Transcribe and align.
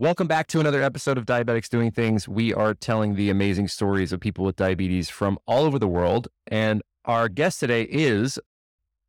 Welcome 0.00 0.28
back 0.28 0.46
to 0.48 0.60
another 0.60 0.80
episode 0.80 1.18
of 1.18 1.26
Diabetics 1.26 1.68
Doing 1.68 1.90
Things. 1.90 2.28
We 2.28 2.54
are 2.54 2.72
telling 2.72 3.16
the 3.16 3.30
amazing 3.30 3.66
stories 3.66 4.12
of 4.12 4.20
people 4.20 4.44
with 4.44 4.54
diabetes 4.54 5.08
from 5.08 5.40
all 5.44 5.64
over 5.64 5.76
the 5.76 5.88
world. 5.88 6.28
And 6.46 6.82
our 7.04 7.28
guest 7.28 7.58
today 7.58 7.82
is 7.82 8.38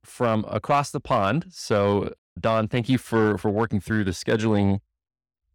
from 0.03 0.43
across 0.49 0.89
the 0.89 0.99
pond. 0.99 1.45
So, 1.51 2.15
Dawn, 2.39 2.67
thank 2.67 2.89
you 2.89 2.97
for, 2.97 3.37
for 3.37 3.51
working 3.51 3.79
through 3.79 4.03
the 4.03 4.11
scheduling 4.11 4.79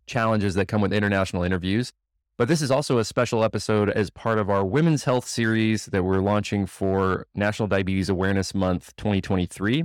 challenges 0.06 0.54
that 0.54 0.68
come 0.68 0.80
with 0.80 0.92
international 0.92 1.42
interviews. 1.42 1.92
But 2.38 2.46
this 2.46 2.62
is 2.62 2.70
also 2.70 2.98
a 2.98 3.04
special 3.04 3.42
episode 3.42 3.90
as 3.90 4.10
part 4.10 4.38
of 4.38 4.48
our 4.48 4.64
Women's 4.64 5.02
Health 5.02 5.26
series 5.26 5.86
that 5.86 6.04
we're 6.04 6.20
launching 6.20 6.64
for 6.64 7.26
National 7.34 7.66
Diabetes 7.66 8.08
Awareness 8.08 8.54
Month 8.54 8.94
2023. 8.98 9.82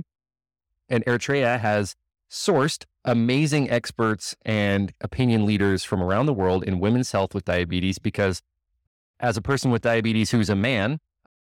And 0.88 1.04
Eritrea 1.06 1.58
has 1.58 1.96
sourced 2.30 2.84
amazing 3.04 3.70
experts 3.70 4.36
and 4.44 4.92
opinion 5.00 5.44
leaders 5.44 5.82
from 5.84 6.02
around 6.02 6.26
the 6.26 6.34
world 6.34 6.62
in 6.62 6.78
women's 6.78 7.12
health 7.12 7.34
with 7.34 7.44
diabetes 7.44 7.98
because 7.98 8.42
as 9.18 9.36
a 9.36 9.42
person 9.42 9.70
with 9.70 9.82
diabetes 9.82 10.30
who's 10.30 10.48
a 10.48 10.56
man, 10.56 10.98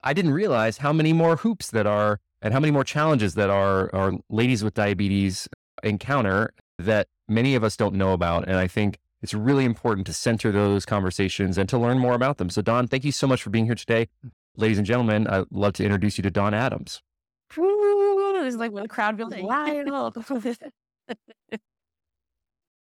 I 0.03 0.13
didn't 0.13 0.33
realize 0.33 0.79
how 0.79 0.93
many 0.93 1.13
more 1.13 1.37
hoops 1.37 1.71
that 1.71 1.87
are 1.87 2.19
and 2.41 2.55
how 2.55 2.61
many 2.61 2.71
more 2.71 2.85
challenges 2.85 3.35
that 3.35 3.51
our, 3.51 3.95
our 3.95 4.15
ladies 4.31 4.65
with 4.65 4.75
diabetes 4.75 5.49
encounter 5.83 6.53
that 6.79 7.09
many 7.29 7.55
of 7.55 7.63
us 7.63 7.77
don't 7.77 7.95
know 7.95 8.13
about. 8.13 8.49
And 8.49 8.57
I 8.57 8.67
think 8.67 8.99
it's 9.23 9.35
really 9.35 9.65
important 9.65 10.07
to 10.07 10.15
center 10.15 10.51
those 10.51 10.87
conversations 10.87 11.59
and 11.59 11.69
to 11.69 11.79
learn 11.79 11.99
more 11.99 12.15
about 12.15 12.39
them. 12.39 12.49
So, 12.49 12.63
Dawn, 12.63 12.87
thank 12.87 13.05
you 13.05 13.13
so 13.13 13.27
much 13.27 13.43
for 13.43 13.51
being 13.51 13.67
here 13.67 13.75
today. 13.75 14.09
Ladies 14.57 14.79
and 14.79 14.87
gentlemen, 14.87 15.27
I'd 15.27 15.45
love 15.51 15.75
to 15.75 15.85
introduce 15.85 16.17
you 16.19 16.23
to 16.23 16.31
Dawn 16.31 16.55
Adams. 16.55 17.03
It's 18.55 18.61
like 18.61 18.73
when 18.73 18.83
the 18.83 18.89
crowd 18.89 19.17
goes 19.19 19.33
wild. 19.37 20.15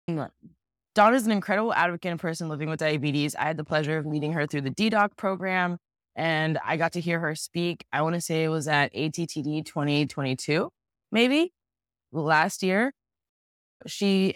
Dawn 0.96 1.13
is 1.13 1.26
an 1.26 1.32
incredible 1.32 1.73
advocate 1.73 2.12
and 2.12 2.20
person 2.20 2.48
living 2.48 2.70
with 2.70 2.80
diabetes. 2.80 3.36
I 3.36 3.44
had 3.44 3.58
the 3.58 3.63
pleasure 3.63 3.98
of 3.98 4.05
meeting 4.05 4.34
her 4.34 4.48
through 4.48 4.62
the 4.62 4.72
dedoc 4.72 5.18
program, 5.18 5.77
and 6.16 6.57
I 6.63 6.77
got 6.77 6.94
to 6.94 7.02
hear 7.02 7.20
her 7.20 7.35
speak. 7.35 7.85
I 7.91 8.02
want 8.02 8.16
to 8.16 8.21
say 8.21 8.44
it 8.44 8.49
was 8.49 8.68
at 8.68 8.94
ATTD 8.94 9.66
2022, 9.66 10.70
maybe 11.12 11.52
last 12.12 12.63
year. 12.63 12.94
She 13.88 14.35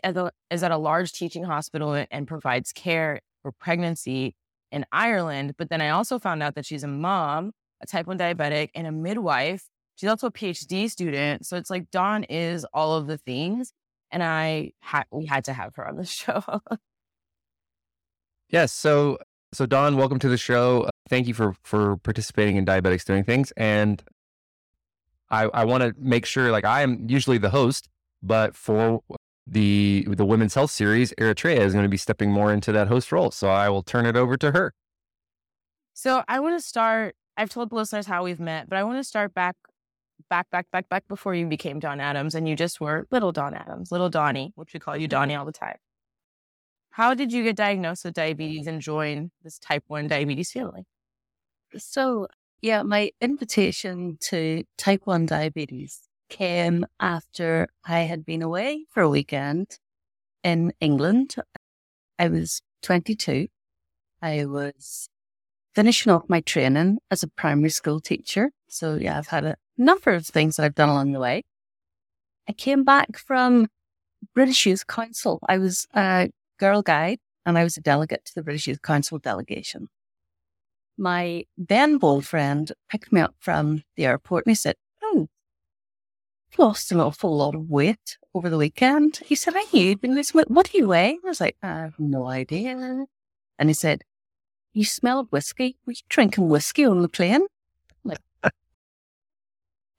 is 0.51 0.63
at 0.63 0.71
a 0.71 0.77
large 0.77 1.13
teaching 1.13 1.43
hospital 1.43 2.05
and 2.11 2.27
provides 2.27 2.73
care 2.73 3.21
for 3.41 3.51
pregnancy 3.51 4.35
in 4.71 4.85
Ireland. 4.91 5.55
But 5.57 5.69
then 5.69 5.81
I 5.81 5.89
also 5.89 6.19
found 6.19 6.43
out 6.43 6.55
that 6.55 6.65
she's 6.65 6.83
a 6.83 6.87
mom, 6.87 7.51
a 7.81 7.87
type 7.87 8.05
1 8.05 8.17
diabetic, 8.17 8.69
and 8.75 8.85
a 8.85 8.91
midwife 8.91 9.65
She's 9.99 10.09
also 10.09 10.27
a 10.27 10.31
PhD 10.31 10.89
student. 10.89 11.45
So 11.45 11.57
it's 11.57 11.69
like 11.69 11.91
Dawn 11.91 12.23
is 12.23 12.65
all 12.73 12.95
of 12.95 13.07
the 13.07 13.17
things. 13.17 13.73
And 14.11 14.23
I 14.23 14.71
had 14.79 15.03
we 15.11 15.25
had 15.25 15.43
to 15.45 15.53
have 15.53 15.75
her 15.75 15.85
on 15.85 15.97
the 15.97 16.05
show. 16.05 16.41
yes. 18.49 18.71
So 18.71 19.17
so 19.51 19.65
Dawn, 19.65 19.97
welcome 19.97 20.17
to 20.19 20.29
the 20.29 20.37
show. 20.37 20.89
Thank 21.09 21.27
you 21.27 21.33
for 21.33 21.53
for 21.63 21.97
participating 21.97 22.55
in 22.55 22.65
Diabetics 22.65 23.03
Doing 23.03 23.25
Things. 23.25 23.51
And 23.57 24.01
I 25.29 25.43
I 25.53 25.65
want 25.65 25.83
to 25.83 25.93
make 25.99 26.25
sure 26.25 26.49
like 26.49 26.63
I 26.63 26.81
am 26.81 27.09
usually 27.09 27.37
the 27.37 27.49
host, 27.49 27.89
but 28.23 28.55
for 28.55 29.01
the 29.45 30.07
the 30.09 30.23
women's 30.23 30.53
health 30.53 30.71
series, 30.71 31.13
Eritrea 31.15 31.57
is 31.57 31.73
going 31.73 31.83
to 31.83 31.89
be 31.89 31.97
stepping 31.97 32.31
more 32.31 32.53
into 32.53 32.71
that 32.71 32.87
host 32.87 33.11
role. 33.11 33.31
So 33.31 33.49
I 33.49 33.67
will 33.67 33.83
turn 33.83 34.05
it 34.05 34.15
over 34.15 34.37
to 34.37 34.51
her. 34.51 34.73
So 35.93 36.23
I 36.29 36.39
want 36.39 36.57
to 36.57 36.65
start. 36.65 37.17
I've 37.35 37.49
told 37.49 37.69
the 37.69 37.75
listeners 37.75 38.05
how 38.05 38.23
we've 38.23 38.39
met, 38.39 38.69
but 38.69 38.77
I 38.77 38.85
want 38.85 38.97
to 38.97 39.03
start 39.03 39.33
back 39.33 39.57
back, 40.29 40.49
back, 40.49 40.69
back, 40.71 40.87
back 40.89 41.07
before 41.07 41.35
you 41.35 41.45
became 41.47 41.79
Dawn 41.79 41.99
Adams 41.99 42.35
and 42.35 42.47
you 42.47 42.55
just 42.55 42.79
were 42.79 43.07
little 43.11 43.31
Dawn 43.31 43.53
Adams, 43.53 43.91
little 43.91 44.09
Donnie, 44.09 44.53
which 44.55 44.73
we 44.73 44.79
call 44.79 44.95
you 44.95 45.07
Donnie 45.07 45.35
all 45.35 45.45
the 45.45 45.51
time. 45.51 45.77
How 46.91 47.13
did 47.13 47.31
you 47.31 47.43
get 47.43 47.55
diagnosed 47.55 48.05
with 48.05 48.13
diabetes 48.13 48.67
and 48.67 48.81
join 48.81 49.31
this 49.43 49.59
type 49.59 49.83
1 49.87 50.07
diabetes 50.07 50.51
family? 50.51 50.85
So, 51.77 52.27
yeah, 52.61 52.83
my 52.83 53.11
invitation 53.21 54.17
to 54.21 54.63
type 54.77 55.01
1 55.05 55.25
diabetes 55.25 56.01
came 56.29 56.85
after 56.99 57.67
I 57.85 58.01
had 58.01 58.25
been 58.25 58.41
away 58.41 58.85
for 58.89 59.01
a 59.01 59.09
weekend 59.09 59.79
in 60.43 60.73
England. 60.79 61.35
I 62.17 62.27
was 62.27 62.61
22. 62.83 63.47
I 64.21 64.45
was 64.45 65.09
finishing 65.73 66.11
off 66.11 66.23
my 66.27 66.41
training 66.41 66.97
as 67.09 67.23
a 67.23 67.27
primary 67.27 67.69
school 67.69 67.99
teacher. 67.99 68.51
So, 68.67 68.95
yeah, 68.95 69.17
I've 69.17 69.27
had 69.27 69.45
a 69.45 69.55
number 69.79 70.11
of 70.11 70.25
things 70.25 70.57
that 70.57 70.63
I've 70.63 70.75
done 70.75 70.89
along 70.89 71.11
the 71.11 71.19
way. 71.19 71.43
I 72.47 72.53
came 72.53 72.83
back 72.83 73.17
from 73.17 73.67
British 74.35 74.65
Youth 74.65 74.87
Council. 74.87 75.39
I 75.47 75.57
was 75.57 75.87
a 75.95 76.29
girl 76.59 76.81
guide 76.81 77.19
and 77.45 77.57
I 77.57 77.63
was 77.63 77.77
a 77.77 77.81
delegate 77.81 78.25
to 78.25 78.35
the 78.35 78.43
British 78.43 78.67
Youth 78.67 78.81
Council 78.81 79.17
delegation. 79.17 79.87
My 80.97 81.45
then 81.57 81.97
boyfriend 81.97 82.73
picked 82.89 83.11
me 83.13 83.21
up 83.21 83.35
from 83.39 83.83
the 83.95 84.05
airport 84.05 84.45
and 84.45 84.51
he 84.51 84.55
said, 84.55 84.75
Oh, 85.01 85.27
lost 86.57 86.91
an 86.91 86.99
awful 86.99 87.37
lot 87.37 87.55
of 87.55 87.69
weight 87.69 88.17
over 88.33 88.49
the 88.49 88.57
weekend. 88.57 89.21
He 89.25 89.35
said, 89.35 89.53
I 89.55 89.65
knew 89.71 89.85
you'd 89.85 90.01
been 90.01 90.15
losing 90.15 90.37
weight. 90.37 90.51
What 90.51 90.71
do 90.71 90.77
you 90.77 90.89
weigh? 90.89 91.17
I 91.23 91.27
was 91.27 91.39
like, 91.39 91.55
I 91.63 91.67
have 91.67 91.99
no 91.99 92.27
idea. 92.27 93.05
And 93.57 93.69
he 93.69 93.73
said, 93.73 94.03
You 94.73 94.83
smelled 94.83 95.31
whiskey. 95.31 95.77
Were 95.85 95.93
you 95.93 96.01
drinking 96.09 96.49
whiskey 96.49 96.83
on 96.85 97.01
the 97.01 97.09
plane? 97.09 97.47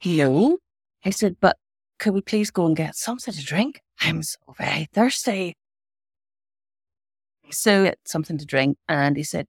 No. 0.04 0.58
I 1.04 1.10
said, 1.10 1.36
but 1.40 1.56
could 1.98 2.14
we 2.14 2.20
please 2.20 2.50
go 2.50 2.66
and 2.66 2.76
get 2.76 2.96
something 2.96 3.34
to 3.34 3.44
drink? 3.44 3.80
I'm 4.00 4.22
so 4.22 4.38
very 4.56 4.88
thirsty. 4.92 5.56
So 7.50 7.84
it's 7.84 8.10
something 8.10 8.38
to 8.38 8.46
drink. 8.46 8.78
And 8.88 9.16
he 9.16 9.22
said, 9.22 9.46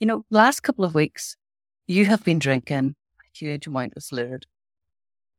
you 0.00 0.06
know, 0.06 0.24
last 0.30 0.60
couple 0.60 0.84
of 0.84 0.94
weeks, 0.94 1.36
you 1.86 2.06
have 2.06 2.24
been 2.24 2.38
drinking 2.38 2.96
a 3.20 3.38
huge 3.38 3.66
amount 3.66 3.94
of. 3.96 4.42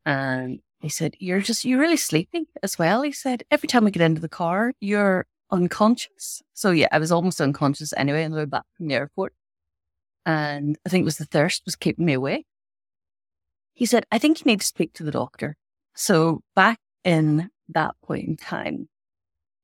And 0.05 0.59
he 0.79 0.89
said, 0.89 1.15
you're 1.19 1.41
just, 1.41 1.65
you're 1.65 1.79
really 1.79 1.97
sleepy 1.97 2.47
as 2.63 2.77
well. 2.77 3.01
He 3.01 3.11
said, 3.11 3.43
every 3.51 3.67
time 3.67 3.85
we 3.85 3.91
get 3.91 4.03
into 4.03 4.21
the 4.21 4.29
car, 4.29 4.73
you're 4.79 5.25
unconscious. 5.51 6.41
So 6.53 6.71
yeah, 6.71 6.87
I 6.91 6.99
was 6.99 7.11
almost 7.11 7.41
unconscious 7.41 7.93
anyway 7.97 8.23
on 8.23 8.31
the 8.31 8.37
way 8.37 8.45
back 8.45 8.65
from 8.77 8.87
the 8.87 8.95
airport. 8.95 9.33
And 10.25 10.77
I 10.85 10.89
think 10.89 11.01
it 11.01 11.05
was 11.05 11.17
the 11.17 11.25
thirst 11.25 11.63
was 11.65 11.75
keeping 11.75 12.05
me 12.05 12.13
awake. 12.13 12.45
He 13.75 13.85
said, 13.85 14.05
I 14.09 14.17
think 14.17 14.39
you 14.39 14.49
need 14.49 14.61
to 14.61 14.65
speak 14.65 14.93
to 14.93 15.03
the 15.03 15.11
doctor. 15.11 15.57
So 15.95 16.41
back 16.55 16.79
in 17.03 17.49
that 17.69 17.95
point 18.01 18.27
in 18.27 18.37
time, 18.37 18.87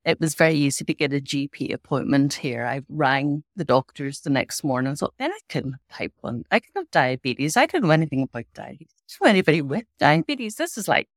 it 0.03 0.19
was 0.19 0.35
very 0.35 0.55
easy 0.55 0.83
to 0.83 0.93
get 0.93 1.13
a 1.13 1.21
GP 1.21 1.73
appointment 1.73 2.33
here. 2.33 2.65
I 2.65 2.81
rang 2.89 3.43
the 3.55 3.63
doctors 3.63 4.19
the 4.19 4.29
next 4.29 4.63
morning 4.63 4.95
thought, 4.95 5.13
then 5.17 5.31
I 5.31 5.39
couldn't 5.47 5.73
have 5.73 5.97
type 5.97 6.13
one. 6.19 6.43
I 6.51 6.59
could 6.59 6.71
have 6.75 6.91
diabetes. 6.91 7.55
I 7.55 7.67
didn't 7.67 7.85
know 7.85 7.91
anything 7.91 8.23
about 8.23 8.45
diabetes. 8.53 8.89
So 9.07 9.25
anybody 9.25 9.61
with 9.61 9.85
diabetes, 9.97 10.55
this 10.55 10.77
is 10.77 10.87
like, 10.87 11.07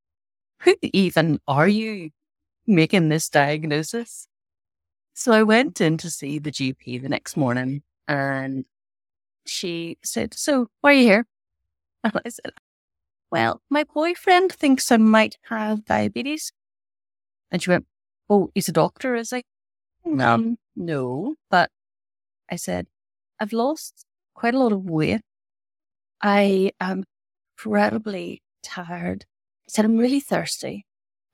who 0.61 0.77
even 0.83 1.41
are 1.49 1.69
you 1.69 2.11
making 2.67 3.09
this 3.09 3.29
diagnosis? 3.29 4.29
So 5.15 5.33
I 5.33 5.43
went 5.43 5.81
in 5.81 5.97
to 5.99 6.11
see 6.11 6.39
the 6.39 6.53
GP 6.53 7.03
the 7.03 7.09
next 7.09 7.37
morning 7.37 7.83
and 8.07 8.67
she 9.47 9.99
said, 10.05 10.35
so 10.35 10.69
why 10.81 10.91
are 10.91 10.95
you 10.95 11.05
here? 11.05 11.27
And 12.05 12.13
I 12.25 12.29
said, 12.29 12.53
well, 13.35 13.61
my 13.69 13.83
boyfriend 13.83 14.53
thinks 14.53 14.93
I 14.93 14.97
might 14.97 15.39
have 15.49 15.85
diabetes. 15.87 16.53
And 17.51 17.61
she 17.61 17.69
went, 17.69 17.85
Oh, 18.31 18.51
he's 18.55 18.69
a 18.69 18.73
doctor, 18.73 19.17
is 19.17 19.31
he? 19.31 19.43
Um, 20.21 20.57
no. 20.77 21.35
But 21.51 21.69
I 22.49 22.55
said, 22.55 22.87
I've 23.41 23.53
lost 23.53 24.07
quite 24.37 24.55
a 24.55 24.59
lot 24.61 24.71
of 24.71 24.85
weight. 24.85 25.23
I 26.23 26.71
am 26.79 27.03
incredibly 27.59 28.41
tired. 28.63 29.25
I 29.67 29.69
said, 29.69 29.85
I'm 29.85 29.99
really 29.99 30.21
thirsty. 30.21 30.87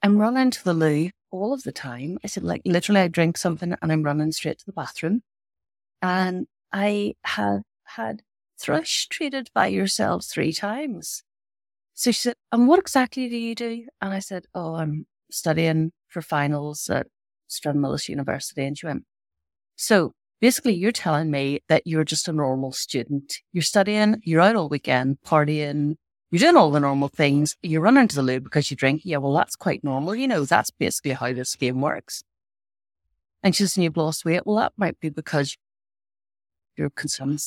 I'm 0.02 0.16
running 0.16 0.50
to 0.52 0.64
the 0.64 0.72
loo 0.72 1.10
all 1.30 1.52
of 1.52 1.64
the 1.64 1.72
time. 1.72 2.16
I 2.24 2.28
said, 2.28 2.44
like, 2.44 2.62
literally, 2.64 3.02
I 3.02 3.08
drink 3.08 3.36
something 3.36 3.74
and 3.82 3.92
I'm 3.92 4.04
running 4.04 4.32
straight 4.32 4.58
to 4.60 4.64
the 4.64 4.72
bathroom. 4.72 5.20
And 6.00 6.46
I 6.72 7.16
have 7.24 7.60
had 7.84 8.22
thrush 8.58 9.06
treated 9.06 9.50
by 9.54 9.66
yourselves 9.66 10.28
three 10.28 10.54
times. 10.54 11.24
So 12.00 12.12
she 12.12 12.22
said, 12.22 12.36
And 12.50 12.66
what 12.66 12.78
exactly 12.78 13.28
do 13.28 13.36
you 13.36 13.54
do? 13.54 13.84
And 14.00 14.14
I 14.14 14.20
said, 14.20 14.46
Oh, 14.54 14.76
I'm 14.76 15.04
studying 15.30 15.92
for 16.08 16.22
finals 16.22 16.88
at 16.88 17.08
Stranmillis 17.46 18.08
University. 18.08 18.64
And 18.64 18.78
she 18.78 18.86
went, 18.86 19.04
So 19.76 20.14
basically, 20.40 20.72
you're 20.72 20.92
telling 20.92 21.30
me 21.30 21.60
that 21.68 21.86
you're 21.86 22.04
just 22.04 22.26
a 22.26 22.32
normal 22.32 22.72
student. 22.72 23.34
You're 23.52 23.60
studying, 23.60 24.22
you're 24.24 24.40
out 24.40 24.56
all 24.56 24.70
weekend, 24.70 25.18
partying, 25.26 25.96
you're 26.30 26.38
doing 26.38 26.56
all 26.56 26.70
the 26.70 26.80
normal 26.80 27.08
things. 27.08 27.54
You 27.60 27.80
run 27.80 27.98
into 27.98 28.16
the 28.16 28.22
loo 28.22 28.40
because 28.40 28.70
you 28.70 28.78
drink. 28.78 29.02
Yeah, 29.04 29.18
well, 29.18 29.34
that's 29.34 29.54
quite 29.54 29.84
normal. 29.84 30.14
You 30.14 30.26
know, 30.26 30.46
that's 30.46 30.70
basically 30.70 31.12
how 31.12 31.34
this 31.34 31.54
game 31.54 31.82
works. 31.82 32.22
And 33.42 33.54
she 33.54 33.64
says, 33.64 33.76
and 33.76 33.84
you've 33.84 33.98
lost 33.98 34.24
weight. 34.24 34.46
Well, 34.46 34.56
that 34.56 34.72
might 34.78 34.98
be 35.00 35.10
because 35.10 35.54
you're 36.78 36.88
consuming. 36.88 37.40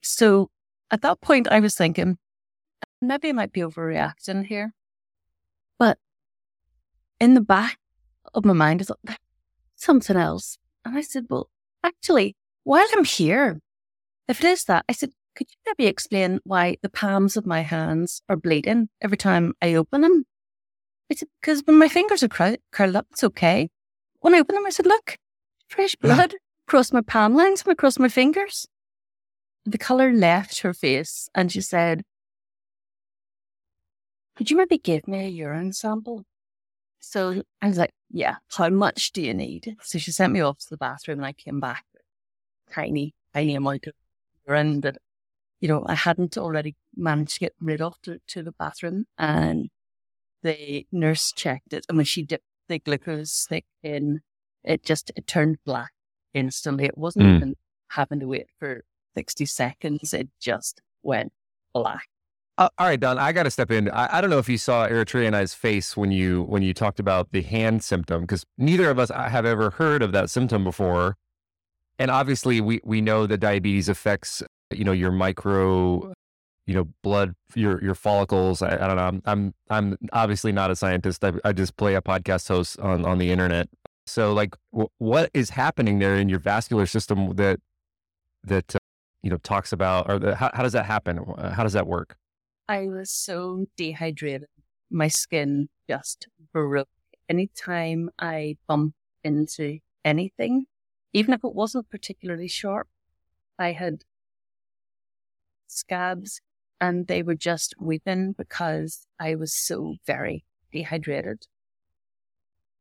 So 0.00 0.48
at 0.90 1.02
that 1.02 1.20
point, 1.20 1.48
I 1.48 1.60
was 1.60 1.74
thinking, 1.74 2.16
maybe 3.06 3.28
I 3.28 3.32
might 3.32 3.52
be 3.52 3.60
overreacting 3.60 4.46
here. 4.46 4.74
But 5.78 5.98
in 7.20 7.34
the 7.34 7.40
back 7.40 7.78
of 8.32 8.44
my 8.44 8.52
mind, 8.52 8.82
I 8.82 8.84
thought, 8.84 9.18
something 9.76 10.16
else. 10.16 10.58
And 10.84 10.96
I 10.96 11.00
said, 11.00 11.26
Well, 11.28 11.48
actually, 11.82 12.36
while 12.64 12.86
I'm 12.92 13.04
here, 13.04 13.60
if 14.28 14.40
it 14.40 14.46
is 14.46 14.64
that, 14.64 14.84
I 14.88 14.92
said, 14.92 15.10
could 15.36 15.48
you 15.50 15.56
maybe 15.66 15.88
explain 15.88 16.40
why 16.44 16.76
the 16.82 16.88
palms 16.88 17.36
of 17.36 17.44
my 17.44 17.62
hands 17.62 18.22
are 18.28 18.36
bleeding 18.36 18.88
every 19.00 19.16
time 19.16 19.54
I 19.60 19.74
open 19.74 20.02
them? 20.02 20.24
I 21.10 21.14
said, 21.14 21.28
because 21.40 21.62
when 21.64 21.78
my 21.78 21.88
fingers 21.88 22.22
are 22.22 22.28
cr- 22.28 22.62
curled 22.72 22.96
up, 22.96 23.06
it's 23.10 23.24
okay. 23.24 23.68
When 24.20 24.34
I 24.34 24.38
open 24.38 24.54
them, 24.54 24.66
I 24.66 24.70
said, 24.70 24.86
look, 24.86 25.18
fresh 25.68 25.96
blood 25.96 26.34
across 26.66 26.92
my 26.92 27.02
palm 27.02 27.34
lines 27.34 27.62
and 27.62 27.72
across 27.72 27.98
my 27.98 28.08
fingers. 28.08 28.66
The 29.66 29.78
colour 29.78 30.12
left 30.12 30.60
her 30.60 30.72
face 30.72 31.28
and 31.34 31.50
she 31.50 31.60
said, 31.60 32.04
could 34.36 34.50
you 34.50 34.56
maybe 34.56 34.78
give 34.78 35.06
me 35.06 35.24
a 35.24 35.28
urine 35.28 35.72
sample? 35.72 36.24
So 37.00 37.42
I 37.60 37.68
was 37.68 37.78
like, 37.78 37.92
yeah, 38.10 38.36
how 38.56 38.70
much 38.70 39.12
do 39.12 39.22
you 39.22 39.34
need? 39.34 39.76
So 39.82 39.98
she 39.98 40.10
sent 40.10 40.32
me 40.32 40.40
off 40.40 40.58
to 40.60 40.70
the 40.70 40.76
bathroom 40.76 41.18
and 41.18 41.26
I 41.26 41.32
came 41.32 41.60
back 41.60 41.84
tiny, 42.72 43.14
tiny 43.34 43.54
amount 43.54 43.86
of 43.86 43.94
urine 44.48 44.80
that, 44.80 44.96
you 45.60 45.68
know, 45.68 45.84
I 45.86 45.94
hadn't 45.94 46.38
already 46.38 46.76
managed 46.96 47.34
to 47.34 47.40
get 47.40 47.54
rid 47.60 47.80
of 47.80 48.00
to, 48.02 48.18
to 48.28 48.42
the 48.42 48.52
bathroom. 48.52 49.04
And 49.18 49.68
the 50.42 50.86
nurse 50.90 51.32
checked 51.32 51.72
it. 51.72 51.86
And 51.88 51.96
when 51.96 52.06
she 52.06 52.22
dipped 52.22 52.44
the 52.68 52.78
glucose 52.78 53.32
stick 53.32 53.64
in, 53.82 54.20
it 54.64 54.84
just, 54.84 55.12
it 55.14 55.26
turned 55.26 55.58
black 55.64 55.92
instantly. 56.32 56.86
It 56.86 56.98
wasn't 56.98 57.26
mm. 57.26 57.36
even 57.36 57.54
having 57.90 58.20
to 58.20 58.26
wait 58.26 58.46
for 58.58 58.84
60 59.14 59.46
seconds. 59.46 60.14
It 60.14 60.28
just 60.40 60.80
went 61.02 61.32
black. 61.72 62.06
Uh, 62.56 62.68
all 62.78 62.86
right, 62.86 63.00
Dawn, 63.00 63.18
I 63.18 63.32
got 63.32 63.44
to 63.44 63.50
step 63.50 63.72
in. 63.72 63.90
I, 63.90 64.18
I, 64.18 64.20
don't 64.20 64.30
know 64.30 64.38
if 64.38 64.48
you 64.48 64.58
saw 64.58 64.86
Eritrea 64.86 65.26
and 65.26 65.34
I's 65.34 65.54
face 65.54 65.96
when 65.96 66.12
you 66.12 66.44
when 66.44 66.62
you 66.62 66.72
talked 66.72 67.00
about 67.00 67.32
the 67.32 67.42
hand 67.42 67.82
symptom 67.82 68.20
because 68.20 68.46
neither 68.56 68.90
of 68.90 68.98
us 68.98 69.10
uh, 69.10 69.28
have 69.28 69.44
ever 69.44 69.70
heard 69.70 70.02
of 70.02 70.12
that 70.12 70.30
symptom 70.30 70.62
before, 70.62 71.16
and 71.98 72.12
obviously 72.12 72.60
we 72.60 72.80
we 72.84 73.00
know 73.00 73.26
that 73.26 73.38
diabetes 73.38 73.88
affects 73.88 74.40
you 74.70 74.84
know 74.84 74.92
your 74.92 75.10
micro, 75.10 76.12
you 76.66 76.74
know 76.74 76.86
blood 77.02 77.34
your 77.56 77.82
your 77.82 77.96
follicles. 77.96 78.62
I, 78.62 78.74
I 78.74 78.86
don't 78.86 78.96
know. 78.96 79.02
I'm, 79.02 79.22
I'm 79.26 79.54
I'm 79.70 79.98
obviously 80.12 80.52
not 80.52 80.70
a 80.70 80.76
scientist. 80.76 81.24
I, 81.24 81.32
I 81.44 81.52
just 81.52 81.76
play 81.76 81.96
a 81.96 82.02
podcast 82.02 82.46
host 82.46 82.78
on 82.78 83.04
on 83.04 83.18
the 83.18 83.32
internet. 83.32 83.68
So 84.06 84.32
like, 84.32 84.54
w- 84.72 84.90
what 84.98 85.28
is 85.34 85.50
happening 85.50 85.98
there 85.98 86.14
in 86.16 86.28
your 86.28 86.38
vascular 86.38 86.86
system 86.86 87.34
that 87.34 87.58
that 88.44 88.76
uh, 88.76 88.78
you 89.24 89.30
know 89.30 89.38
talks 89.38 89.72
about 89.72 90.08
or 90.08 90.20
the, 90.20 90.36
how 90.36 90.52
how 90.54 90.62
does 90.62 90.74
that 90.74 90.86
happen? 90.86 91.18
How 91.36 91.64
does 91.64 91.72
that 91.72 91.88
work? 91.88 92.16
I 92.68 92.86
was 92.88 93.10
so 93.10 93.66
dehydrated. 93.76 94.48
My 94.90 95.08
skin 95.08 95.68
just 95.88 96.28
broke. 96.52 96.88
Anytime 97.28 98.10
I 98.18 98.56
bumped 98.66 98.96
into 99.22 99.80
anything, 100.04 100.66
even 101.12 101.34
if 101.34 101.44
it 101.44 101.54
wasn't 101.54 101.90
particularly 101.90 102.48
sharp, 102.48 102.88
I 103.58 103.72
had 103.72 104.04
scabs 105.66 106.40
and 106.80 107.06
they 107.06 107.22
were 107.22 107.34
just 107.34 107.74
weeping 107.78 108.32
because 108.32 109.06
I 109.20 109.34
was 109.34 109.54
so 109.54 109.96
very 110.06 110.44
dehydrated. 110.72 111.46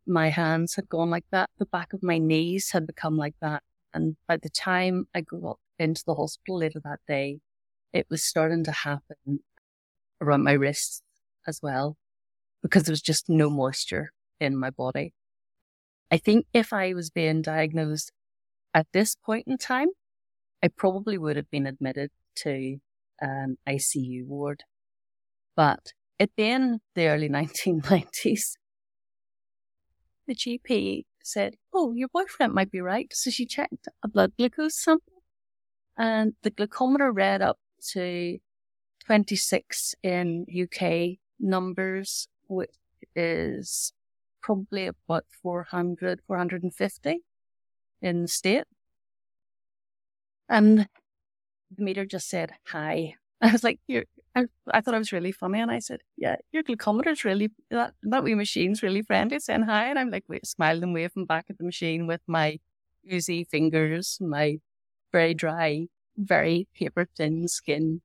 My 0.06 0.30
hands 0.30 0.76
had 0.76 0.88
gone 0.88 1.10
like 1.10 1.26
that. 1.32 1.50
The 1.60 1.66
back 1.66 1.92
of 1.92 2.04
my 2.04 2.18
knees 2.20 2.72
had 2.72 2.88
become 2.88 3.18
like 3.18 3.36
that. 3.42 3.64
And 3.94 4.16
by 4.28 4.38
the 4.38 4.50
time 4.50 5.08
I 5.14 5.22
got 5.22 5.60
into 5.78 6.04
the 6.06 6.16
hospital 6.16 6.58
later 6.58 6.80
that 6.84 7.00
day, 7.06 7.40
it 7.92 8.08
was 8.10 8.24
starting 8.24 8.64
to 8.64 8.72
happen 8.72 9.42
around 10.24 10.44
my 10.44 10.54
wrists 10.54 11.02
as 11.48 11.60
well 11.62 11.98
because 12.62 12.84
there 12.84 12.94
was 12.94 13.02
just 13.02 13.30
no 13.30 13.50
moisture 13.50 14.12
in 14.40 14.58
my 14.58 14.70
body. 14.70 15.14
I 16.10 16.18
think 16.18 16.46
if 16.54 16.72
I 16.72 16.94
was 16.94 17.10
being 17.10 17.42
diagnosed 17.42 18.12
at 18.74 18.88
this 18.94 19.16
point 19.16 19.48
in 19.48 19.58
time, 19.58 19.90
I 20.64 20.70
probably 20.70 21.18
would 21.18 21.36
have 21.36 21.52
been 21.52 21.68
admitted 21.68 22.12
to 22.38 22.78
um, 23.22 23.58
an 23.66 23.78
ICU 23.78 24.26
ward. 24.26 24.64
But 25.56 25.94
it 26.18 26.36
being 26.36 26.80
the 26.96 27.08
early 27.08 27.30
1990s, 27.30 28.54
the 30.26 30.36
GP 30.36 31.04
said, 31.24 31.56
Oh, 31.74 31.94
your 31.94 32.08
boyfriend 32.08 32.54
might 32.54 32.72
be 32.72 32.80
right. 32.80 33.12
So 33.14 33.30
she 33.30 33.46
checked 33.46 33.88
a 34.04 34.08
blood 34.08 34.34
glucose 34.38 34.78
sample 34.78 35.24
and 35.98 36.34
the 36.44 36.52
glucometer 36.52 37.12
read 37.14 37.42
up 37.42 37.58
to 37.92 38.38
26 39.06 39.96
in 40.04 40.46
UK 40.50 41.18
numbers, 41.40 42.28
which 42.48 42.70
is 43.16 43.94
probably 44.42 44.88
about 44.88 45.26
400, 45.42 46.22
450 46.28 47.20
in 48.02 48.22
the 48.22 48.28
state. 48.28 48.66
And 50.50 50.88
the 51.76 51.84
meter 51.84 52.06
just 52.06 52.30
said, 52.30 52.54
hi. 52.68 53.16
I 53.42 53.52
was 53.52 53.64
like, 53.64 53.80
you're, 53.88 54.06
I, 54.36 54.46
I 54.72 54.82
thought 54.82 54.96
I 54.96 55.00
was 55.00 55.12
really 55.12 55.32
funny. 55.32 55.60
And 55.60 55.72
I 55.72 55.80
said, 55.80 56.02
yeah, 56.18 56.36
your 56.52 56.64
glucometer's 56.64 57.26
really, 57.26 57.52
that, 57.72 57.94
that 58.04 58.24
wee 58.24 58.36
machine's 58.36 58.84
really 58.84 59.02
friendly 59.02 59.40
saying 59.40 59.64
hi. 59.64 59.90
And 59.90 60.00
I'm 60.00 60.12
like, 60.12 60.26
wait, 60.28 60.46
smiling 60.46 60.84
and 60.84 60.94
waving 60.94 61.26
back 61.26 61.46
at 61.50 61.58
the 61.58 61.64
machine 61.64 62.08
with 62.08 62.22
my 62.28 62.60
oozy 63.12 63.44
fingers, 63.44 64.18
my 64.22 64.60
very 65.12 65.34
dry, 65.34 65.88
very 66.18 66.68
paper 66.74 67.08
thin 67.18 67.48
skin 67.48 68.02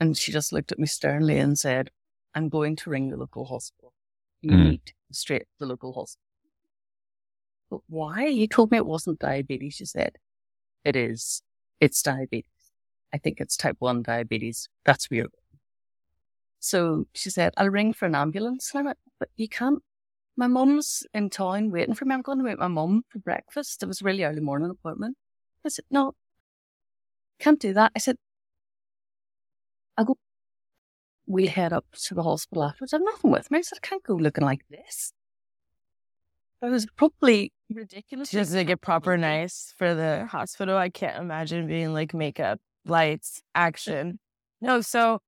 and 0.00 0.16
she 0.16 0.32
just 0.32 0.52
looked 0.52 0.72
at 0.72 0.78
me 0.78 0.86
sternly 0.86 1.38
and 1.38 1.58
said, 1.58 1.90
I'm 2.34 2.48
going 2.48 2.76
to 2.76 2.90
ring 2.90 3.10
the 3.10 3.16
local 3.16 3.46
hospital. 3.46 3.92
You 4.42 4.50
mm. 4.50 4.64
need 4.64 4.92
straight 5.10 5.42
to 5.42 5.58
the 5.58 5.66
local 5.66 5.92
hospital. 5.92 6.22
But 7.70 7.80
why? 7.88 8.26
You 8.26 8.46
told 8.46 8.70
me 8.70 8.76
it 8.76 8.86
wasn't 8.86 9.18
diabetes. 9.18 9.74
She 9.74 9.86
said, 9.86 10.16
it 10.84 10.96
is. 10.96 11.42
It's 11.80 12.02
diabetes. 12.02 12.50
I 13.12 13.18
think 13.18 13.40
it's 13.40 13.56
type 13.56 13.76
1 13.78 14.02
diabetes. 14.02 14.68
That's 14.84 15.10
weird. 15.10 15.30
So 16.60 17.06
she 17.14 17.30
said, 17.30 17.54
I'll 17.56 17.70
ring 17.70 17.92
for 17.92 18.06
an 18.06 18.14
ambulance. 18.14 18.70
And 18.72 18.80
I 18.80 18.84
went, 18.86 18.98
but 19.18 19.28
you 19.36 19.48
can't. 19.48 19.82
My 20.36 20.46
mum's 20.46 21.02
in 21.14 21.30
town 21.30 21.70
waiting 21.70 21.94
for 21.94 22.04
me. 22.04 22.14
I'm 22.14 22.22
going 22.22 22.38
to 22.38 22.44
meet 22.44 22.58
my 22.58 22.68
mum 22.68 23.04
for 23.08 23.18
breakfast. 23.18 23.82
It 23.82 23.86
was 23.86 24.02
a 24.02 24.04
really 24.04 24.24
early 24.24 24.40
morning 24.40 24.70
appointment. 24.70 25.16
I 25.64 25.70
said, 25.70 25.86
no, 25.90 26.12
can't 27.38 27.58
do 27.58 27.72
that. 27.72 27.92
I 27.96 27.98
said, 27.98 28.16
I 29.96 30.04
go, 30.04 30.16
we'll 31.26 31.48
head 31.48 31.72
up 31.72 31.86
to 32.04 32.14
the 32.14 32.22
hospital 32.22 32.64
afterwards. 32.64 32.92
I've 32.92 33.02
nothing 33.02 33.30
with 33.30 33.50
me. 33.50 33.58
I 33.58 33.62
said, 33.62 33.78
I 33.82 33.86
can't 33.86 34.02
go 34.02 34.14
looking 34.14 34.44
like 34.44 34.62
this. 34.70 35.12
That 36.60 36.70
was 36.70 36.86
probably 36.96 37.52
ridiculous. 37.70 38.30
Just 38.30 38.52
to 38.52 38.64
get 38.64 38.80
proper 38.80 39.16
nice 39.16 39.74
for 39.76 39.94
the 39.94 40.26
hospital. 40.26 40.76
I 40.76 40.88
can't 40.88 41.18
imagine 41.18 41.66
being 41.66 41.92
like 41.92 42.14
makeup, 42.14 42.60
lights, 42.84 43.42
action. 43.54 44.18
No, 44.60 44.80
so 44.80 45.20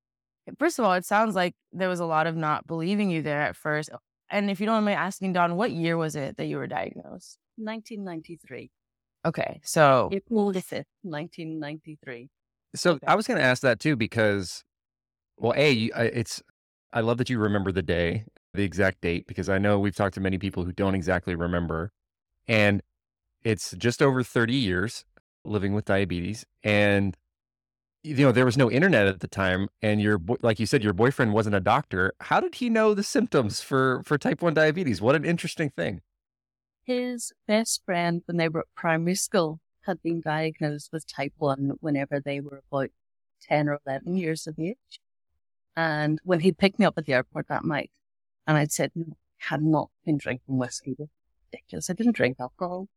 first 0.58 0.78
of 0.78 0.84
all, 0.84 0.94
it 0.94 1.04
sounds 1.04 1.34
like 1.34 1.54
there 1.72 1.88
was 1.88 2.00
a 2.00 2.06
lot 2.06 2.26
of 2.26 2.36
not 2.36 2.66
believing 2.66 3.10
you 3.10 3.22
there 3.22 3.42
at 3.42 3.56
first. 3.56 3.90
And 4.30 4.50
if 4.50 4.60
you 4.60 4.66
don't 4.66 4.84
mind 4.84 4.98
asking, 4.98 5.34
Dawn, 5.34 5.56
what 5.56 5.70
year 5.70 5.96
was 5.96 6.16
it 6.16 6.36
that 6.36 6.46
you 6.46 6.56
were 6.56 6.66
diagnosed? 6.66 7.38
1993. 7.56 8.70
Okay, 9.26 9.60
so 9.64 10.08
April 10.12 10.52
5th, 10.52 10.84
1993. 11.02 12.30
So 12.74 12.92
okay. 12.92 13.06
I 13.06 13.14
was 13.14 13.26
going 13.26 13.38
to 13.38 13.44
ask 13.44 13.62
that 13.62 13.80
too 13.80 13.96
because, 13.96 14.64
well, 15.38 15.54
a 15.56 15.90
it's 15.96 16.42
I 16.92 17.00
love 17.00 17.18
that 17.18 17.30
you 17.30 17.38
remember 17.38 17.72
the 17.72 17.82
day, 17.82 18.24
the 18.54 18.62
exact 18.64 19.00
date, 19.00 19.26
because 19.26 19.48
I 19.48 19.58
know 19.58 19.78
we've 19.78 19.96
talked 19.96 20.14
to 20.14 20.20
many 20.20 20.38
people 20.38 20.64
who 20.64 20.72
don't 20.72 20.94
exactly 20.94 21.34
remember, 21.34 21.92
and 22.46 22.82
it's 23.42 23.72
just 23.72 24.02
over 24.02 24.22
thirty 24.22 24.54
years 24.54 25.04
living 25.44 25.74
with 25.74 25.84
diabetes, 25.86 26.44
and 26.62 27.16
you 28.02 28.16
know 28.16 28.32
there 28.32 28.44
was 28.46 28.56
no 28.56 28.70
internet 28.70 29.06
at 29.06 29.20
the 29.20 29.28
time, 29.28 29.68
and 29.82 30.00
your 30.00 30.20
like 30.42 30.60
you 30.60 30.66
said, 30.66 30.84
your 30.84 30.92
boyfriend 30.92 31.32
wasn't 31.32 31.56
a 31.56 31.60
doctor. 31.60 32.12
How 32.20 32.40
did 32.40 32.56
he 32.56 32.70
know 32.70 32.94
the 32.94 33.02
symptoms 33.02 33.60
for 33.62 34.02
for 34.04 34.18
type 34.18 34.42
one 34.42 34.54
diabetes? 34.54 35.00
What 35.00 35.16
an 35.16 35.24
interesting 35.24 35.70
thing. 35.70 36.02
His 36.84 37.32
best 37.46 37.84
friend 37.84 38.22
when 38.26 38.36
they 38.36 38.48
were 38.48 38.60
at 38.60 38.74
primary 38.74 39.14
school 39.14 39.60
had 39.88 40.02
been 40.02 40.20
diagnosed 40.20 40.90
with 40.92 41.12
type 41.12 41.32
1 41.38 41.78
whenever 41.80 42.20
they 42.20 42.40
were 42.40 42.62
about 42.70 42.90
10 43.42 43.68
or 43.68 43.80
11 43.86 44.16
years 44.16 44.46
of 44.46 44.58
age. 44.58 45.00
And 45.76 46.20
when 46.22 46.40
he 46.40 46.52
picked 46.52 46.78
me 46.78 46.86
up 46.86 46.96
at 46.96 47.06
the 47.06 47.14
airport 47.14 47.48
that 47.48 47.64
night, 47.64 47.90
and 48.46 48.56
I'd 48.56 48.72
said, 48.72 48.92
no, 48.94 49.16
I 49.40 49.54
had 49.54 49.62
not 49.62 49.90
been 50.04 50.18
drinking 50.18 50.58
whiskey. 50.58 50.96
Ridiculous. 51.52 51.90
I 51.90 51.94
didn't 51.94 52.16
drink 52.16 52.36
alcohol. 52.38 52.88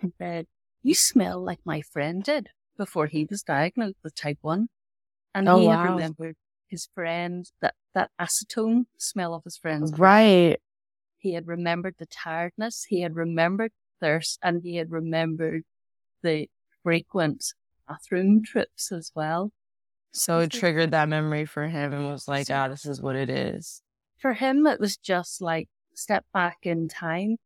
He 0.00 0.12
said, 0.18 0.46
you 0.82 0.94
smell 0.94 1.42
like 1.42 1.60
my 1.64 1.82
friend 1.82 2.22
did 2.22 2.48
before 2.76 3.06
he 3.06 3.26
was 3.28 3.42
diagnosed 3.42 3.98
with 4.02 4.14
type 4.14 4.38
1. 4.42 4.68
And 5.34 5.48
oh, 5.48 5.58
he 5.58 5.66
wow. 5.66 5.82
had 5.82 5.90
remembered 5.90 6.36
his 6.68 6.88
friend, 6.94 7.50
that, 7.60 7.74
that 7.94 8.10
acetone 8.20 8.84
smell 8.98 9.34
of 9.34 9.44
his 9.44 9.56
friend's. 9.56 9.98
Right. 9.98 10.58
He 11.18 11.34
had 11.34 11.46
remembered 11.46 11.96
the 11.98 12.06
tiredness. 12.06 12.86
He 12.88 13.00
had 13.00 13.16
remembered 13.16 13.72
thirst 14.00 14.38
and 14.42 14.62
he 14.62 14.76
had 14.76 14.90
remembered 14.90 15.62
the 16.22 16.48
frequent 16.82 17.44
bathroom 17.88 18.42
trips 18.42 18.92
as 18.92 19.10
well. 19.14 19.52
So 20.12 20.40
it 20.40 20.50
triggered 20.50 20.92
that 20.92 21.08
memory 21.08 21.44
for 21.44 21.68
him 21.68 21.92
and 21.92 22.06
was 22.10 22.26
like, 22.26 22.50
ah, 22.50 22.68
this 22.68 22.86
is 22.86 23.02
what 23.02 23.16
it 23.16 23.28
is. 23.28 23.82
For 24.18 24.32
him, 24.32 24.66
it 24.66 24.80
was 24.80 24.96
just 24.96 25.42
like 25.42 25.68
step 25.94 26.24
back 26.32 26.58
in 26.62 26.88
time. 26.88 27.36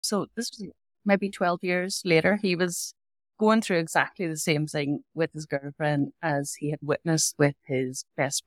So 0.00 0.26
this 0.34 0.50
was 0.58 0.70
maybe 1.04 1.30
12 1.30 1.60
years 1.62 2.02
later, 2.04 2.38
he 2.40 2.56
was 2.56 2.94
going 3.38 3.60
through 3.60 3.78
exactly 3.78 4.26
the 4.26 4.36
same 4.36 4.66
thing 4.66 5.04
with 5.14 5.32
his 5.32 5.46
girlfriend 5.46 6.12
as 6.22 6.54
he 6.54 6.70
had 6.70 6.80
witnessed 6.82 7.34
with 7.38 7.54
his 7.66 8.04
best 8.16 8.44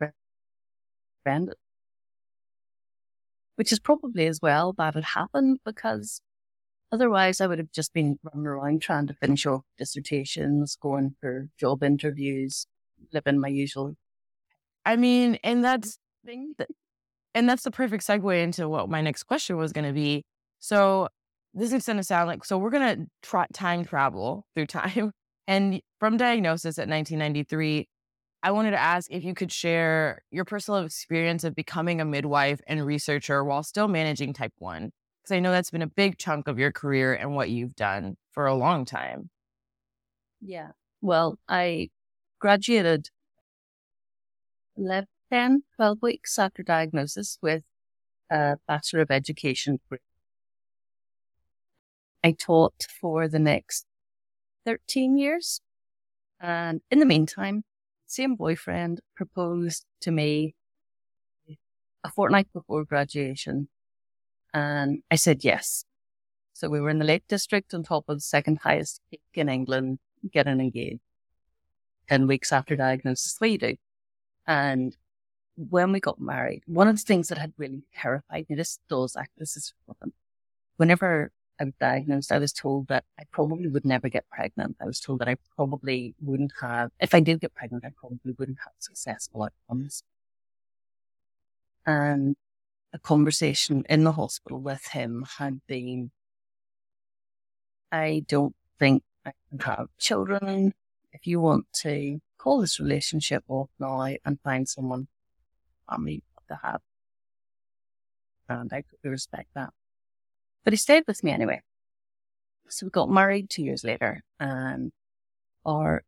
friend. 1.23 1.53
Which 3.55 3.71
is 3.71 3.79
probably 3.79 4.25
as 4.25 4.39
well 4.41 4.73
that 4.73 4.95
it 4.95 5.03
happened 5.03 5.59
because 5.63 6.21
otherwise 6.91 7.41
I 7.41 7.47
would 7.47 7.59
have 7.59 7.71
just 7.71 7.93
been 7.93 8.19
running 8.23 8.47
around 8.47 8.81
trying 8.81 9.07
to 9.07 9.13
finish 9.13 9.45
off 9.45 9.63
dissertations, 9.77 10.77
going 10.81 11.15
for 11.19 11.49
job 11.57 11.83
interviews, 11.83 12.65
living 13.13 13.39
my 13.39 13.47
usual. 13.47 13.95
I 14.85 14.95
mean, 14.95 15.37
and 15.43 15.63
that's 15.63 15.97
thing 16.25 16.53
that, 16.57 16.69
and 17.33 17.49
that's 17.49 17.63
the 17.63 17.71
perfect 17.71 18.05
segue 18.05 18.43
into 18.43 18.67
what 18.67 18.89
my 18.89 19.01
next 19.01 19.23
question 19.23 19.57
was 19.57 19.71
going 19.71 19.85
to 19.85 19.93
be. 19.93 20.23
So 20.59 21.07
this 21.53 21.73
is 21.73 21.85
going 21.85 21.97
to 21.97 22.03
sound 22.03 22.27
like 22.27 22.45
so 22.45 22.57
we're 22.57 22.69
going 22.69 22.97
to 22.97 23.05
try 23.21 23.45
time 23.53 23.83
travel 23.83 24.45
through 24.55 24.67
time 24.67 25.11
and 25.47 25.81
from 25.99 26.17
diagnosis 26.17 26.77
at 26.77 26.87
1993 26.87 27.87
i 28.43 28.51
wanted 28.51 28.71
to 28.71 28.79
ask 28.79 29.09
if 29.11 29.23
you 29.23 29.33
could 29.33 29.51
share 29.51 30.21
your 30.31 30.45
personal 30.45 30.81
experience 30.81 31.43
of 31.43 31.55
becoming 31.55 31.99
a 31.99 32.05
midwife 32.05 32.61
and 32.67 32.85
researcher 32.85 33.43
while 33.43 33.63
still 33.63 33.87
managing 33.87 34.33
type 34.33 34.53
1 34.59 34.91
because 35.31 35.37
i 35.37 35.39
know 35.39 35.51
that's 35.51 35.71
been 35.71 35.81
a 35.81 35.87
big 35.87 36.17
chunk 36.17 36.47
of 36.47 36.59
your 36.59 36.71
career 36.71 37.13
and 37.13 37.35
what 37.35 37.49
you've 37.49 37.75
done 37.75 38.17
for 38.31 38.45
a 38.45 38.55
long 38.55 38.85
time 38.85 39.29
yeah 40.41 40.69
well 41.01 41.37
i 41.47 41.89
graduated 42.39 43.09
11 44.77 45.07
10 45.31 45.63
12 45.77 45.97
weeks 46.01 46.37
after 46.37 46.63
diagnosis 46.63 47.37
with 47.41 47.63
a 48.29 48.57
bachelor 48.67 49.01
of 49.01 49.11
education 49.11 49.77
degree 49.77 49.99
I 52.23 52.33
taught 52.33 52.85
for 52.99 53.27
the 53.27 53.39
next 53.39 53.85
13 54.65 55.17
years. 55.17 55.59
And 56.39 56.81
in 56.91 56.99
the 56.99 57.05
meantime, 57.05 57.63
same 58.05 58.35
boyfriend 58.35 59.01
proposed 59.15 59.85
to 60.01 60.11
me 60.11 60.53
a 62.03 62.11
fortnight 62.11 62.47
before 62.53 62.85
graduation. 62.85 63.69
And 64.53 65.03
I 65.09 65.15
said 65.15 65.43
yes. 65.43 65.85
So 66.53 66.69
we 66.69 66.81
were 66.81 66.89
in 66.89 66.99
the 66.99 67.05
Lake 67.05 67.23
District 67.27 67.73
on 67.73 67.83
top 67.83 68.05
of 68.07 68.17
the 68.17 68.21
second 68.21 68.59
highest 68.63 69.01
peak 69.09 69.21
in 69.33 69.49
England, 69.49 69.99
getting 70.31 70.59
engaged. 70.59 71.01
10 72.09 72.27
weeks 72.27 72.51
after 72.51 72.75
diagnosis, 72.75 73.37
we 73.39 73.57
do. 73.57 73.75
And 74.45 74.95
when 75.55 75.91
we 75.91 75.99
got 75.99 76.19
married, 76.19 76.63
one 76.65 76.87
of 76.87 76.97
the 76.97 77.01
things 77.01 77.29
that 77.29 77.37
had 77.37 77.53
really 77.57 77.83
terrified 77.95 78.47
me, 78.49 78.55
this 78.55 78.79
does 78.89 79.15
act, 79.15 79.31
this 79.37 79.55
is 79.55 79.73
whenever 80.77 81.31
I 81.59 81.65
was 81.65 81.73
diagnosed, 81.79 82.31
I 82.31 82.39
was 82.39 82.51
told 82.51 82.87
that 82.87 83.05
I 83.19 83.23
probably 83.31 83.67
would 83.67 83.85
never 83.85 84.09
get 84.09 84.27
pregnant. 84.29 84.75
I 84.81 84.85
was 84.85 84.99
told 84.99 85.19
that 85.19 85.27
I 85.27 85.37
probably 85.55 86.15
wouldn't 86.19 86.53
have, 86.59 86.91
if 86.99 87.13
I 87.13 87.19
did 87.19 87.39
get 87.39 87.53
pregnant, 87.53 87.85
I 87.85 87.91
probably 87.95 88.33
wouldn't 88.37 88.57
have 88.63 88.73
successful 88.79 89.43
outcomes. 89.43 90.03
And 91.85 92.35
a 92.93 92.99
conversation 92.99 93.83
in 93.89 94.03
the 94.03 94.11
hospital 94.13 94.59
with 94.59 94.85
him 94.87 95.25
had 95.37 95.61
been, 95.67 96.11
I 97.91 98.23
don't 98.27 98.55
think 98.79 99.03
I 99.25 99.31
can 99.49 99.59
have 99.59 99.87
children. 99.97 100.73
If 101.13 101.27
you 101.27 101.39
want 101.39 101.65
to 101.81 102.19
call 102.37 102.61
this 102.61 102.79
relationship 102.79 103.43
off 103.47 103.69
now 103.79 104.01
and 104.25 104.39
find 104.43 104.67
someone 104.67 105.07
I 105.87 105.95
family 105.95 106.23
to 106.49 106.59
have. 106.63 106.81
And 108.49 108.71
I 108.73 108.81
totally 108.81 109.11
respect 109.11 109.49
that. 109.55 109.69
But 110.63 110.73
he 110.73 110.77
stayed 110.77 111.03
with 111.07 111.23
me 111.23 111.31
anyway. 111.31 111.61
So 112.69 112.85
we 112.85 112.89
got 112.89 113.09
married 113.09 113.49
two 113.49 113.63
years 113.63 113.83
later 113.83 114.23
and 114.39 114.91
or 115.63 116.03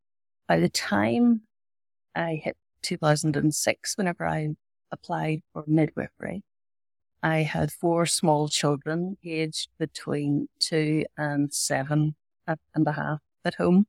by 0.47 0.59
the 0.59 0.69
time 0.69 1.41
I 2.15 2.35
hit 2.35 2.57
2006, 2.81 3.97
whenever 3.97 4.25
I 4.25 4.49
applied 4.91 5.41
for 5.51 5.63
midwifery, 5.67 6.43
I 7.23 7.43
had 7.43 7.71
four 7.71 8.05
small 8.05 8.49
children 8.49 9.17
aged 9.23 9.69
between 9.79 10.49
two 10.59 11.05
and 11.17 11.53
seven 11.53 12.15
and 12.45 12.87
a 12.87 12.91
half 12.91 13.21
at 13.45 13.55
home. 13.55 13.87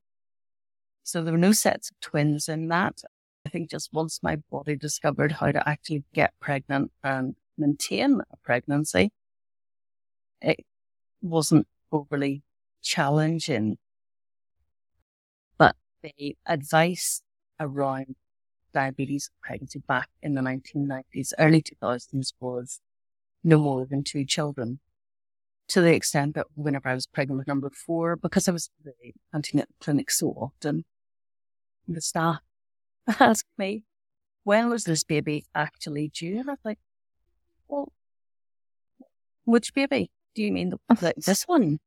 So 1.03 1.23
there 1.23 1.33
were 1.33 1.39
no 1.39 1.53
sets 1.53 1.91
of 1.91 2.01
twins 2.01 2.49
in 2.49 2.69
that. 2.69 3.03
I 3.45 3.51
think 3.51 3.71
just 3.71 3.93
once 3.93 4.23
my 4.23 4.37
body 4.37 4.77
discovered 4.77 5.33
how 5.33 5.53
to 5.53 5.69
actually 5.69 6.05
get 6.15 6.33
pregnant 6.41 6.93
and 7.03 7.37
maintain 7.59 8.21
a 8.21 8.37
pregnancy, 8.45 9.11
it 10.41 10.65
wasn't 11.23 11.67
overly 11.93 12.43
challenging. 12.83 13.79
But 15.59 15.77
the 16.03 16.37
advice 16.47 17.23
around 17.59 18.17
diabetes 18.73 19.31
and 19.33 19.41
pregnancy 19.43 19.81
back 19.81 20.11
in 20.23 20.35
the 20.35 20.43
1990s, 20.43 21.33
early 21.39 21.63
2000s 21.63 22.35
was 22.41 22.81
no 23.45 23.59
more 23.59 23.87
than 23.87 24.03
two 24.03 24.25
children. 24.25 24.81
To 25.69 25.81
the 25.81 25.95
extent 25.95 26.35
that 26.35 26.47
whenever 26.55 26.89
I 26.89 26.95
was 26.95 27.07
pregnant 27.07 27.39
with 27.39 27.47
number 27.47 27.71
four, 27.71 28.17
because 28.17 28.49
I 28.49 28.53
was 28.53 28.71
in 28.85 28.93
the 29.01 29.13
antenatal 29.33 29.75
clinic 29.81 30.11
so 30.11 30.29
often, 30.29 30.85
the 31.87 32.01
staff 32.01 32.41
asked 33.21 33.47
me, 33.57 33.85
when 34.43 34.69
was 34.69 34.85
this 34.85 35.05
baby 35.05 35.47
actually 35.55 36.09
due? 36.09 36.41
And 36.41 36.51
I 36.51 36.53
was 36.53 36.59
like, 36.65 36.79
well, 37.69 37.93
which 39.45 39.73
baby? 39.73 40.11
do 40.35 40.43
you 40.43 40.53
mean 40.53 40.71
the, 40.71 40.79
oh. 40.91 40.97
like 41.01 41.17
this 41.17 41.45
one? 41.45 41.81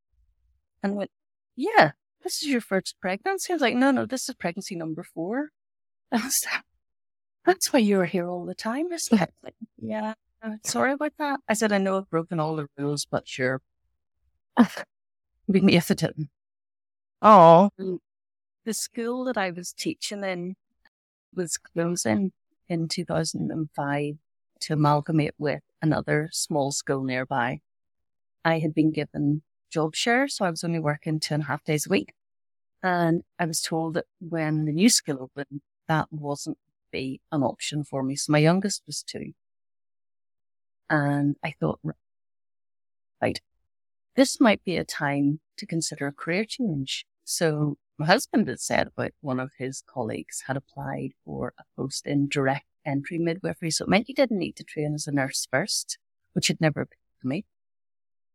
And 0.81 0.93
I 0.93 0.95
went, 0.95 1.11
yeah, 1.55 1.91
this 2.23 2.41
is 2.41 2.49
your 2.49 2.61
first 2.61 2.95
pregnancy. 3.01 3.51
I 3.51 3.55
was 3.55 3.61
like, 3.61 3.75
no, 3.75 3.91
no, 3.91 4.05
this 4.05 4.27
is 4.29 4.35
pregnancy 4.35 4.75
number 4.75 5.03
four. 5.03 5.49
I 6.11 6.17
was 6.17 6.45
like, 6.51 6.63
that's 7.45 7.71
why 7.71 7.79
you're 7.79 8.05
here 8.05 8.27
all 8.27 8.45
the 8.45 8.55
time, 8.55 8.91
isn't 8.91 9.21
it? 9.21 9.33
Like, 9.43 9.55
yeah, 9.77 10.13
Uh, 10.41 10.57
sorry 10.63 10.93
about 10.93 11.13
that. 11.17 11.39
I 11.47 11.53
said, 11.53 11.71
I 11.71 11.77
know 11.77 11.97
I've 11.97 12.09
broken 12.09 12.39
all 12.39 12.55
the 12.55 12.67
rules, 12.77 13.05
but 13.05 13.27
sure. 13.27 13.61
me 15.47 15.75
if 15.75 15.91
it 15.91 15.99
didn't. 15.99 16.29
Oh. 17.21 17.69
The 18.65 18.73
school 18.73 19.25
that 19.25 19.37
I 19.37 19.51
was 19.51 19.73
teaching 19.73 20.23
in 20.23 20.55
was 21.33 21.57
closing 21.57 22.31
in 22.67 22.87
2005 22.87 24.15
to 24.59 24.73
amalgamate 24.73 25.35
with 25.37 25.61
another 25.81 26.29
small 26.31 26.71
school 26.71 27.03
nearby. 27.03 27.61
I 28.43 28.59
had 28.59 28.73
been 28.73 28.91
given 28.91 29.41
job 29.69 29.95
share, 29.95 30.27
so 30.27 30.45
I 30.45 30.49
was 30.49 30.63
only 30.63 30.79
working 30.79 31.19
two 31.19 31.35
and 31.35 31.43
a 31.43 31.47
half 31.47 31.63
days 31.63 31.85
a 31.85 31.89
week. 31.89 32.13
And 32.83 33.23
I 33.39 33.45
was 33.45 33.61
told 33.61 33.95
that 33.95 34.05
when 34.19 34.65
the 34.65 34.71
new 34.71 34.89
school 34.89 35.23
opened, 35.23 35.61
that 35.87 36.07
wasn't 36.11 36.57
be 36.91 37.21
an 37.31 37.43
option 37.43 37.83
for 37.83 38.03
me. 38.03 38.15
So 38.15 38.31
my 38.31 38.37
youngest 38.37 38.83
was 38.85 39.03
two. 39.03 39.33
And 40.89 41.35
I 41.43 41.53
thought, 41.59 41.79
right, 43.21 43.39
this 44.15 44.39
might 44.39 44.63
be 44.63 44.77
a 44.77 44.85
time 44.85 45.39
to 45.57 45.65
consider 45.65 46.07
a 46.07 46.13
career 46.13 46.45
change. 46.45 47.05
So 47.23 47.77
my 47.97 48.05
husband 48.05 48.47
had 48.47 48.59
said 48.59 48.87
about 48.87 49.11
one 49.21 49.39
of 49.39 49.51
his 49.57 49.83
colleagues 49.85 50.43
had 50.47 50.55
applied 50.55 51.11
for 51.25 51.53
a 51.59 51.63
post 51.75 52.05
in 52.05 52.29
direct 52.29 52.65
entry 52.85 53.17
midwifery. 53.17 53.71
So 53.71 53.85
it 53.85 53.89
meant 53.89 54.07
he 54.07 54.13
didn't 54.13 54.39
need 54.39 54.55
to 54.57 54.63
train 54.63 54.93
as 54.93 55.07
a 55.07 55.11
nurse 55.11 55.47
first, 55.51 55.97
which 56.33 56.47
had 56.47 56.61
never 56.61 56.85
been 56.85 56.97
to 57.21 57.27
me. 57.27 57.45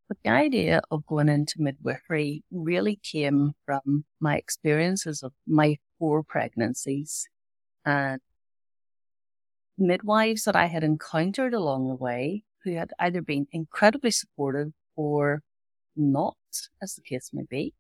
But 0.09 0.19
the 0.23 0.31
idea 0.31 0.83
of 0.91 1.07
going 1.07 1.29
into 1.29 1.55
midwifery 1.63 2.45
really 2.51 2.97
came 2.97 3.55
from 3.65 4.05
my 4.21 4.37
experiences 4.37 5.23
of 5.23 5.33
my 5.47 5.79
four 5.99 6.23
pregnancies 6.23 7.29
and 7.85 8.21
midwives 9.87 10.45
that 10.45 10.57
I 10.57 10.67
had 10.67 10.85
encountered 10.85 11.55
along 11.55 11.89
the 11.89 11.95
way 11.95 12.45
who 12.65 12.75
had 12.75 12.93
either 12.99 13.23
been 13.23 13.47
incredibly 13.53 14.11
supportive 14.11 14.73
or 14.97 15.43
not, 15.97 16.37
as 16.81 16.95
the 16.95 17.03
case 17.03 17.31
may 17.33 17.45
be. 17.49 17.75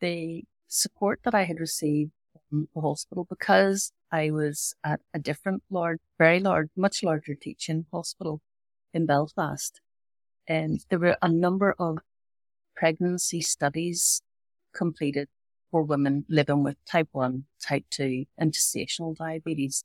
The 0.00 0.44
support 0.68 1.20
that 1.24 1.34
I 1.34 1.44
had 1.44 1.60
received 1.60 2.12
from 2.48 2.68
the 2.74 2.80
hospital 2.80 3.26
because 3.28 3.92
I 4.10 4.30
was 4.30 4.74
at 4.84 5.00
a 5.12 5.18
different 5.18 5.62
large, 5.70 6.00
very 6.18 6.40
large, 6.40 6.68
much 6.76 7.02
larger 7.02 7.34
teaching 7.34 7.86
hospital 7.92 8.40
in 8.92 9.06
Belfast 9.06 9.80
and 10.46 10.84
there 10.90 10.98
were 10.98 11.16
a 11.22 11.28
number 11.28 11.74
of 11.78 11.98
pregnancy 12.76 13.40
studies 13.40 14.22
completed 14.74 15.28
for 15.70 15.82
women 15.82 16.24
living 16.28 16.62
with 16.62 16.76
type 16.84 17.08
1, 17.12 17.44
type 17.60 17.84
2, 17.90 18.26
and 18.36 18.52
gestational 18.52 19.16
diabetes. 19.16 19.84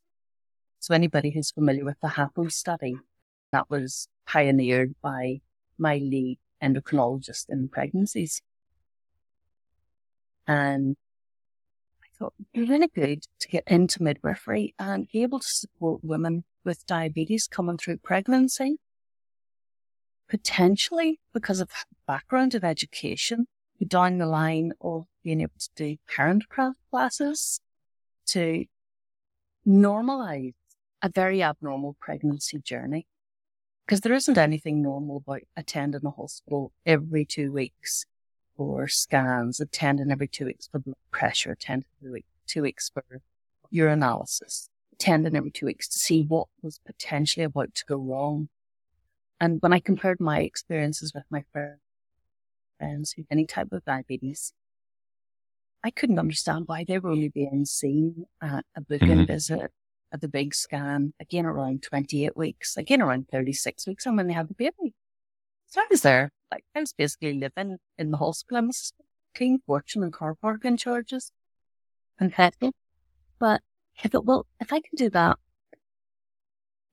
So 0.79 0.93
anybody 0.93 1.31
who's 1.31 1.51
familiar 1.51 1.85
with 1.85 1.99
the 2.01 2.09
HAPO 2.09 2.51
study, 2.51 2.97
that 3.51 3.69
was 3.69 4.07
pioneered 4.25 4.95
by 5.01 5.41
my 5.77 5.97
lead 5.97 6.39
endocrinologist 6.63 7.45
in 7.49 7.69
pregnancies. 7.69 8.41
And 10.47 10.95
I 12.03 12.07
thought 12.17 12.33
it'd 12.39 12.67
be 12.67 12.71
really 12.71 12.87
good 12.87 13.23
to 13.39 13.47
get 13.47 13.63
into 13.67 14.03
midwifery 14.03 14.73
and 14.79 15.07
be 15.11 15.23
able 15.23 15.39
to 15.39 15.47
support 15.47 16.03
women 16.03 16.43
with 16.63 16.85
diabetes 16.85 17.47
coming 17.47 17.77
through 17.77 17.97
pregnancy 17.97 18.77
potentially 20.29 21.19
because 21.33 21.59
of 21.59 21.69
background 22.07 22.53
of 22.55 22.63
education 22.63 23.47
down 23.87 24.17
the 24.17 24.25
line 24.25 24.71
of 24.81 25.05
being 25.23 25.41
able 25.41 25.57
to 25.57 25.69
do 25.75 25.97
parent 26.07 26.47
craft 26.49 26.77
classes 26.91 27.59
to 28.25 28.65
normalize 29.67 30.53
a 31.01 31.09
very 31.09 31.41
abnormal 31.41 31.95
pregnancy 31.99 32.59
journey. 32.59 33.07
Because 33.85 34.01
there 34.01 34.13
isn't 34.13 34.37
anything 34.37 34.81
normal 34.81 35.17
about 35.17 35.41
attending 35.57 36.05
a 36.05 36.11
hospital 36.11 36.71
every 36.85 37.25
two 37.25 37.51
weeks 37.51 38.05
for 38.55 38.87
scans, 38.87 39.59
attending 39.59 40.11
every 40.11 40.27
two 40.27 40.45
weeks 40.45 40.67
for 40.67 40.79
blood 40.79 40.95
pressure, 41.11 41.53
attending 41.53 41.87
every 42.05 42.23
two 42.45 42.61
weeks 42.61 42.91
for 42.93 43.03
urinalysis, 43.73 44.69
attending 44.93 45.35
every 45.35 45.49
two 45.49 45.65
weeks 45.65 45.87
to 45.87 45.97
see 45.97 46.23
what 46.23 46.47
was 46.61 46.79
potentially 46.85 47.43
about 47.43 47.73
to 47.73 47.85
go 47.85 47.97
wrong. 47.97 48.49
And 49.39 49.59
when 49.61 49.73
I 49.73 49.79
compared 49.79 50.19
my 50.19 50.41
experiences 50.41 51.13
with 51.15 51.23
my 51.31 51.43
friends 51.51 53.13
who 53.13 53.23
had 53.23 53.27
any 53.31 53.45
type 53.45 53.71
of 53.71 53.85
diabetes, 53.85 54.53
I 55.83 55.89
couldn't 55.89 56.19
understand 56.19 56.65
why 56.67 56.83
they 56.83 56.99
were 56.99 57.11
only 57.11 57.29
being 57.29 57.65
seen 57.65 58.25
at 58.41 58.65
a 58.75 58.81
booking 58.81 59.09
mm-hmm. 59.09 59.25
visit 59.25 59.71
at 60.11 60.21
the 60.21 60.27
big 60.27 60.55
scan, 60.55 61.13
again 61.19 61.45
around 61.45 61.83
28 61.83 62.35
weeks, 62.35 62.77
again 62.77 63.01
around 63.01 63.27
36 63.29 63.87
weeks, 63.87 64.05
and 64.05 64.17
when 64.17 64.27
they 64.27 64.33
have 64.33 64.47
the 64.47 64.53
baby. 64.53 64.93
So 65.67 65.81
I 65.81 65.85
was 65.89 66.01
there, 66.01 66.31
like 66.51 66.63
I 66.75 66.79
was 66.79 66.93
basically 66.93 67.33
living 67.33 67.77
in 67.97 68.11
the 68.11 68.17
hospital. 68.17 68.57
I 68.57 68.67
was 68.67 68.93
paying 69.35 69.59
fortune 69.65 70.03
and 70.03 70.11
car 70.11 70.35
parking 70.35 70.77
charges 70.77 71.31
and 72.19 72.33
petrol. 72.33 72.73
But 73.39 73.61
I 74.03 74.07
thought, 74.07 74.25
well, 74.25 74.47
if 74.59 74.73
I 74.73 74.79
can 74.79 74.95
do 74.95 75.09
that, 75.11 75.37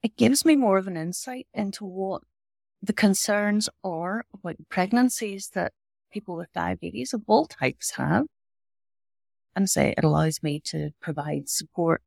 it 0.03 0.17
gives 0.17 0.45
me 0.45 0.57
more 0.57 0.79
of 0.79 0.87
an 0.87 0.97
insight 0.97 1.47
into 1.55 1.85
what 1.85 2.23
the 2.83 2.93
concerns 2.93 3.69
are 3.83 4.25
about 4.33 4.57
pregnancies 4.69 5.51
that 5.55 5.73
people 6.13 6.37
with 6.37 6.53
diabetes 6.53 7.13
of 7.13 7.23
all 7.27 7.47
types 7.47 7.93
have. 7.93 8.27
And 9.55 9.71
say 9.71 9.95
it 9.97 10.05
allows 10.05 10.43
me 10.43 10.61
to 10.67 10.91
provide 11.01 11.49
support 11.49 12.03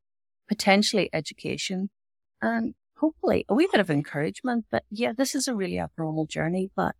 potentially 0.50 1.10
education 1.14 1.90
and 2.42 2.74
hopefully 2.98 3.46
a 3.48 3.54
wee 3.54 3.70
bit 3.72 3.80
of 3.80 3.90
encouragement 3.90 4.66
But 4.70 4.84
yeah, 4.90 5.14
this 5.14 5.34
is 5.36 5.48
a 5.48 5.56
really 5.56 5.80
abnormal 5.80 6.26
journey, 6.26 6.72
but 6.76 6.96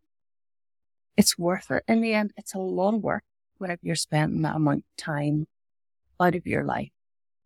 it's 1.18 1.38
worth 1.38 1.70
it. 1.72 1.84
In 1.88 2.00
the 2.00 2.14
end, 2.14 2.32
it's 2.38 2.54
a 2.54 2.60
lot 2.60 2.94
of 2.94 3.02
work 3.02 3.24
whenever 3.58 3.82
you're 3.84 3.96
spending 3.96 4.44
that 4.44 4.56
amount 4.56 4.86
of 4.86 5.04
time 5.04 5.48
out 6.22 6.36
of 6.36 6.48
your 6.48 6.64
life 6.64 6.92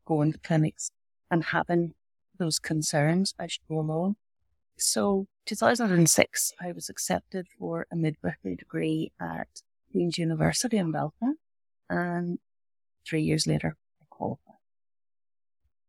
going 0.06 0.34
to 0.34 0.40
clinics 0.40 0.92
and 1.32 1.46
having 1.46 1.94
those 2.38 2.60
concerns 2.60 3.34
as 3.40 3.58
you 3.58 3.76
go 3.76 3.82
along. 3.82 4.16
So 4.78 5.28
2006, 5.46 6.54
I 6.62 6.72
was 6.72 6.90
accepted 6.90 7.48
for 7.58 7.88
a 7.92 7.96
midwifery 7.96 8.56
degree 8.56 9.12
at 9.20 9.48
Queen's 9.92 10.18
University 10.18 10.78
in 10.78 10.92
Belfast. 10.92 11.38
And 11.90 12.40
three 13.08 13.22
years 13.22 13.48
later, 13.48 13.76
I 14.02 14.06
qualified. 14.10 14.53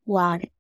Why? 0.05 0.51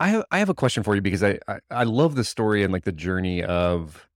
I 0.00 0.08
have, 0.08 0.24
I 0.30 0.38
have 0.38 0.48
a 0.48 0.54
question 0.54 0.82
for 0.82 0.94
you 0.94 1.00
because 1.00 1.22
I, 1.22 1.38
I, 1.48 1.58
I 1.70 1.84
love 1.84 2.14
the 2.14 2.24
story 2.24 2.62
and 2.62 2.72
like 2.72 2.84
the 2.84 2.92
journey 2.92 3.42
of, 3.42 4.08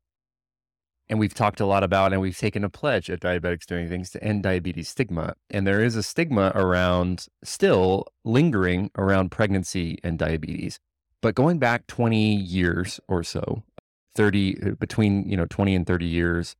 and 1.08 1.18
we've 1.18 1.34
talked 1.34 1.60
a 1.60 1.66
lot 1.66 1.82
about, 1.82 2.12
and 2.12 2.20
we've 2.20 2.38
taken 2.38 2.62
a 2.64 2.70
pledge 2.70 3.10
at 3.10 3.20
Diabetics 3.20 3.66
Doing 3.66 3.88
Things 3.88 4.10
to 4.10 4.22
end 4.22 4.44
diabetes 4.44 4.88
stigma. 4.88 5.34
And 5.50 5.66
there 5.66 5.82
is 5.82 5.96
a 5.96 6.02
stigma 6.02 6.52
around 6.54 7.26
still 7.42 8.06
lingering 8.24 8.90
around 8.96 9.30
pregnancy 9.30 9.98
and 10.04 10.18
diabetes. 10.18 10.78
But 11.20 11.34
going 11.34 11.58
back 11.58 11.86
20 11.88 12.34
years 12.36 13.00
or 13.08 13.22
so, 13.24 13.62
30, 14.14 14.62
uh, 14.62 14.70
between, 14.72 15.28
you 15.28 15.36
know, 15.36 15.46
20 15.46 15.74
and 15.74 15.86
30 15.86 16.06
years, 16.06 16.56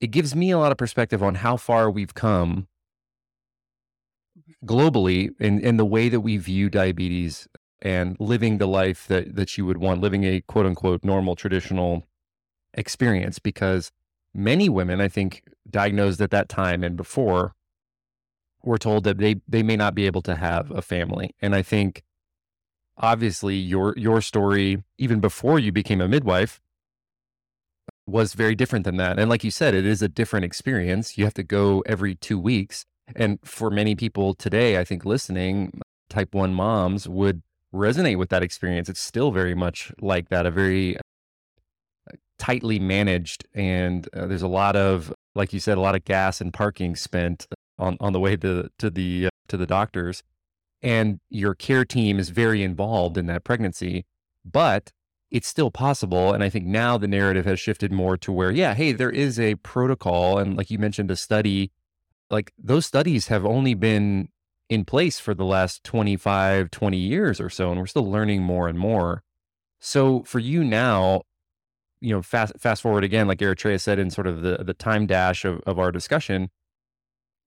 it 0.00 0.08
gives 0.08 0.36
me 0.36 0.50
a 0.50 0.58
lot 0.58 0.72
of 0.72 0.78
perspective 0.78 1.22
on 1.22 1.36
how 1.36 1.56
far 1.56 1.90
we've 1.90 2.14
come 2.14 2.68
globally 4.64 5.30
in, 5.40 5.60
in 5.60 5.76
the 5.76 5.84
way 5.84 6.08
that 6.08 6.20
we 6.20 6.36
view 6.36 6.70
diabetes 6.70 7.48
and 7.82 8.16
living 8.18 8.58
the 8.58 8.66
life 8.66 9.06
that, 9.08 9.34
that 9.36 9.58
you 9.58 9.66
would 9.66 9.78
want, 9.78 10.00
living 10.00 10.24
a 10.24 10.40
quote 10.42 10.66
unquote 10.66 11.04
normal 11.04 11.36
traditional 11.36 12.04
experience. 12.72 13.38
Because 13.38 13.92
many 14.32 14.68
women, 14.68 15.00
I 15.00 15.08
think, 15.08 15.42
diagnosed 15.68 16.20
at 16.20 16.30
that 16.30 16.48
time 16.48 16.82
and 16.82 16.96
before 16.96 17.54
were 18.62 18.78
told 18.78 19.04
that 19.04 19.18
they, 19.18 19.36
they 19.46 19.62
may 19.62 19.76
not 19.76 19.94
be 19.94 20.06
able 20.06 20.22
to 20.22 20.36
have 20.36 20.70
a 20.70 20.82
family. 20.82 21.34
And 21.40 21.54
I 21.54 21.62
think 21.62 22.02
obviously 22.96 23.56
your 23.56 23.94
your 23.96 24.20
story, 24.20 24.82
even 24.98 25.20
before 25.20 25.58
you 25.58 25.72
became 25.72 26.00
a 26.00 26.08
midwife, 26.08 26.60
was 28.06 28.34
very 28.34 28.54
different 28.54 28.84
than 28.84 28.96
that. 28.96 29.18
And 29.18 29.28
like 29.28 29.44
you 29.44 29.50
said, 29.50 29.74
it 29.74 29.86
is 29.86 30.02
a 30.02 30.08
different 30.08 30.44
experience. 30.44 31.16
You 31.18 31.24
have 31.24 31.34
to 31.34 31.42
go 31.42 31.82
every 31.86 32.14
two 32.14 32.38
weeks. 32.38 32.86
And 33.14 33.38
for 33.44 33.70
many 33.70 33.94
people 33.94 34.34
today, 34.34 34.78
I 34.78 34.84
think 34.84 35.04
listening, 35.04 35.80
type 36.08 36.34
1 36.34 36.54
moms 36.54 37.08
would 37.08 37.42
resonate 37.74 38.18
with 38.18 38.30
that 38.30 38.42
experience. 38.42 38.88
It's 38.88 39.00
still 39.00 39.30
very 39.30 39.54
much 39.54 39.92
like 40.00 40.28
that, 40.28 40.46
a 40.46 40.50
very 40.50 40.96
uh, 40.96 41.00
tightly 42.38 42.78
managed. 42.78 43.46
And 43.52 44.08
uh, 44.14 44.26
there's 44.26 44.42
a 44.42 44.48
lot 44.48 44.76
of, 44.76 45.12
like 45.34 45.52
you 45.52 45.60
said, 45.60 45.76
a 45.76 45.80
lot 45.80 45.94
of 45.94 46.04
gas 46.04 46.40
and 46.40 46.52
parking 46.52 46.96
spent 46.96 47.46
on, 47.78 47.96
on 48.00 48.12
the 48.12 48.20
way 48.20 48.36
to, 48.36 48.70
to 48.78 48.90
the, 48.90 49.26
uh, 49.26 49.30
to 49.48 49.56
the 49.56 49.66
doctors. 49.66 50.22
And 50.82 51.18
your 51.30 51.54
care 51.54 51.84
team 51.84 52.18
is 52.18 52.28
very 52.28 52.62
involved 52.62 53.16
in 53.16 53.26
that 53.26 53.44
pregnancy, 53.44 54.04
but 54.44 54.92
it's 55.30 55.48
still 55.48 55.70
possible. 55.70 56.32
And 56.32 56.44
I 56.44 56.48
think 56.48 56.66
now 56.66 56.96
the 56.96 57.08
narrative 57.08 57.44
has 57.46 57.58
shifted 57.58 57.90
more 57.90 58.16
to 58.18 58.30
where, 58.30 58.50
yeah, 58.50 58.74
hey, 58.74 58.92
there 58.92 59.10
is 59.10 59.40
a 59.40 59.56
protocol. 59.56 60.38
And 60.38 60.56
like 60.56 60.70
you 60.70 60.78
mentioned, 60.78 61.10
a 61.10 61.16
study 61.16 61.72
like 62.30 62.52
those 62.58 62.86
studies 62.86 63.28
have 63.28 63.44
only 63.44 63.74
been 63.74 64.28
in 64.68 64.84
place 64.84 65.18
for 65.18 65.34
the 65.34 65.44
last 65.44 65.84
25, 65.84 66.70
20 66.70 66.96
years 66.96 67.40
or 67.40 67.50
so, 67.50 67.70
and 67.70 67.80
we're 67.80 67.86
still 67.86 68.10
learning 68.10 68.42
more 68.42 68.68
and 68.68 68.78
more. 68.78 69.22
So 69.80 70.22
for 70.22 70.38
you 70.38 70.64
now, 70.64 71.22
you 72.00 72.14
know, 72.14 72.22
fast 72.22 72.54
fast 72.58 72.82
forward 72.82 73.04
again, 73.04 73.26
like 73.28 73.38
Eritrea 73.38 73.80
said 73.80 73.98
in 73.98 74.10
sort 74.10 74.26
of 74.26 74.42
the 74.42 74.58
the 74.64 74.74
time 74.74 75.06
dash 75.06 75.44
of, 75.44 75.60
of 75.66 75.78
our 75.78 75.92
discussion, 75.92 76.50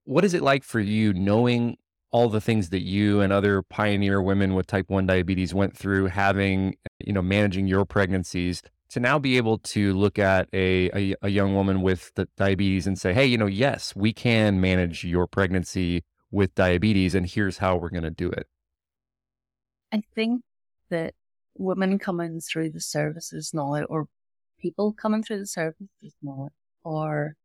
what 0.05 0.23
is 0.23 0.33
it 0.33 0.41
like 0.41 0.63
for 0.63 0.79
you 0.79 1.13
knowing 1.13 1.77
all 2.11 2.29
the 2.29 2.41
things 2.41 2.69
that 2.69 2.81
you 2.81 3.19
and 3.21 3.33
other 3.33 3.61
pioneer 3.61 4.21
women 4.21 4.53
with 4.55 4.65
type 4.65 4.89
1 4.89 5.05
diabetes 5.05 5.53
went 5.53 5.75
through 5.75 6.07
having, 6.07 6.75
you 6.99 7.11
know, 7.11 7.21
managing 7.21 7.67
your 7.67 7.85
pregnancies 7.85 8.61
to 8.89 8.99
now 8.99 9.19
be 9.19 9.37
able 9.37 9.57
to 9.59 9.93
look 9.93 10.17
at 10.17 10.47
a, 10.53 10.89
a, 10.93 11.15
a 11.23 11.29
young 11.29 11.53
woman 11.53 11.81
with 11.81 12.11
diabetes 12.37 12.87
and 12.87 12.97
say, 12.97 13.13
hey, 13.13 13.25
you 13.25 13.37
know, 13.37 13.45
yes, 13.45 13.95
we 13.95 14.13
can 14.13 14.61
manage 14.61 15.03
your 15.03 15.27
pregnancy 15.27 16.03
with 16.31 16.53
diabetes, 16.55 17.15
and 17.15 17.25
here's 17.25 17.57
how 17.57 17.75
we're 17.75 17.89
going 17.89 18.03
to 18.03 18.09
do 18.09 18.29
it? 18.29 18.47
I 19.91 20.01
think 20.15 20.41
that 20.89 21.13
women 21.57 21.99
coming 21.99 22.39
through 22.41 22.71
the 22.71 22.81
services 22.81 23.51
now, 23.53 23.83
or 23.83 24.07
people 24.59 24.93
coming 24.93 25.23
through 25.23 25.39
the 25.39 25.47
services 25.47 26.15
now, 26.21 26.49
are 26.85 27.35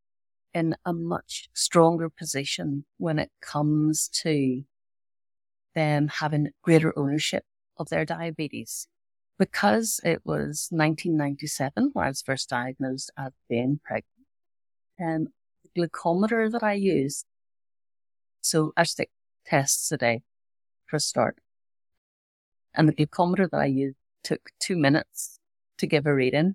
in 0.55 0.77
a 0.85 0.93
much 0.93 1.49
stronger 1.55 2.11
position 2.11 2.85
when 2.99 3.19
it 3.19 3.31
comes 3.41 4.09
to 4.09 4.63
them 5.75 6.09
having 6.09 6.51
greater 6.63 6.97
ownership 6.99 7.45
of 7.79 7.89
their 7.89 8.05
diabetes 8.05 8.87
because 9.43 9.99
it 10.05 10.21
was 10.25 10.69
1997 10.71 11.91
when 11.95 12.05
I 12.05 12.09
was 12.11 12.23
first 12.23 12.49
diagnosed 12.49 13.11
as 13.19 13.33
being 13.49 13.81
pregnant, 13.85 14.07
and 15.01 15.31
the 15.75 15.89
glucometer 15.89 16.49
that 16.53 16.63
I 16.63 16.75
used, 16.75 17.27
so 18.41 18.73
I 18.77 18.85
take 18.85 19.11
tests 19.45 19.91
a 19.91 19.97
day 19.97 20.23
for 20.87 20.99
a 20.99 21.01
start, 21.01 21.39
and 22.73 22.89
the 22.89 22.93
glucometer 22.93 23.51
that 23.51 23.61
I 23.61 23.65
used 23.65 23.97
took 24.23 24.51
two 24.61 24.77
minutes 24.77 25.41
to 25.79 25.89
give 25.89 26.07
a 26.07 26.15
reading 26.15 26.55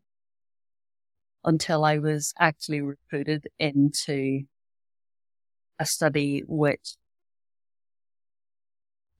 until 1.43 1.83
I 1.83 1.97
was 1.97 2.33
actually 2.39 2.79
recruited 2.79 3.49
into 3.59 4.43
a 5.77 5.85
study 5.85 6.41
which 6.47 6.95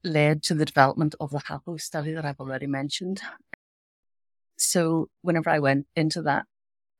led 0.02 0.42
to 0.44 0.54
the 0.54 0.64
development 0.64 1.14
of 1.20 1.32
the 1.32 1.40
HAPO 1.40 1.78
study 1.78 2.14
that 2.14 2.24
I've 2.24 2.40
already 2.40 2.66
mentioned. 2.66 3.20
So 4.58 5.08
whenever 5.22 5.50
I 5.50 5.60
went 5.60 5.86
into 5.96 6.20
that 6.22 6.44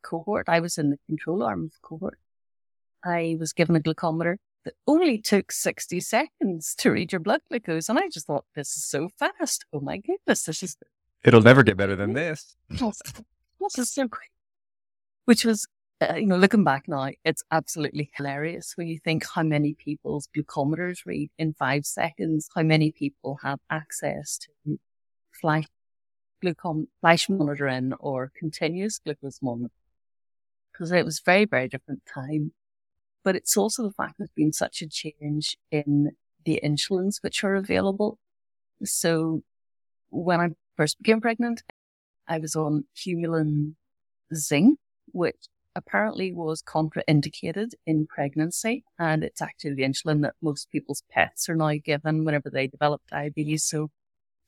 cohort, 0.02 0.48
I 0.48 0.60
was 0.60 0.78
in 0.78 0.90
the 0.90 0.98
control 1.06 1.42
arm 1.42 1.64
of 1.64 1.72
the 1.72 1.78
cohort. 1.82 2.18
I 3.04 3.36
was 3.38 3.52
given 3.52 3.76
a 3.76 3.80
glucometer 3.80 4.36
that 4.64 4.74
only 4.86 5.18
took 5.18 5.50
60 5.52 6.00
seconds 6.00 6.74
to 6.78 6.90
read 6.90 7.12
your 7.12 7.20
blood 7.20 7.40
glucose. 7.48 7.88
And 7.88 7.98
I 7.98 8.08
just 8.08 8.26
thought, 8.26 8.44
this 8.54 8.76
is 8.76 8.84
so 8.84 9.08
fast. 9.18 9.64
Oh 9.72 9.80
my 9.80 9.98
goodness, 9.98 10.44
this 10.44 10.62
is. 10.62 10.76
It'll 11.24 11.42
never 11.42 11.64
get 11.64 11.76
better 11.76 11.96
than 11.96 12.12
this. 12.12 12.56
this 12.70 13.78
is 13.78 13.90
so 13.90 14.06
quick. 14.06 14.30
Which 15.24 15.44
was, 15.44 15.66
uh, 16.00 16.14
you 16.14 16.26
know, 16.26 16.36
looking 16.36 16.62
back 16.62 16.86
now, 16.86 17.10
it's 17.24 17.42
absolutely 17.50 18.10
hilarious 18.14 18.74
when 18.76 18.86
you 18.86 19.00
think 19.00 19.26
how 19.26 19.42
many 19.42 19.74
people's 19.74 20.28
glucometers 20.36 21.04
read 21.04 21.30
in 21.38 21.54
five 21.54 21.86
seconds, 21.86 22.48
how 22.54 22.62
many 22.62 22.92
people 22.92 23.40
have 23.42 23.58
access 23.68 24.38
to 24.38 24.78
flash 25.32 25.64
glucose 26.40 26.86
flash 27.00 27.28
monitoring 27.28 27.92
or 28.00 28.32
continuous 28.36 28.98
glucose 28.98 29.40
monitoring 29.42 29.70
because 30.72 30.92
it 30.92 31.04
was 31.04 31.20
very, 31.20 31.44
very 31.44 31.68
different 31.68 32.02
time. 32.06 32.52
but 33.24 33.36
it's 33.36 33.56
also 33.56 33.82
the 33.82 33.92
fact 33.92 34.14
there's 34.18 34.30
been 34.30 34.52
such 34.52 34.80
a 34.80 34.88
change 34.88 35.58
in 35.70 36.12
the 36.44 36.60
insulins 36.64 37.22
which 37.22 37.44
are 37.44 37.56
available. 37.56 38.18
So 38.84 39.42
when 40.10 40.40
I 40.40 40.50
first 40.76 40.98
became 40.98 41.20
pregnant, 41.20 41.62
I 42.26 42.38
was 42.38 42.56
on 42.56 42.84
Humulin 42.96 43.74
Zinc, 44.34 44.78
which 45.12 45.48
apparently 45.74 46.32
was 46.32 46.62
contraindicated 46.62 47.72
in 47.86 48.06
pregnancy. 48.06 48.84
And 48.98 49.24
it's 49.24 49.42
actually 49.42 49.74
the 49.74 49.82
insulin 49.82 50.22
that 50.22 50.34
most 50.40 50.70
people's 50.70 51.02
pets 51.10 51.48
are 51.48 51.56
now 51.56 51.72
given 51.84 52.24
whenever 52.24 52.50
they 52.50 52.66
develop 52.66 53.02
diabetes. 53.10 53.64
So 53.64 53.90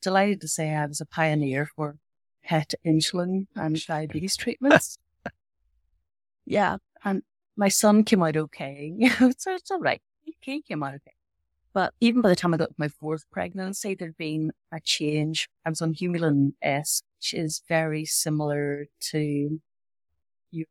delighted 0.01 0.41
to 0.41 0.47
say 0.47 0.73
I 0.73 0.85
was 0.85 1.01
a 1.01 1.05
pioneer 1.05 1.69
for 1.75 1.97
pet 2.43 2.73
insulin 2.85 3.47
and 3.55 3.85
diabetes 3.85 4.35
treatments. 4.35 4.97
yeah. 6.45 6.77
And 7.03 7.23
my 7.55 7.69
son 7.69 8.03
came 8.03 8.23
out 8.23 8.37
okay. 8.37 8.93
so 9.37 9.53
it's 9.55 9.71
all 9.71 9.79
right. 9.79 10.01
He 10.23 10.61
came 10.61 10.83
out 10.83 10.95
okay. 10.95 11.13
But 11.73 11.93
even 12.01 12.21
by 12.21 12.29
the 12.29 12.35
time 12.35 12.53
I 12.53 12.57
got 12.57 12.77
my 12.77 12.89
fourth 12.89 13.23
pregnancy, 13.31 13.95
there'd 13.95 14.17
been 14.17 14.51
a 14.71 14.79
change. 14.81 15.47
I 15.65 15.69
was 15.69 15.81
on 15.81 15.93
Humulin 15.93 16.53
S, 16.61 17.01
which 17.17 17.33
is 17.33 17.61
very 17.69 18.03
similar 18.03 18.87
to 19.11 19.61
your 20.51 20.65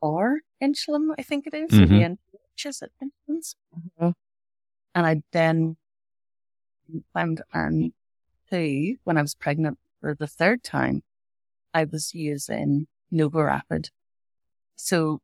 R 0.00 0.38
insulin, 0.62 1.10
I 1.18 1.22
think 1.22 1.46
it 1.46 1.54
is, 1.54 1.70
Mhm. 1.70 2.16
the 2.32 2.38
which 2.52 2.66
is 2.66 2.80
it 2.82 2.92
insulins. 3.00 3.56
And 4.94 5.06
I 5.06 5.22
then 5.32 5.76
found 7.12 7.42
and 7.52 7.92
when 8.52 9.16
I 9.16 9.22
was 9.22 9.34
pregnant 9.34 9.78
for 10.00 10.14
the 10.14 10.26
third 10.26 10.62
time, 10.62 11.02
I 11.72 11.84
was 11.84 12.14
using 12.14 12.86
NovoRapid. 13.12 13.88
So 14.76 15.20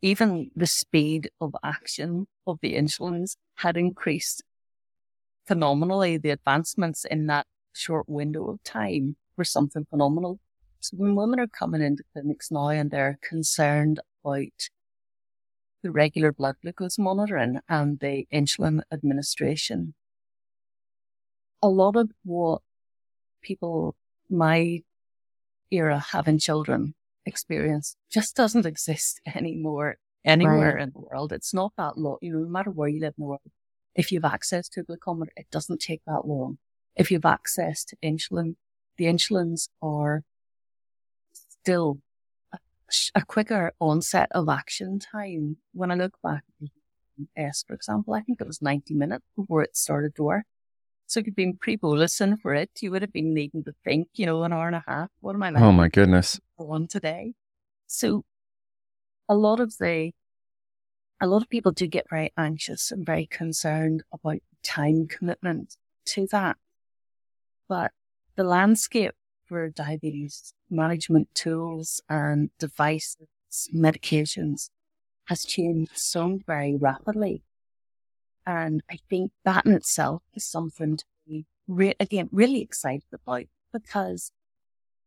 even 0.00 0.50
the 0.56 0.66
speed 0.66 1.30
of 1.40 1.54
action 1.62 2.26
of 2.46 2.58
the 2.62 2.74
insulins 2.74 3.36
had 3.56 3.76
increased 3.76 4.42
phenomenally. 5.46 6.16
The 6.16 6.30
advancements 6.30 7.04
in 7.04 7.26
that 7.26 7.46
short 7.74 8.08
window 8.08 8.48
of 8.48 8.62
time 8.64 9.16
were 9.36 9.44
something 9.44 9.86
phenomenal. 9.90 10.40
So 10.80 10.96
when 10.96 11.14
women 11.14 11.40
are 11.40 11.46
coming 11.46 11.82
into 11.82 12.04
clinics 12.12 12.50
now 12.50 12.68
and 12.68 12.90
they're 12.90 13.18
concerned 13.22 14.00
about 14.24 14.68
the 15.82 15.90
regular 15.90 16.32
blood 16.32 16.56
glucose 16.62 16.98
monitoring 16.98 17.60
and 17.68 18.00
the 18.00 18.26
insulin 18.32 18.80
administration, 18.90 19.94
a 21.62 21.68
lot 21.68 21.96
of 21.96 22.10
what 22.24 22.62
people 23.40 23.94
my 24.28 24.82
era 25.70 25.98
having 25.98 26.38
children 26.38 26.94
experience 27.26 27.96
just 28.10 28.36
doesn't 28.36 28.66
exist 28.66 29.20
anymore 29.34 29.96
anywhere 30.24 30.76
in 30.76 30.90
the 30.90 31.00
world. 31.00 31.32
It's 31.32 31.54
not 31.54 31.72
that 31.76 31.98
long, 31.98 32.18
you 32.20 32.32
know, 32.32 32.40
no 32.40 32.48
matter 32.48 32.70
where 32.70 32.88
you 32.88 33.00
live 33.00 33.14
in 33.18 33.22
the 33.22 33.28
world. 33.28 33.40
If 33.94 34.10
you 34.10 34.20
have 34.20 34.32
access 34.32 34.68
to 34.70 34.80
a 34.80 34.84
glucometer, 34.84 35.28
it 35.36 35.50
doesn't 35.50 35.80
take 35.80 36.02
that 36.06 36.26
long. 36.26 36.58
If 36.96 37.10
you 37.10 37.16
have 37.16 37.24
access 37.24 37.84
to 37.86 37.96
insulin, 38.02 38.56
the 38.96 39.04
insulins 39.06 39.68
are 39.82 40.22
still 41.32 41.98
a, 42.52 42.58
a 43.14 43.24
quicker 43.24 43.72
onset 43.80 44.28
of 44.32 44.48
action 44.48 44.98
time. 44.98 45.58
When 45.72 45.90
I 45.90 45.94
look 45.94 46.14
back 46.22 46.44
at 46.62 46.68
S, 47.36 47.64
for 47.66 47.74
example, 47.74 48.14
I 48.14 48.20
think 48.20 48.40
it 48.40 48.46
was 48.46 48.62
90 48.62 48.94
minutes 48.94 49.24
before 49.36 49.62
it 49.62 49.76
started 49.76 50.14
to 50.16 50.22
work. 50.22 50.44
So 51.12 51.20
if 51.20 51.26
you'd 51.26 51.36
been 51.36 51.58
pre-bolusing 51.58 52.40
for 52.40 52.54
it, 52.54 52.70
you 52.80 52.90
would 52.90 53.02
have 53.02 53.12
been 53.12 53.34
needing 53.34 53.62
to 53.64 53.74
think, 53.84 54.08
you 54.14 54.24
know, 54.24 54.44
an 54.44 54.52
hour 54.54 54.66
and 54.66 54.76
a 54.76 54.84
half. 54.86 55.10
What 55.20 55.34
am 55.34 55.42
I 55.42 55.50
like 55.50 55.62
Oh 55.62 55.70
my 55.70 55.88
goodness. 55.88 56.40
on 56.56 56.86
today? 56.86 57.34
So 57.86 58.24
a 59.28 59.34
lot 59.34 59.60
of 59.60 59.76
the, 59.76 60.12
a 61.20 61.26
lot 61.26 61.42
of 61.42 61.50
people 61.50 61.70
do 61.70 61.86
get 61.86 62.08
very 62.08 62.32
anxious 62.38 62.90
and 62.90 63.04
very 63.04 63.26
concerned 63.26 64.04
about 64.10 64.38
time 64.62 65.06
commitment 65.06 65.76
to 66.06 66.26
that. 66.32 66.56
But 67.68 67.90
the 68.36 68.44
landscape 68.44 69.12
for 69.44 69.68
diabetes 69.68 70.54
management 70.70 71.34
tools 71.34 72.00
and 72.08 72.48
devices, 72.58 73.28
medications 73.74 74.70
has 75.26 75.44
changed 75.44 75.92
so 75.94 76.40
very 76.46 76.74
rapidly. 76.74 77.42
And 78.46 78.82
I 78.90 78.98
think 79.08 79.32
that 79.44 79.66
in 79.66 79.72
itself 79.72 80.22
is 80.34 80.44
something 80.44 80.96
to 80.96 81.04
be, 81.26 81.46
re- 81.68 81.94
again, 82.00 82.28
really 82.32 82.60
excited 82.60 83.04
about 83.12 83.44
because 83.72 84.32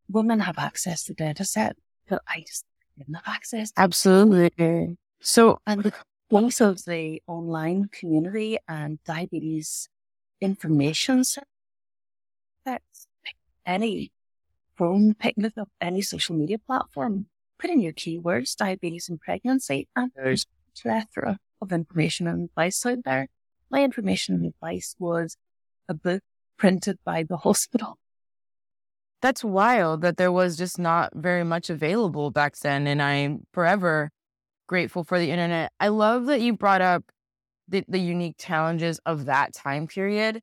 women 0.08 0.40
have 0.40 0.58
access 0.58 1.04
to 1.04 1.14
data 1.14 1.44
set 1.44 1.76
that 2.08 2.22
I 2.26 2.40
just 2.40 2.64
didn't 2.98 3.14
have 3.14 3.24
access 3.26 3.72
to. 3.72 3.80
Absolutely. 3.80 4.96
So, 5.20 5.58
And 5.66 5.82
the 5.82 5.92
of 6.60 6.84
the 6.84 7.22
online 7.26 7.88
community 7.92 8.58
and 8.68 8.98
diabetes 9.04 9.88
information 10.40 11.24
that's 12.64 13.06
any 13.64 14.12
phone, 14.76 15.14
it 15.44 15.58
up 15.58 15.68
any 15.80 16.02
social 16.02 16.36
media 16.36 16.58
platform, 16.58 17.26
put 17.58 17.70
in 17.70 17.80
your 17.80 17.92
keywords, 17.92 18.56
diabetes 18.56 19.08
and 19.08 19.20
pregnancy, 19.20 19.88
and 19.96 20.10
there's 20.14 20.46
plethora 20.80 21.38
of 21.60 21.72
information 21.72 22.26
and 22.26 22.48
advice 22.48 22.84
out 22.86 23.04
there. 23.04 23.28
My 23.70 23.82
information 23.82 24.34
and 24.36 24.46
advice 24.46 24.94
was 24.98 25.36
a 25.88 25.94
book 25.94 26.22
printed 26.56 26.98
by 27.04 27.22
the 27.22 27.36
hospital. 27.46 27.98
that's 29.22 29.42
wild 29.42 30.02
that 30.02 30.16
there 30.18 30.32
was 30.32 30.56
just 30.56 30.78
not 30.78 31.12
very 31.14 31.42
much 31.44 31.70
available 31.70 32.30
back 32.30 32.56
then. 32.58 32.86
And 32.86 33.02
I'm 33.02 33.46
forever 33.52 34.10
grateful 34.66 35.04
for 35.04 35.18
the 35.18 35.30
internet. 35.30 35.72
I 35.80 35.88
love 35.88 36.26
that 36.26 36.40
you 36.40 36.56
brought 36.56 36.82
up 36.82 37.04
the, 37.68 37.84
the 37.88 37.98
unique 37.98 38.36
challenges 38.38 39.00
of 39.06 39.26
that 39.26 39.52
time 39.52 39.86
period. 39.86 40.42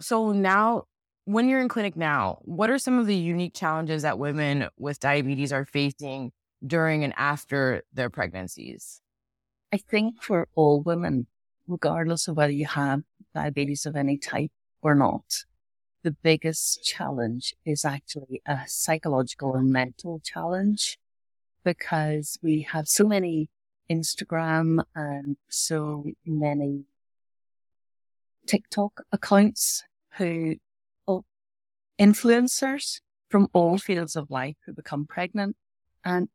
So 0.00 0.32
now, 0.32 0.84
when 1.26 1.48
you're 1.48 1.60
in 1.60 1.68
clinic 1.68 1.96
now, 1.96 2.38
what 2.42 2.70
are 2.70 2.78
some 2.78 2.98
of 2.98 3.06
the 3.06 3.16
unique 3.16 3.54
challenges 3.54 4.02
that 4.02 4.18
women 4.18 4.68
with 4.78 5.00
diabetes 5.00 5.52
are 5.52 5.64
facing 5.64 6.32
during 6.66 7.04
and 7.04 7.14
after 7.16 7.82
their 7.92 8.10
pregnancies? 8.10 9.00
I 9.74 9.78
think 9.78 10.22
for 10.22 10.46
all 10.54 10.82
women, 10.82 11.26
regardless 11.66 12.28
of 12.28 12.36
whether 12.36 12.52
you 12.52 12.66
have 12.66 13.02
diabetes 13.34 13.86
of 13.86 13.96
any 13.96 14.16
type 14.16 14.52
or 14.82 14.94
not, 14.94 15.46
the 16.04 16.12
biggest 16.12 16.84
challenge 16.84 17.56
is 17.66 17.84
actually 17.84 18.40
a 18.46 18.60
psychological 18.68 19.56
and 19.56 19.72
mental 19.72 20.20
challenge 20.22 20.96
because 21.64 22.38
we 22.40 22.62
have 22.70 22.86
so 22.86 23.04
many 23.04 23.50
Instagram 23.90 24.84
and 24.94 25.38
so 25.48 26.04
many 26.24 26.84
TikTok 28.46 29.00
accounts 29.10 29.82
who, 30.18 30.54
oh, 31.08 31.24
influencers 31.98 33.00
from 33.28 33.48
all 33.52 33.76
fields 33.76 34.14
of 34.14 34.30
life 34.30 34.54
who 34.66 34.72
become 34.72 35.04
pregnant 35.04 35.56
and 36.04 36.28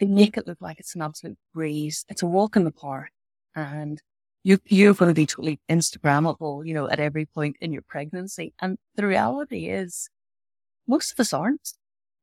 they 0.00 0.06
make 0.06 0.36
it 0.38 0.46
look 0.46 0.60
like 0.60 0.80
it's 0.80 0.94
an 0.94 1.02
absolute 1.02 1.38
breeze. 1.52 2.04
It's 2.08 2.22
a 2.22 2.26
walk 2.26 2.56
in 2.56 2.64
the 2.64 2.72
park 2.72 3.10
and 3.54 4.02
you, 4.42 4.58
you're 4.64 4.94
going 4.94 5.10
to 5.10 5.14
be 5.14 5.26
totally 5.26 5.60
Instagrammable, 5.68 6.66
you 6.66 6.72
know, 6.72 6.88
at 6.88 6.98
every 6.98 7.26
point 7.26 7.56
in 7.60 7.72
your 7.72 7.82
pregnancy. 7.82 8.54
And 8.58 8.78
the 8.96 9.06
reality 9.06 9.68
is 9.68 10.08
most 10.88 11.12
of 11.12 11.20
us 11.20 11.34
aren't. 11.34 11.74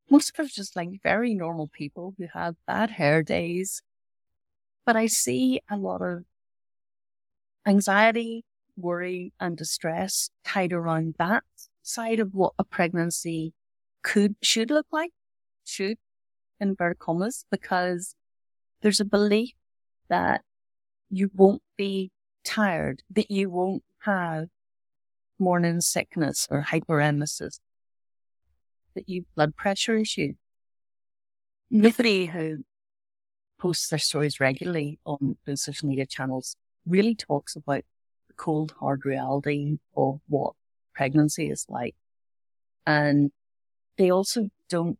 Most 0.09 0.31
of 0.31 0.43
us 0.43 0.51
are 0.51 0.55
just 0.55 0.75
like 0.75 0.89
very 1.03 1.35
normal 1.35 1.67
people 1.67 2.15
who 2.17 2.25
have 2.33 2.55
bad 2.65 2.89
hair 2.89 3.21
days. 3.21 3.83
But 4.83 4.95
I 4.95 5.05
see 5.05 5.61
a 5.69 5.77
lot 5.77 6.01
of 6.01 6.23
anxiety, 7.67 8.43
worry 8.75 9.33
and 9.39 9.55
distress 9.55 10.31
tied 10.43 10.73
around 10.73 11.15
that 11.19 11.43
side 11.83 12.19
of 12.19 12.33
what 12.33 12.53
a 12.57 12.63
pregnancy 12.63 13.53
could, 14.01 14.35
should 14.41 14.71
look 14.71 14.87
like, 14.91 15.11
should, 15.63 15.97
inverted 16.59 16.99
commas, 16.99 17.45
because 17.51 18.15
there's 18.81 18.99
a 18.99 19.05
belief 19.05 19.53
that 20.09 20.41
you 21.09 21.29
won't 21.33 21.61
be 21.77 22.11
tired, 22.43 23.01
that 23.09 23.31
you 23.31 23.49
won't 23.49 23.83
have 23.99 24.47
morning 25.39 25.81
sickness 25.81 26.47
or 26.49 26.65
hyperemesis, 26.69 27.59
that 28.95 29.07
you 29.07 29.25
blood 29.35 29.55
pressure 29.55 29.97
issue. 29.97 30.33
Nobody 31.69 32.27
who 32.27 32.63
posts 33.59 33.89
their 33.89 33.99
stories 33.99 34.39
regularly 34.39 34.99
on 35.05 35.35
social 35.55 35.87
media 35.89 36.05
channels 36.05 36.55
really 36.85 37.15
talks 37.15 37.55
about 37.55 37.83
the 38.27 38.33
cold, 38.35 38.73
hard 38.79 39.05
reality 39.05 39.77
of 39.95 40.19
what 40.27 40.53
pregnancy 40.93 41.49
is 41.49 41.65
like. 41.67 41.95
And 42.85 43.31
they 43.97 44.11
also 44.11 44.49
don't 44.69 44.99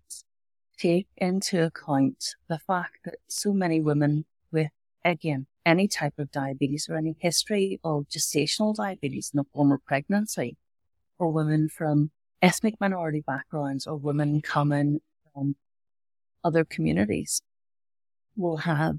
take 0.77 1.07
into 1.17 1.63
account 1.63 2.35
the 2.47 2.59
fact 2.59 2.99
that 3.05 3.15
so 3.27 3.53
many 3.53 3.79
women 3.79 4.25
with, 4.51 4.69
again, 5.03 5.47
any 5.65 5.87
type 5.87 6.13
of 6.17 6.31
diabetes 6.31 6.87
or 6.89 6.95
any 6.95 7.15
history 7.19 7.79
of 7.83 8.05
gestational 8.09 8.75
diabetes 8.75 9.31
in 9.33 9.37
the 9.37 9.43
former 9.53 9.79
pregnancy, 9.85 10.55
or 11.19 11.31
women 11.31 11.67
from 11.67 12.11
ethnic 12.41 12.75
minority 12.79 13.23
backgrounds, 13.25 13.87
or 13.87 13.95
women 13.95 14.41
coming 14.41 15.01
from 15.33 15.55
other 16.43 16.63
communities 16.63 17.41
will 18.35 18.57
have 18.57 18.97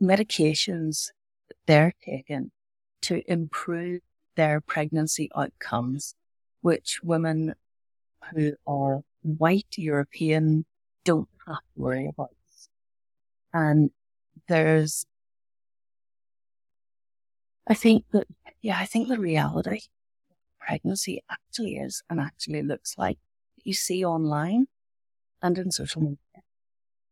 medications 0.00 1.10
that 1.48 1.56
they're 1.66 1.94
taking 2.04 2.50
to 3.02 3.22
improve 3.30 4.00
their 4.36 4.60
pregnancy 4.60 5.30
outcomes, 5.36 6.14
which 6.60 7.00
women 7.02 7.54
who 8.32 8.54
are 8.66 9.02
white 9.22 9.74
European 9.76 10.64
don't 11.04 11.28
have 11.46 11.56
to 11.56 11.80
worry 11.80 12.08
about. 12.08 12.30
This. 12.30 12.68
And 13.52 13.90
there's, 14.48 15.06
I 17.66 17.74
think 17.74 18.04
that, 18.12 18.26
yeah, 18.60 18.78
I 18.78 18.86
think 18.86 19.08
the 19.08 19.18
reality 19.18 19.80
pregnancy 20.58 21.22
actually 21.30 21.76
is 21.76 22.02
and 22.08 22.20
actually 22.20 22.62
looks 22.62 22.96
like 22.96 23.18
you 23.64 23.74
see 23.74 24.04
online 24.04 24.66
and 25.42 25.58
in 25.58 25.70
social 25.70 26.02
media 26.02 26.42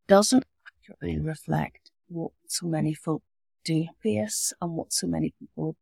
doesn't 0.07 0.45
accurately 0.67 1.19
reflect 1.19 1.91
what 2.09 2.33
so 2.47 2.67
many 2.67 2.95
folk 2.95 3.23
do 3.65 3.87
face 4.03 4.53
and 4.61 4.73
what 4.73 4.93
so 4.93 5.07
many 5.07 5.33
people 5.39 5.77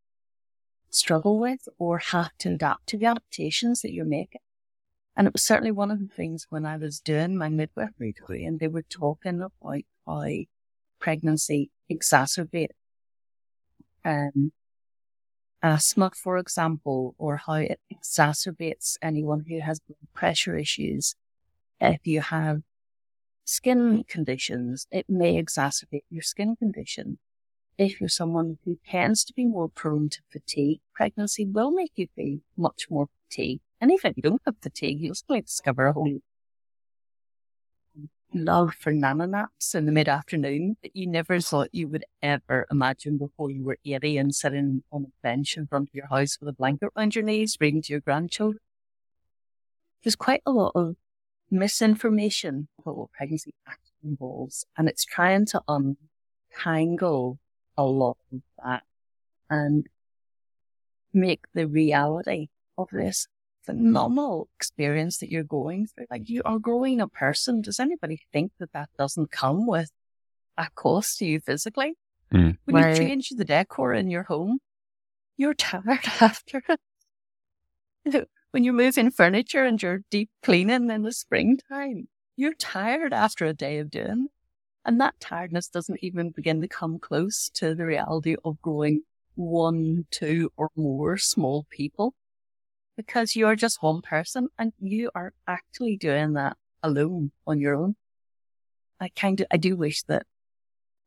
struggle 0.90 1.38
with 1.38 1.68
or 1.78 1.98
have 1.98 2.30
to 2.38 2.50
adapt 2.50 2.86
to 2.88 2.96
the 2.98 3.06
adaptations 3.06 3.82
that 3.82 3.92
you're 3.92 4.04
making. 4.04 4.40
And 5.18 5.26
it 5.26 5.32
was 5.32 5.42
certainly 5.42 5.72
one 5.72 5.90
of 5.90 5.98
the 5.98 6.06
things 6.06 6.46
when 6.48 6.64
I 6.64 6.76
was 6.76 7.00
doing 7.00 7.36
my 7.36 7.48
midwifery 7.48 8.12
degree 8.12 8.44
and 8.44 8.60
they 8.60 8.68
were 8.68 8.84
talking 8.84 9.42
about 9.42 9.82
how 10.06 10.28
pregnancy 11.00 11.70
exacerbates 11.90 12.68
um, 14.04 14.52
asthma, 15.60 16.12
for 16.14 16.38
example, 16.38 17.16
or 17.18 17.38
how 17.38 17.54
it 17.54 17.80
exacerbates 17.92 18.96
anyone 19.02 19.44
who 19.48 19.60
has 19.60 19.80
blood 19.80 19.98
pressure 20.14 20.56
issues. 20.56 21.16
If 21.80 22.06
you 22.06 22.20
have 22.20 22.62
skin 23.44 24.04
conditions, 24.08 24.86
it 24.92 25.06
may 25.08 25.42
exacerbate 25.42 26.04
your 26.10 26.22
skin 26.22 26.54
condition. 26.54 27.18
If 27.76 28.00
you're 28.00 28.08
someone 28.08 28.58
who 28.64 28.78
tends 28.88 29.24
to 29.24 29.34
be 29.34 29.46
more 29.46 29.68
prone 29.68 30.10
to 30.10 30.20
fatigue, 30.30 30.80
pregnancy 30.94 31.44
will 31.44 31.72
make 31.72 31.92
you 31.96 32.06
feel 32.14 32.38
much 32.56 32.86
more 32.88 33.08
fatigued. 33.24 33.62
And 33.80 33.92
even 33.92 34.10
if 34.10 34.16
you 34.16 34.22
don't 34.22 34.42
have 34.44 34.56
fatigue, 34.60 35.00
you'll 35.00 35.14
still 35.14 35.40
discover 35.40 35.86
a 35.86 35.92
whole 35.92 36.18
love 38.34 38.74
for 38.74 38.92
nana 38.92 39.26
naps 39.26 39.74
in 39.74 39.86
the 39.86 39.92
mid 39.92 40.08
afternoon 40.08 40.76
that 40.82 40.94
you 40.94 41.06
never 41.06 41.40
thought 41.40 41.68
you 41.72 41.88
would 41.88 42.04
ever 42.22 42.66
imagine 42.70 43.16
before 43.16 43.50
you 43.50 43.64
were 43.64 43.78
80 43.84 44.18
and 44.18 44.34
sitting 44.34 44.82
on 44.92 45.04
a 45.04 45.22
bench 45.22 45.56
in 45.56 45.66
front 45.66 45.88
of 45.88 45.94
your 45.94 46.08
house 46.08 46.36
with 46.38 46.48
a 46.48 46.52
blanket 46.52 46.90
around 46.96 47.14
your 47.14 47.24
knees, 47.24 47.56
reading 47.60 47.82
to 47.82 47.92
your 47.92 48.00
grandchildren. 48.00 48.60
There's 50.02 50.16
quite 50.16 50.42
a 50.44 50.50
lot 50.50 50.72
of 50.74 50.96
misinformation 51.50 52.68
about 52.78 52.98
what 52.98 53.12
pregnancy 53.12 53.54
actually 53.66 54.10
involves, 54.10 54.66
and 54.76 54.88
it's 54.88 55.04
trying 55.04 55.46
to 55.46 55.62
untangle 55.66 57.38
a 57.76 57.84
lot 57.84 58.18
of 58.32 58.40
that 58.62 58.82
and 59.48 59.86
make 61.14 61.46
the 61.54 61.66
reality 61.66 62.48
of 62.76 62.88
this 62.92 63.26
phenomenal 63.68 64.48
experience 64.56 65.18
that 65.18 65.30
you're 65.30 65.44
going 65.44 65.86
through. 65.86 66.06
Like 66.10 66.30
you 66.30 66.40
are 66.46 66.58
growing 66.58 67.02
a 67.02 67.08
person. 67.08 67.60
Does 67.60 67.78
anybody 67.78 68.20
think 68.32 68.52
that 68.58 68.72
that 68.72 68.88
doesn't 68.96 69.30
come 69.30 69.66
with 69.66 69.90
a 70.56 70.68
cost 70.74 71.18
to 71.18 71.26
you 71.26 71.38
physically? 71.38 71.94
Mm. 72.32 72.56
When 72.64 72.82
right. 72.82 72.98
you 72.98 73.06
change 73.06 73.28
the 73.28 73.44
decor 73.44 73.92
in 73.92 74.08
your 74.08 74.22
home, 74.22 74.58
you're 75.36 75.52
tired 75.52 75.84
after 76.20 76.62
it. 78.04 78.28
when 78.52 78.64
you're 78.64 78.72
moving 78.72 79.10
furniture 79.10 79.64
and 79.64 79.82
you're 79.82 80.00
deep 80.10 80.30
cleaning 80.42 80.90
in 80.90 81.02
the 81.02 81.12
springtime, 81.12 82.08
you're 82.36 82.54
tired 82.54 83.12
after 83.12 83.44
a 83.44 83.52
day 83.52 83.78
of 83.78 83.90
doing. 83.90 84.28
And 84.86 84.98
that 85.02 85.20
tiredness 85.20 85.68
doesn't 85.68 85.98
even 86.02 86.30
begin 86.30 86.62
to 86.62 86.68
come 86.68 86.98
close 86.98 87.50
to 87.54 87.74
the 87.74 87.84
reality 87.84 88.36
of 88.42 88.62
growing 88.62 89.02
one, 89.34 90.06
two, 90.10 90.50
or 90.56 90.70
more 90.74 91.18
small 91.18 91.66
people 91.68 92.14
because 92.98 93.36
you're 93.36 93.54
just 93.54 93.80
one 93.80 94.02
person 94.02 94.48
and 94.58 94.72
you 94.80 95.08
are 95.14 95.32
actually 95.46 95.96
doing 95.96 96.32
that 96.32 96.56
alone 96.82 97.30
on 97.46 97.60
your 97.60 97.76
own. 97.76 97.94
I 99.00 99.08
kind 99.14 99.40
of, 99.40 99.46
I 99.52 99.56
do 99.56 99.76
wish 99.76 100.02
that 100.08 100.26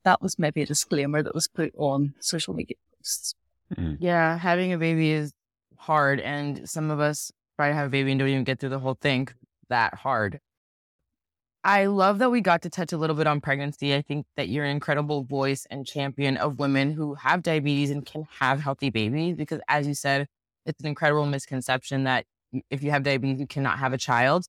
that 0.05 0.21
was 0.21 0.39
maybe 0.39 0.61
a 0.61 0.65
disclaimer 0.65 1.21
that 1.21 1.35
was 1.35 1.49
put 1.49 1.73
on 1.77 2.13
social 2.21 2.53
media 2.53 2.77
posts. 2.97 3.35
Mm. 3.75 3.97
Yeah, 3.99 4.37
having 4.37 4.71
a 4.71 4.77
baby 4.77 5.11
is 5.11 5.33
hard, 5.77 6.21
and 6.21 6.67
some 6.67 6.91
of 6.91 7.01
us 7.01 7.29
try 7.57 7.67
to 7.67 7.75
have 7.75 7.87
a 7.87 7.89
baby 7.89 8.11
and 8.11 8.19
don't 8.19 8.29
even 8.29 8.45
get 8.45 8.59
through 8.59 8.69
the 8.69 8.79
whole 8.79 8.97
thing 8.99 9.27
that 9.67 9.95
hard. 9.95 10.39
I 11.63 11.87
love 11.87 12.19
that 12.19 12.31
we 12.31 12.39
got 12.39 12.61
to 12.61 12.69
touch 12.69 12.93
a 12.93 12.97
little 12.97 13.17
bit 13.17 13.27
on 13.27 13.41
pregnancy. 13.41 13.93
I 13.93 14.01
think 14.01 14.25
that 14.37 14.47
you're 14.47 14.63
an 14.63 14.71
incredible 14.71 15.23
voice 15.23 15.67
and 15.69 15.85
champion 15.85 16.37
of 16.37 16.57
women 16.57 16.93
who 16.93 17.15
have 17.15 17.43
diabetes 17.43 17.91
and 17.91 18.05
can 18.05 18.27
have 18.39 18.61
healthy 18.61 18.89
babies 18.89 19.35
because, 19.35 19.59
as 19.67 19.87
you 19.87 19.93
said, 19.93 20.27
it's 20.65 20.79
an 20.81 20.87
incredible 20.87 21.25
misconception 21.25 22.03
that 22.05 22.25
if 22.69 22.83
you 22.83 22.91
have 22.91 23.03
diabetes, 23.03 23.39
you 23.39 23.47
cannot 23.47 23.79
have 23.79 23.93
a 23.93 23.97
child. 23.97 24.45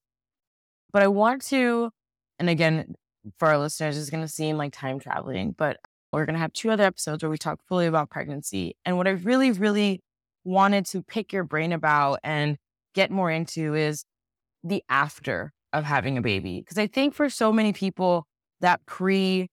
But 0.92 1.02
I 1.02 1.08
want 1.08 1.42
to, 1.46 1.90
and 2.38 2.50
again, 2.50 2.94
for 3.38 3.48
our 3.48 3.58
listeners, 3.58 3.96
it's 3.96 4.10
going 4.10 4.24
to 4.24 4.28
seem 4.28 4.56
like 4.56 4.72
time 4.72 4.98
traveling, 4.98 5.54
but 5.56 5.78
we're 6.12 6.26
going 6.26 6.34
to 6.34 6.40
have 6.40 6.52
two 6.52 6.70
other 6.70 6.84
episodes 6.84 7.22
where 7.22 7.30
we 7.30 7.38
talk 7.38 7.60
fully 7.66 7.86
about 7.86 8.10
pregnancy. 8.10 8.76
And 8.84 8.96
what 8.96 9.06
I 9.06 9.12
really, 9.12 9.52
really 9.52 10.00
wanted 10.44 10.84
to 10.86 11.02
pick 11.02 11.32
your 11.32 11.44
brain 11.44 11.72
about 11.72 12.18
and 12.22 12.58
get 12.94 13.10
more 13.10 13.30
into 13.30 13.74
is 13.74 14.04
the 14.62 14.82
after 14.88 15.52
of 15.72 15.84
having 15.84 16.18
a 16.18 16.22
baby. 16.22 16.60
Because 16.60 16.76
I 16.76 16.86
think 16.86 17.14
for 17.14 17.30
so 17.30 17.52
many 17.52 17.72
people, 17.72 18.26
that 18.62 18.84
pre 18.86 19.48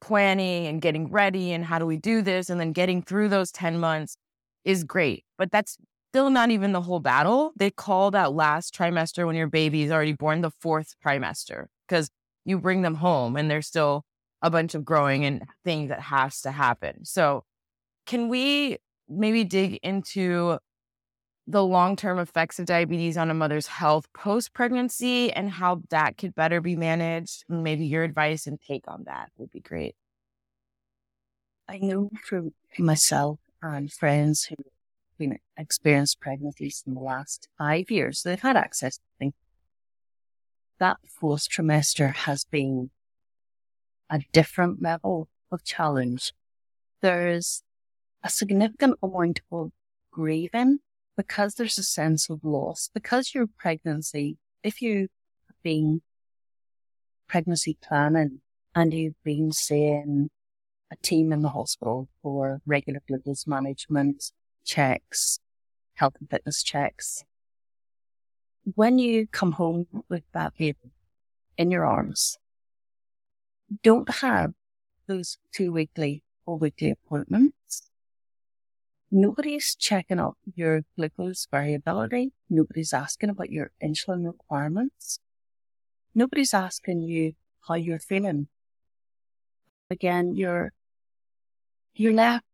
planning 0.00 0.66
and 0.66 0.80
getting 0.82 1.10
ready 1.10 1.52
and 1.52 1.64
how 1.64 1.78
do 1.78 1.86
we 1.86 1.96
do 1.96 2.22
this 2.22 2.50
and 2.50 2.60
then 2.60 2.72
getting 2.72 3.02
through 3.02 3.28
those 3.28 3.52
10 3.52 3.78
months 3.78 4.16
is 4.64 4.84
great, 4.84 5.24
but 5.36 5.50
that's 5.50 5.76
still 6.10 6.30
not 6.30 6.50
even 6.50 6.72
the 6.72 6.80
whole 6.80 7.00
battle. 7.00 7.52
They 7.56 7.70
call 7.70 8.10
that 8.12 8.32
last 8.32 8.74
trimester 8.74 9.26
when 9.26 9.36
your 9.36 9.46
baby 9.46 9.82
is 9.82 9.90
already 9.90 10.14
born 10.14 10.40
the 10.40 10.50
fourth 10.50 10.94
trimester 11.04 11.66
because 11.86 12.10
you 12.44 12.58
bring 12.58 12.82
them 12.82 12.94
home 12.96 13.36
and 13.36 13.50
there's 13.50 13.66
still 13.66 14.04
a 14.40 14.50
bunch 14.50 14.74
of 14.74 14.84
growing 14.84 15.24
and 15.24 15.42
things 15.64 15.90
that 15.90 16.00
has 16.00 16.40
to 16.42 16.50
happen. 16.50 17.04
So, 17.04 17.44
can 18.06 18.28
we 18.28 18.78
maybe 19.08 19.44
dig 19.44 19.78
into 19.82 20.58
the 21.46 21.64
long 21.64 21.96
term 21.96 22.18
effects 22.18 22.58
of 22.58 22.66
diabetes 22.66 23.18
on 23.18 23.30
a 23.30 23.34
mother's 23.34 23.66
health 23.66 24.06
post 24.14 24.54
pregnancy 24.54 25.30
and 25.32 25.50
how 25.50 25.82
that 25.90 26.16
could 26.16 26.34
better 26.34 26.60
be 26.62 26.76
managed? 26.76 27.44
Maybe 27.48 27.84
your 27.84 28.04
advice 28.04 28.46
and 28.46 28.58
take 28.60 28.84
on 28.88 29.04
that 29.04 29.30
would 29.36 29.50
be 29.50 29.60
great. 29.60 29.94
I 31.68 31.78
know 31.78 32.08
from 32.24 32.52
myself 32.78 33.40
and 33.60 33.92
friends 33.92 34.44
who 34.44 34.56
been 35.18 35.38
experienced 35.56 36.20
pregnancies 36.20 36.82
in 36.86 36.94
the 36.94 37.00
last 37.00 37.48
five 37.58 37.90
years, 37.90 38.22
they've 38.22 38.40
had 38.40 38.56
access 38.56 38.96
to 38.96 39.02
things. 39.18 39.34
That 40.78 40.98
fourth 41.06 41.48
trimester 41.48 42.14
has 42.14 42.44
been 42.44 42.90
a 44.08 44.20
different 44.32 44.80
level 44.80 45.28
of 45.50 45.64
challenge. 45.64 46.32
There's 47.00 47.62
a 48.22 48.30
significant 48.30 48.98
amount 49.02 49.40
of 49.50 49.72
grieving 50.10 50.78
because 51.16 51.54
there's 51.54 51.78
a 51.78 51.82
sense 51.82 52.30
of 52.30 52.44
loss, 52.44 52.90
because 52.94 53.34
your 53.34 53.46
pregnancy, 53.46 54.38
if 54.62 54.80
you 54.80 55.08
have 55.48 55.62
been 55.62 56.00
pregnancy 57.26 57.76
planning 57.82 58.40
and 58.74 58.94
you've 58.94 59.22
been 59.24 59.52
seeing 59.52 60.30
a 60.90 60.96
team 61.02 61.32
in 61.32 61.42
the 61.42 61.50
hospital 61.50 62.08
for 62.22 62.60
regular 62.64 63.00
glucose 63.06 63.46
management 63.46 64.32
checks, 64.68 65.40
health 65.94 66.14
and 66.20 66.30
fitness 66.30 66.62
checks. 66.62 67.24
When 68.74 68.98
you 68.98 69.26
come 69.26 69.52
home 69.52 69.86
with 70.08 70.24
that 70.34 70.52
baby 70.58 70.92
in 71.56 71.70
your 71.70 71.86
arms, 71.86 72.38
don't 73.82 74.08
have 74.16 74.52
those 75.06 75.38
two 75.52 75.72
weekly 75.72 76.22
or 76.44 76.58
weekly 76.58 76.90
appointments. 76.90 77.90
Nobody's 79.10 79.74
checking 79.74 80.20
up 80.20 80.36
your 80.54 80.82
glucose 80.96 81.48
variability. 81.50 82.32
Nobody's 82.50 82.92
asking 82.92 83.30
about 83.30 83.50
your 83.50 83.70
insulin 83.82 84.26
requirements. 84.26 85.18
Nobody's 86.14 86.52
asking 86.52 87.02
you 87.02 87.32
how 87.66 87.74
you're 87.74 87.98
feeling. 87.98 88.48
Again, 89.90 90.34
you're 90.34 90.72
you're 91.94 92.12
left 92.12 92.44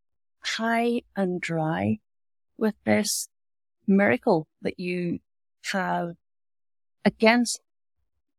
high 0.44 1.02
and 1.16 1.40
dry 1.40 1.98
with 2.56 2.74
this 2.84 3.28
miracle 3.86 4.46
that 4.62 4.78
you 4.78 5.18
have 5.72 6.14
against 7.04 7.60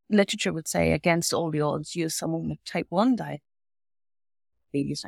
literature 0.10 0.54
would 0.54 0.68
say 0.68 0.92
against 0.92 1.34
all 1.34 1.52
the 1.52 1.62
odds, 1.62 1.96
you 1.96 2.10
someone 2.10 2.50
with 2.50 2.64
type 2.66 2.88
1 2.90 3.16
diabetes, 4.74 5.06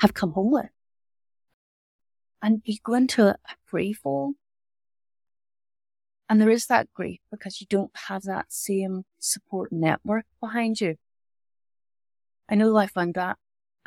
have 0.00 0.14
come 0.14 0.32
home 0.32 0.52
with. 0.52 0.70
And 2.42 2.62
you 2.64 2.76
go 2.82 2.94
into 2.94 3.28
a 3.28 3.36
free 3.64 3.92
fall. 3.92 4.34
And 6.28 6.40
there 6.40 6.50
is 6.50 6.66
that 6.66 6.92
grief 6.92 7.20
because 7.30 7.60
you 7.60 7.66
don't 7.68 7.96
have 8.08 8.22
that 8.22 8.52
same 8.52 9.04
support 9.18 9.72
network 9.72 10.26
behind 10.40 10.80
you. 10.80 10.96
I 12.48 12.54
know 12.54 12.76
I 12.76 12.86
found 12.86 13.14
that 13.14 13.38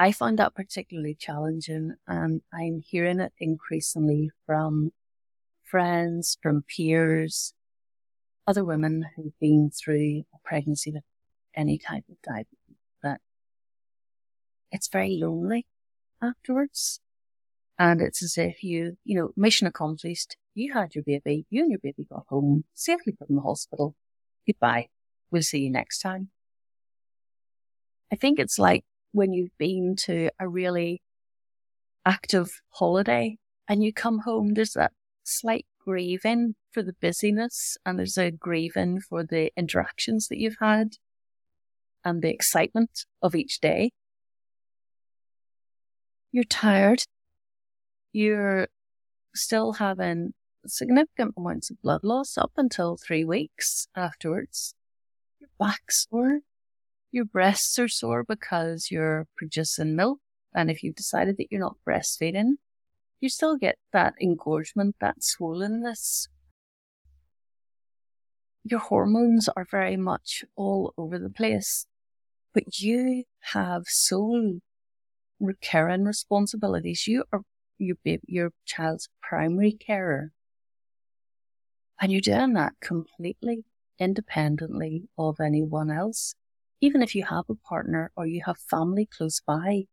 I 0.01 0.13
find 0.13 0.39
that 0.39 0.55
particularly 0.55 1.13
challenging 1.13 1.95
and 2.07 2.41
I'm 2.53 2.81
hearing 2.85 3.19
it 3.19 3.33
increasingly 3.37 4.31
from 4.45 4.93
friends, 5.65 6.37
from 6.41 6.63
peers, 6.63 7.53
other 8.47 8.63
women 8.63 9.07
who've 9.15 9.37
been 9.41 9.69
through 9.69 10.23
a 10.33 10.37
pregnancy 10.47 10.93
with 10.93 11.03
any 11.53 11.77
type 11.77 12.05
of 12.09 12.15
diabetes 12.23 12.77
that 13.03 13.19
it's 14.71 14.87
very 14.87 15.17
lonely 15.21 15.67
afterwards. 16.21 17.01
And 17.77 18.01
it's 18.01 18.23
as 18.23 18.37
if 18.37 18.63
you, 18.63 18.97
you 19.03 19.19
know, 19.19 19.31
mission 19.35 19.67
accomplished. 19.67 20.37
You 20.53 20.73
had 20.73 20.95
your 20.95 21.03
baby, 21.03 21.45
you 21.49 21.63
and 21.63 21.71
your 21.71 21.79
baby 21.83 22.07
got 22.09 22.25
home 22.29 22.63
safely 22.73 23.13
from 23.17 23.35
the 23.35 23.41
hospital. 23.41 23.95
Goodbye. 24.47 24.87
We'll 25.29 25.43
see 25.43 25.59
you 25.59 25.69
next 25.69 25.99
time. 25.99 26.29
I 28.11 28.15
think 28.15 28.39
it's 28.39 28.57
like 28.57 28.85
when 29.11 29.33
you've 29.33 29.57
been 29.57 29.95
to 29.95 30.29
a 30.39 30.47
really 30.47 31.01
active 32.05 32.61
holiday 32.69 33.37
and 33.67 33.83
you 33.83 33.93
come 33.93 34.19
home, 34.19 34.53
there's 34.53 34.73
that 34.73 34.91
slight 35.23 35.65
grieving 35.83 36.55
for 36.71 36.83
the 36.83 36.95
busyness 37.01 37.77
and 37.85 37.97
there's 37.97 38.17
a 38.17 38.31
grieving 38.31 38.99
for 38.99 39.23
the 39.23 39.51
interactions 39.57 40.27
that 40.27 40.37
you've 40.37 40.57
had 40.59 40.97
and 42.03 42.21
the 42.21 42.29
excitement 42.29 43.05
of 43.21 43.35
each 43.35 43.59
day. 43.59 43.91
You're 46.31 46.43
tired. 46.43 47.03
You're 48.13 48.67
still 49.33 49.73
having 49.73 50.33
significant 50.65 51.33
amounts 51.37 51.69
of 51.69 51.81
blood 51.81 52.03
loss 52.03 52.37
up 52.37 52.51
until 52.57 52.97
three 52.97 53.23
weeks 53.23 53.87
afterwards. 53.95 54.75
Your 55.39 55.49
back's 55.59 56.07
sore. 56.09 56.41
Your 57.11 57.25
breasts 57.25 57.79
are 57.79 57.87
sore 57.87 58.23
because 58.23 58.91
you're 58.91 59.27
producing 59.35 59.95
milk. 59.95 60.19
And 60.53 60.69
if 60.69 60.83
you've 60.83 60.95
decided 60.95 61.37
that 61.37 61.47
you're 61.51 61.61
not 61.61 61.77
breastfeeding, 61.87 62.53
you 63.19 63.29
still 63.29 63.57
get 63.57 63.77
that 63.91 64.13
engorgement, 64.19 64.95
that 65.01 65.17
swollenness. 65.21 66.27
Your 68.63 68.79
hormones 68.79 69.49
are 69.49 69.65
very 69.69 69.97
much 69.97 70.43
all 70.55 70.93
over 70.97 71.17
the 71.17 71.29
place, 71.29 71.87
but 72.53 72.79
you 72.79 73.23
have 73.39 73.83
sole 73.87 74.59
recurring 75.39 76.05
responsibilities. 76.05 77.07
You 77.07 77.23
are 77.31 77.41
your 77.77 77.95
your 78.27 78.51
child's 78.65 79.09
primary 79.21 79.71
carer. 79.71 80.31
And 82.01 82.11
you're 82.11 82.21
doing 82.21 82.53
that 82.53 82.73
completely 82.81 83.65
independently 83.97 85.09
of 85.17 85.39
anyone 85.39 85.91
else. 85.91 86.35
Even 86.81 87.01
if 87.01 87.13
you 87.13 87.25
have 87.25 87.45
a 87.49 87.55
partner 87.55 88.11
or 88.15 88.25
you 88.25 88.41
have 88.45 88.57
family 88.57 89.05
close 89.05 89.41
by, 89.41 89.85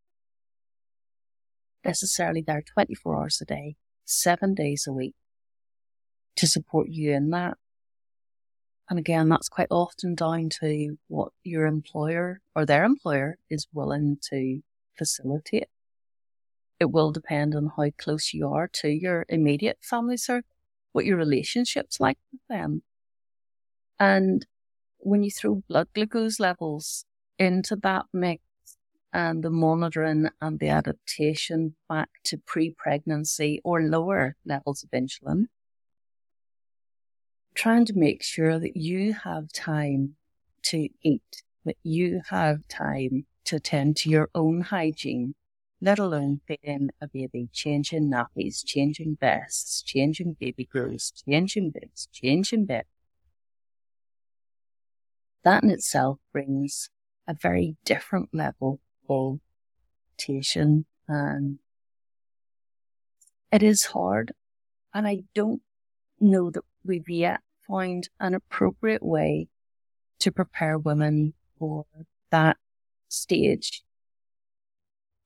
necessarily 1.85 2.43
there 2.43 2.63
24 2.63 3.17
hours 3.17 3.41
a 3.41 3.45
day, 3.45 3.77
seven 4.05 4.55
days 4.55 4.87
a 4.87 4.93
week 4.93 5.15
to 6.37 6.47
support 6.47 6.89
you 6.89 7.13
in 7.13 7.31
that. 7.31 7.57
And 8.89 8.99
again, 8.99 9.29
that's 9.29 9.49
quite 9.49 9.69
often 9.71 10.15
down 10.15 10.49
to 10.61 10.97
what 11.09 11.33
your 11.43 11.67
employer 11.67 12.41
or 12.55 12.65
their 12.65 12.85
employer 12.85 13.39
is 13.51 13.67
willing 13.73 14.19
to 14.31 14.61
facilitate. 14.97 15.69
It 16.79 16.91
will 16.93 17.11
depend 17.11 17.55
on 17.55 17.73
how 17.77 17.91
close 17.99 18.33
you 18.33 18.49
are 18.49 18.69
to 18.75 18.89
your 18.89 19.25
immediate 19.29 19.79
family 19.81 20.17
circle, 20.17 20.51
what 20.93 21.05
your 21.05 21.17
relationship's 21.17 21.99
like 21.99 22.19
with 22.31 22.43
them. 22.49 22.83
And 23.99 24.47
when 25.07 25.23
you 25.23 25.31
throw 25.31 25.63
blood 25.69 25.87
glucose 25.95 26.41
levels 26.41 27.05
into 27.39 27.77
that 27.77 28.05
mix 28.13 28.43
and 29.13 29.45
the 29.45 29.51
monitoring 29.51 30.29
and 30.41 30.59
the 30.59 30.69
adaptation 30.69 31.77
back 31.89 32.09
to 32.25 32.37
pre-pregnancy 32.45 33.61
or 33.63 33.81
lower 33.83 34.35
levels 34.45 34.83
of 34.83 34.91
insulin, 34.91 35.45
trying 37.55 37.85
to 37.85 37.95
make 37.95 38.21
sure 38.21 38.59
that 38.59 38.77
you 38.77 39.13
have 39.13 39.53
time 39.53 40.17
to 40.63 40.89
eat, 41.03 41.43
that 41.65 41.77
you 41.85 42.21
have 42.31 42.67
time 42.67 43.27
to 43.45 43.57
attend 43.57 43.97
to 43.97 44.11
your 44.11 44.29
own 44.35 44.61
hygiene, 44.61 45.37
let 45.81 46.01
alone 46.01 46.41
feeding 46.49 46.91
a 47.01 47.07
baby, 47.07 47.49
changing 47.53 48.11
nappies, 48.11 48.65
changing 48.67 49.17
vests, 49.21 49.83
changing 49.83 50.37
baby 50.41 50.65
clothes, 50.65 51.13
changing 51.25 51.71
bibs, 51.71 52.09
changing 52.13 52.65
bed. 52.65 52.87
That 55.47 55.63
in 55.63 55.71
itself 55.71 56.19
brings 56.33 56.91
a 57.29 57.33
very 57.33 57.77
different 57.85 58.31
level 58.35 58.81
of 59.09 59.39
tension 60.19 60.87
and 61.07 61.61
it 63.53 63.63
is 63.63 63.85
hard. 63.85 64.33
And 64.93 65.07
I 65.07 65.23
don't 65.37 65.63
know 66.19 66.51
that 66.51 66.65
we've 66.85 67.09
yet 67.09 67.43
found 67.69 68.09
an 68.19 68.35
appropriate 68.35 69.05
way 69.05 69.47
to 70.19 70.33
prepare 70.33 70.79
women 70.79 71.35
for 71.61 71.87
that 72.31 72.57
stage. 73.07 73.85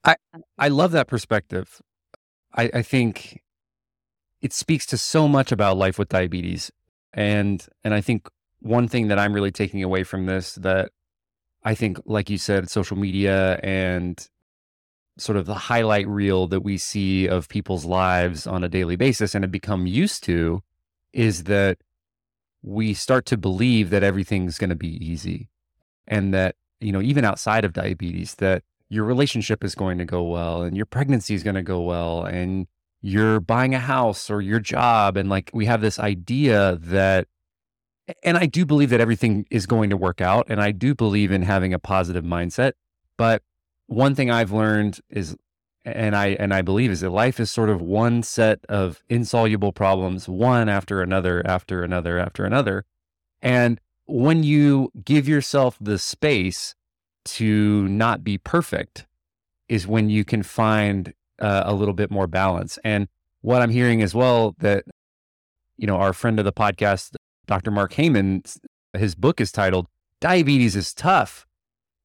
I 0.04 0.16
I 0.58 0.68
love 0.68 0.92
that 0.92 1.06
perspective. 1.06 1.80
I, 2.52 2.70
I 2.74 2.82
think 2.82 3.40
it 4.42 4.52
speaks 4.52 4.84
to 4.86 4.98
so 4.98 5.26
much 5.28 5.50
about 5.50 5.78
life 5.78 5.98
with 5.98 6.10
diabetes. 6.10 6.70
And 7.14 7.66
and 7.82 7.94
I 7.94 8.02
think 8.02 8.28
one 8.60 8.88
thing 8.88 9.08
that 9.08 9.18
I'm 9.18 9.32
really 9.32 9.50
taking 9.50 9.82
away 9.82 10.04
from 10.04 10.26
this 10.26 10.54
that 10.56 10.92
I 11.62 11.74
think, 11.74 11.98
like 12.04 12.30
you 12.30 12.38
said, 12.38 12.70
social 12.70 12.96
media 12.96 13.58
and 13.62 14.28
sort 15.18 15.36
of 15.36 15.46
the 15.46 15.54
highlight 15.54 16.08
reel 16.08 16.46
that 16.46 16.60
we 16.60 16.78
see 16.78 17.26
of 17.26 17.48
people's 17.48 17.84
lives 17.84 18.46
on 18.46 18.64
a 18.64 18.68
daily 18.68 18.96
basis 18.96 19.34
and 19.34 19.44
have 19.44 19.50
become 19.50 19.86
used 19.86 20.22
to 20.24 20.62
is 21.12 21.44
that 21.44 21.78
we 22.62 22.94
start 22.94 23.26
to 23.26 23.36
believe 23.36 23.90
that 23.90 24.02
everything's 24.02 24.58
going 24.58 24.70
to 24.70 24.76
be 24.76 25.04
easy 25.04 25.48
and 26.06 26.32
that 26.32 26.56
you 26.80 26.92
know, 26.92 27.02
even 27.02 27.24
outside 27.24 27.64
of 27.64 27.72
diabetes, 27.72 28.34
that 28.36 28.62
your 28.88 29.04
relationship 29.04 29.62
is 29.62 29.74
going 29.74 29.98
to 29.98 30.04
go 30.04 30.22
well 30.22 30.62
and 30.62 30.76
your 30.76 30.86
pregnancy 30.86 31.34
is 31.34 31.42
going 31.42 31.54
to 31.54 31.62
go 31.62 31.80
well 31.80 32.24
and 32.24 32.66
you're 33.02 33.40
buying 33.40 33.74
a 33.74 33.78
house 33.78 34.30
or 34.30 34.40
your 34.40 34.58
job. 34.58 35.16
And 35.16 35.28
like 35.28 35.50
we 35.52 35.66
have 35.66 35.80
this 35.80 35.98
idea 35.98 36.78
that, 36.80 37.28
and 38.22 38.36
I 38.36 38.46
do 38.46 38.64
believe 38.64 38.90
that 38.90 39.00
everything 39.00 39.46
is 39.50 39.66
going 39.66 39.90
to 39.90 39.96
work 39.96 40.20
out. 40.20 40.46
And 40.48 40.60
I 40.60 40.70
do 40.72 40.94
believe 40.94 41.30
in 41.30 41.42
having 41.42 41.74
a 41.74 41.78
positive 41.78 42.24
mindset. 42.24 42.72
But 43.16 43.42
one 43.86 44.14
thing 44.14 44.30
I've 44.30 44.52
learned 44.52 45.00
is, 45.10 45.36
and 45.84 46.14
I, 46.14 46.28
and 46.28 46.54
I 46.54 46.62
believe 46.62 46.90
is 46.90 47.00
that 47.00 47.10
life 47.10 47.40
is 47.40 47.50
sort 47.50 47.70
of 47.70 47.80
one 47.80 48.22
set 48.22 48.60
of 48.68 49.02
insoluble 49.08 49.72
problems, 49.72 50.28
one 50.28 50.68
after 50.68 51.02
another, 51.02 51.42
after 51.46 51.82
another, 51.82 52.18
after 52.18 52.44
another. 52.44 52.84
And 53.42 53.80
when 54.06 54.42
you 54.42 54.90
give 55.04 55.28
yourself 55.28 55.76
the 55.80 55.98
space 55.98 56.74
to 57.24 57.86
not 57.88 58.24
be 58.24 58.38
perfect 58.38 59.06
is 59.68 59.86
when 59.86 60.10
you 60.10 60.24
can 60.24 60.42
find 60.42 61.12
uh, 61.38 61.62
a 61.64 61.74
little 61.74 61.94
bit 61.94 62.10
more 62.10 62.26
balance. 62.26 62.78
And 62.84 63.08
what 63.40 63.62
I'm 63.62 63.70
hearing 63.70 64.02
as 64.02 64.14
well 64.14 64.54
that, 64.58 64.84
you 65.76 65.86
know, 65.86 65.96
our 65.96 66.12
friend 66.12 66.38
of 66.38 66.44
the 66.44 66.52
podcast, 66.52 67.14
Dr. 67.50 67.72
Mark 67.72 67.92
Heyman, 67.94 68.58
his 68.96 69.16
book 69.16 69.40
is 69.40 69.50
titled 69.50 69.88
Diabetes 70.20 70.76
is 70.76 70.94
Tough 70.94 71.46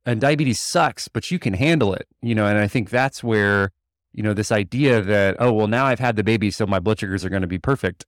and 0.04 0.20
Diabetes 0.20 0.60
Sucks, 0.60 1.08
but 1.08 1.30
you 1.30 1.38
can 1.38 1.54
handle 1.54 1.94
it, 1.94 2.08
you 2.24 2.34
know, 2.34 2.48
and 2.48 2.58
I 2.58 2.68
think 2.68 2.90
that's 2.90 3.24
where, 3.24 3.72
you 4.12 4.24
know, 4.24 4.34
this 4.34 4.52
idea 4.52 5.02
that, 5.04 5.36
oh, 5.40 5.54
well, 5.54 5.68
now 5.68 5.86
I've 5.86 6.00
had 6.00 6.16
the 6.16 6.24
baby, 6.24 6.50
so 6.50 6.66
my 6.66 6.80
blood 6.80 7.00
sugars 7.00 7.24
are 7.24 7.30
going 7.30 7.44
to 7.44 7.48
be 7.48 7.60
perfect 7.60 8.06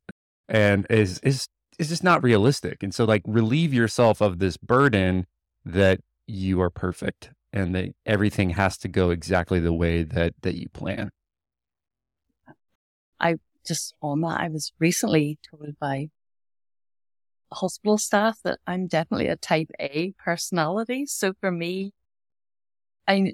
and 0.49 0.87
is, 0.89 1.19
is 1.19 1.47
is 1.77 1.89
just 1.89 2.03
not 2.03 2.23
realistic. 2.23 2.81
And 2.81 2.91
so 2.91 3.05
like 3.05 3.21
relieve 3.27 3.71
yourself 3.71 4.19
of 4.19 4.39
this 4.39 4.57
burden 4.57 5.27
that 5.63 5.99
you 6.25 6.59
are 6.59 6.71
perfect 6.71 7.29
and 7.53 7.75
that 7.75 7.89
everything 8.03 8.51
has 8.51 8.79
to 8.79 8.87
go 8.87 9.11
exactly 9.11 9.59
the 9.59 9.73
way 9.73 10.01
that 10.01 10.33
that 10.41 10.55
you 10.55 10.69
plan. 10.69 11.11
I 13.19 13.35
just 13.63 13.93
on 14.01 14.21
that 14.21 14.39
I 14.39 14.47
was 14.47 14.73
recently 14.79 15.37
told 15.47 15.77
by 15.79 16.09
hospital 17.51 17.97
staff 17.97 18.39
that 18.43 18.59
I'm 18.67 18.87
definitely 18.87 19.27
a 19.27 19.35
type 19.35 19.69
A 19.79 20.13
personality. 20.23 21.05
So 21.05 21.33
for 21.39 21.51
me, 21.51 21.93
I 23.07 23.33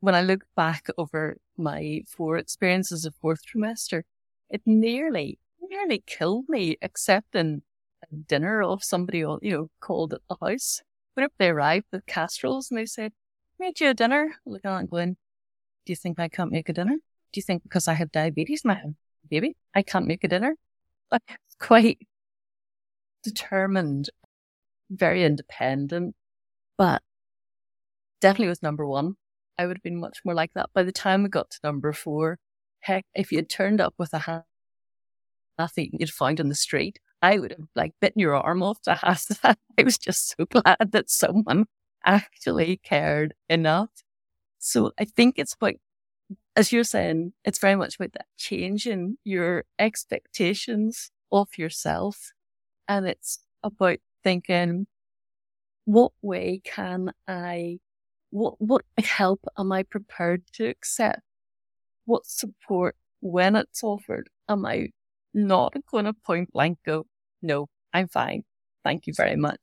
when 0.00 0.14
I 0.14 0.22
look 0.22 0.44
back 0.56 0.86
over 0.96 1.38
my 1.56 2.02
four 2.06 2.36
experiences 2.38 3.04
of 3.04 3.14
fourth 3.16 3.40
trimester, 3.44 4.02
it 4.50 4.62
nearly 4.64 5.38
nearly 5.60 6.02
killed 6.06 6.46
me 6.48 6.76
accepting 6.82 7.62
a 8.02 8.14
dinner 8.14 8.62
of 8.62 8.84
somebody, 8.84 9.18
you 9.18 9.38
know, 9.42 9.70
called 9.80 10.14
at 10.14 10.20
the 10.28 10.36
house. 10.40 10.82
Whenever 11.14 11.32
they 11.38 11.48
arrived 11.48 11.86
with 11.92 12.06
casseroles 12.06 12.70
and 12.70 12.78
they 12.78 12.86
said, 12.86 13.12
made 13.58 13.80
you 13.80 13.90
a 13.90 13.94
dinner, 13.94 14.36
looking 14.46 14.70
at 14.70 14.88
going, 14.88 15.16
do 15.84 15.92
you 15.92 15.96
think 15.96 16.20
I 16.20 16.28
can't 16.28 16.52
make 16.52 16.68
a 16.68 16.72
dinner? 16.72 16.94
Do 16.94 17.38
you 17.38 17.42
think 17.42 17.62
because 17.62 17.88
I 17.88 17.94
have 17.94 18.12
diabetes 18.12 18.62
and 18.64 18.72
I 18.72 18.76
have 18.76 18.92
baby, 19.28 19.56
I 19.74 19.82
can't 19.82 20.06
make 20.06 20.24
a 20.24 20.28
dinner? 20.28 20.54
Like, 21.10 21.22
quite 21.58 21.98
determined, 23.22 24.10
very 24.90 25.24
independent, 25.24 26.14
but 26.76 27.02
definitely 28.20 28.48
was 28.48 28.62
number 28.62 28.86
one 28.86 29.16
I 29.58 29.66
would 29.66 29.76
have 29.76 29.82
been 29.82 30.00
much 30.00 30.20
more 30.24 30.34
like 30.34 30.52
that. 30.54 30.70
By 30.72 30.84
the 30.84 30.92
time 30.92 31.24
we 31.24 31.28
got 31.28 31.50
to 31.50 31.58
number 31.64 31.92
four, 31.92 32.38
heck, 32.80 33.04
if 33.14 33.32
you 33.32 33.38
had 33.38 33.50
turned 33.50 33.80
up 33.80 33.94
with 33.98 34.14
a 34.14 34.20
half 34.20 34.44
nothing 35.58 35.90
you'd 35.98 36.10
find 36.10 36.40
on 36.40 36.48
the 36.48 36.54
street, 36.54 37.00
I 37.20 37.38
would 37.38 37.50
have 37.50 37.66
like 37.74 37.92
bitten 38.00 38.20
your 38.20 38.36
arm 38.36 38.62
off 38.62 38.80
to 38.82 38.96
that. 39.42 39.58
I 39.76 39.82
was 39.82 39.98
just 39.98 40.36
so 40.36 40.44
glad 40.46 40.92
that 40.92 41.10
someone 41.10 41.66
actually 42.04 42.80
cared 42.84 43.34
enough. 43.48 43.90
So 44.60 44.92
I 44.98 45.04
think 45.04 45.34
it's 45.36 45.54
about, 45.54 45.74
as 46.54 46.72
you're 46.72 46.84
saying, 46.84 47.32
it's 47.44 47.58
very 47.58 47.74
much 47.74 47.96
about 47.96 48.12
that 48.12 48.26
changing 48.36 49.16
your 49.24 49.64
expectations 49.78 51.10
of 51.32 51.48
yourself. 51.58 52.32
And 52.88 53.06
it's 53.06 53.38
about 53.62 53.98
thinking, 54.24 54.86
what 55.84 56.12
way 56.22 56.60
can 56.64 57.12
I, 57.26 57.78
what, 58.30 58.54
what 58.58 58.82
help 58.98 59.44
am 59.58 59.72
I 59.72 59.82
prepared 59.82 60.42
to 60.54 60.66
accept? 60.66 61.20
What 62.06 62.26
support 62.26 62.96
when 63.20 63.56
it's 63.56 63.84
offered 63.84 64.28
am 64.48 64.64
I 64.64 64.88
not 65.34 65.74
going 65.90 66.06
to 66.06 66.14
point 66.14 66.52
blank 66.52 66.78
go, 66.84 67.06
no, 67.42 67.68
I'm 67.92 68.08
fine. 68.08 68.44
Thank 68.84 69.06
you 69.06 69.12
very 69.14 69.36
much. 69.36 69.60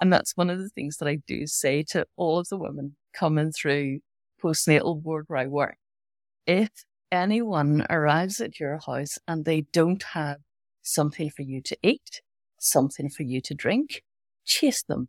And 0.00 0.12
that's 0.12 0.36
one 0.36 0.50
of 0.50 0.58
the 0.58 0.68
things 0.68 0.98
that 0.98 1.08
I 1.08 1.18
do 1.26 1.46
say 1.46 1.82
to 1.90 2.06
all 2.16 2.38
of 2.38 2.48
the 2.48 2.56
women 2.56 2.96
coming 3.12 3.52
through 3.52 4.00
postnatal 4.42 5.02
ward 5.02 5.24
where 5.28 5.40
I 5.40 5.46
work. 5.46 5.76
If 6.46 6.70
anyone 7.10 7.84
arrives 7.90 8.40
at 8.40 8.60
your 8.60 8.78
house 8.84 9.18
and 9.26 9.44
they 9.44 9.62
don't 9.72 10.02
have 10.02 10.38
something 10.82 11.30
for 11.30 11.42
you 11.42 11.60
to 11.62 11.76
eat, 11.82 12.22
something 12.58 13.08
for 13.08 13.22
you 13.22 13.40
to 13.42 13.54
drink, 13.54 14.02
chase 14.44 14.82
them. 14.82 15.08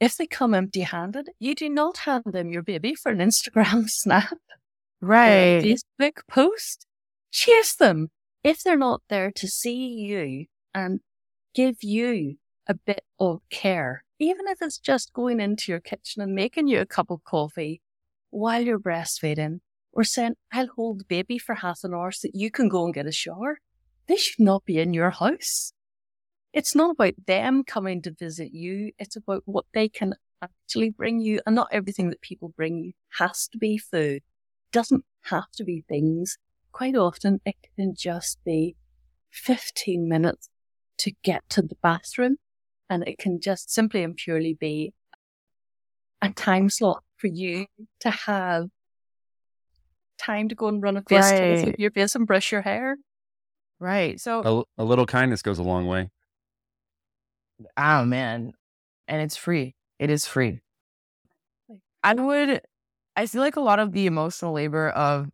If 0.00 0.16
they 0.16 0.26
come 0.26 0.54
empty 0.54 0.80
handed, 0.80 1.30
you 1.38 1.54
do 1.54 1.68
not 1.68 1.98
hand 1.98 2.24
them 2.26 2.50
your 2.50 2.62
baby 2.62 2.94
for 2.94 3.12
an 3.12 3.18
Instagram 3.18 3.84
snap. 3.88 4.38
Right. 5.00 5.62
Facebook 5.62 6.26
post. 6.28 6.86
Chase 7.30 7.74
them 7.74 8.08
if 8.42 8.62
they're 8.62 8.76
not 8.76 9.02
there 9.08 9.30
to 9.32 9.46
see 9.46 9.86
you 9.86 10.46
and 10.74 11.00
give 11.54 11.82
you 11.82 12.36
a 12.66 12.74
bit 12.74 13.04
of 13.18 13.40
care, 13.50 14.04
even 14.18 14.46
if 14.48 14.62
it's 14.62 14.78
just 14.78 15.12
going 15.12 15.40
into 15.40 15.72
your 15.72 15.80
kitchen 15.80 16.22
and 16.22 16.34
making 16.34 16.68
you 16.68 16.80
a 16.80 16.86
cup 16.86 17.10
of 17.10 17.24
coffee 17.24 17.80
while 18.30 18.62
you're 18.62 18.78
breastfeeding, 18.78 19.60
or 19.92 20.04
saying, 20.04 20.34
I'll 20.52 20.68
hold 20.68 21.00
the 21.00 21.04
baby 21.04 21.38
for 21.38 21.56
half 21.56 21.80
an 21.82 21.94
hour 21.94 22.12
so 22.12 22.28
that 22.28 22.38
you 22.38 22.50
can 22.50 22.68
go 22.68 22.84
and 22.84 22.94
get 22.94 23.06
a 23.06 23.12
shower, 23.12 23.58
they 24.06 24.16
should 24.16 24.38
not 24.38 24.64
be 24.64 24.78
in 24.78 24.94
your 24.94 25.10
house. 25.10 25.72
It's 26.52 26.74
not 26.74 26.92
about 26.92 27.14
them 27.26 27.64
coming 27.64 28.02
to 28.02 28.10
visit 28.12 28.52
you. 28.52 28.92
It's 28.98 29.16
about 29.16 29.42
what 29.44 29.66
they 29.72 29.88
can 29.88 30.14
actually 30.42 30.90
bring 30.90 31.20
you. 31.20 31.40
And 31.46 31.54
not 31.54 31.68
everything 31.70 32.10
that 32.10 32.20
people 32.20 32.48
bring 32.48 32.78
you 32.78 32.92
has 33.18 33.46
to 33.48 33.58
be 33.58 33.78
food. 33.78 34.16
It 34.16 34.72
doesn't 34.72 35.04
have 35.22 35.50
to 35.52 35.64
be 35.64 35.84
things 35.88 36.38
quite 36.72 36.96
often 36.96 37.40
it 37.44 37.56
can 37.76 37.94
just 37.94 38.42
be 38.44 38.76
15 39.32 40.08
minutes 40.08 40.48
to 40.98 41.12
get 41.22 41.42
to 41.50 41.62
the 41.62 41.76
bathroom. 41.82 42.36
And 42.88 43.06
it 43.06 43.18
can 43.18 43.40
just 43.40 43.72
simply 43.72 44.02
and 44.02 44.16
purely 44.16 44.54
be 44.54 44.92
a 46.20 46.30
time 46.30 46.68
slot 46.68 47.02
for 47.16 47.28
you 47.28 47.66
to 48.00 48.10
have 48.10 48.66
time 50.18 50.48
to 50.48 50.54
go 50.54 50.66
and 50.68 50.82
run 50.82 50.96
a 50.96 51.02
face 51.02 51.30
right. 51.30 51.78
your 51.78 51.90
face 51.92 52.14
and 52.14 52.26
brush 52.26 52.50
your 52.50 52.62
hair. 52.62 52.96
Right. 53.78 54.20
So 54.20 54.66
a, 54.78 54.82
a 54.82 54.84
little 54.84 55.06
kindness 55.06 55.40
goes 55.40 55.58
a 55.58 55.62
long 55.62 55.86
way. 55.86 56.10
Oh 57.76 58.04
man. 58.04 58.52
And 59.08 59.22
it's 59.22 59.36
free. 59.36 59.74
It 59.98 60.10
is 60.10 60.26
free. 60.26 60.60
I 62.02 62.14
would 62.14 62.62
I 63.16 63.26
feel 63.26 63.42
like 63.42 63.56
a 63.56 63.60
lot 63.60 63.78
of 63.78 63.92
the 63.92 64.06
emotional 64.06 64.52
labor 64.52 64.88
of 64.90 65.28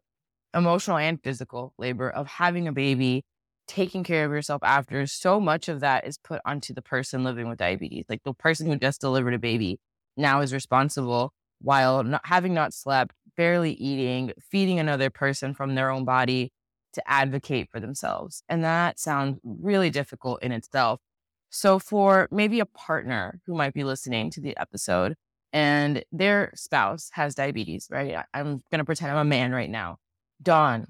emotional 0.55 0.99
and 0.99 1.22
physical 1.22 1.74
labor 1.79 2.11
of 2.11 2.27
having 2.27 2.66
a 2.68 2.72
baby, 2.72 3.24
taking 3.68 4.05
care 4.05 4.24
of 4.24 4.33
yourself 4.33 4.62
after, 4.64 5.07
so 5.07 5.41
much 5.41 5.68
of 5.68 5.81
that 5.81 6.07
is 6.07 6.18
put 6.18 6.41
onto 6.45 6.74
the 6.74 6.83
person 6.83 7.24
living 7.24 7.49
with 7.49 7.59
diabetes. 7.59 8.07
Like 8.09 8.22
the 8.24 8.35
person 8.35 8.66
who 8.66 8.77
just 8.77 9.01
delivered 9.01 9.35
a 9.35 9.39
baby 9.39 9.79
now 10.16 10.41
is 10.41 10.53
responsible 10.53 11.33
while 11.61 12.03
not 12.05 12.22
having 12.24 12.55
not 12.55 12.74
slept, 12.74 13.14
barely 13.37 13.72
eating, 13.72 14.33
feeding 14.51 14.79
another 14.79 15.11
person 15.11 15.55
from 15.55 15.74
their 15.74 15.91
own 15.91 16.05
body 16.05 16.53
to 16.95 17.03
advocate 17.11 17.68
for 17.70 17.81
themselves. 17.81 18.43
And 18.49 18.64
that 18.64 18.99
sounds 18.99 19.39
really 19.45 19.91
difficult 19.91 20.43
in 20.43 20.53
itself. 20.53 21.01
So, 21.57 21.78
for 21.78 22.28
maybe 22.30 22.61
a 22.61 22.66
partner 22.66 23.40
who 23.46 23.54
might 23.54 23.72
be 23.72 23.82
listening 23.82 24.30
to 24.32 24.42
the 24.42 24.54
episode 24.59 25.14
and 25.54 26.04
their 26.12 26.52
spouse 26.54 27.09
has 27.14 27.34
diabetes, 27.34 27.88
right? 27.90 28.14
I'm 28.34 28.62
going 28.70 28.80
to 28.80 28.84
pretend 28.84 29.11
I'm 29.11 29.16
a 29.16 29.24
man 29.24 29.52
right 29.52 29.70
now. 29.70 29.96
Dawn, 30.42 30.88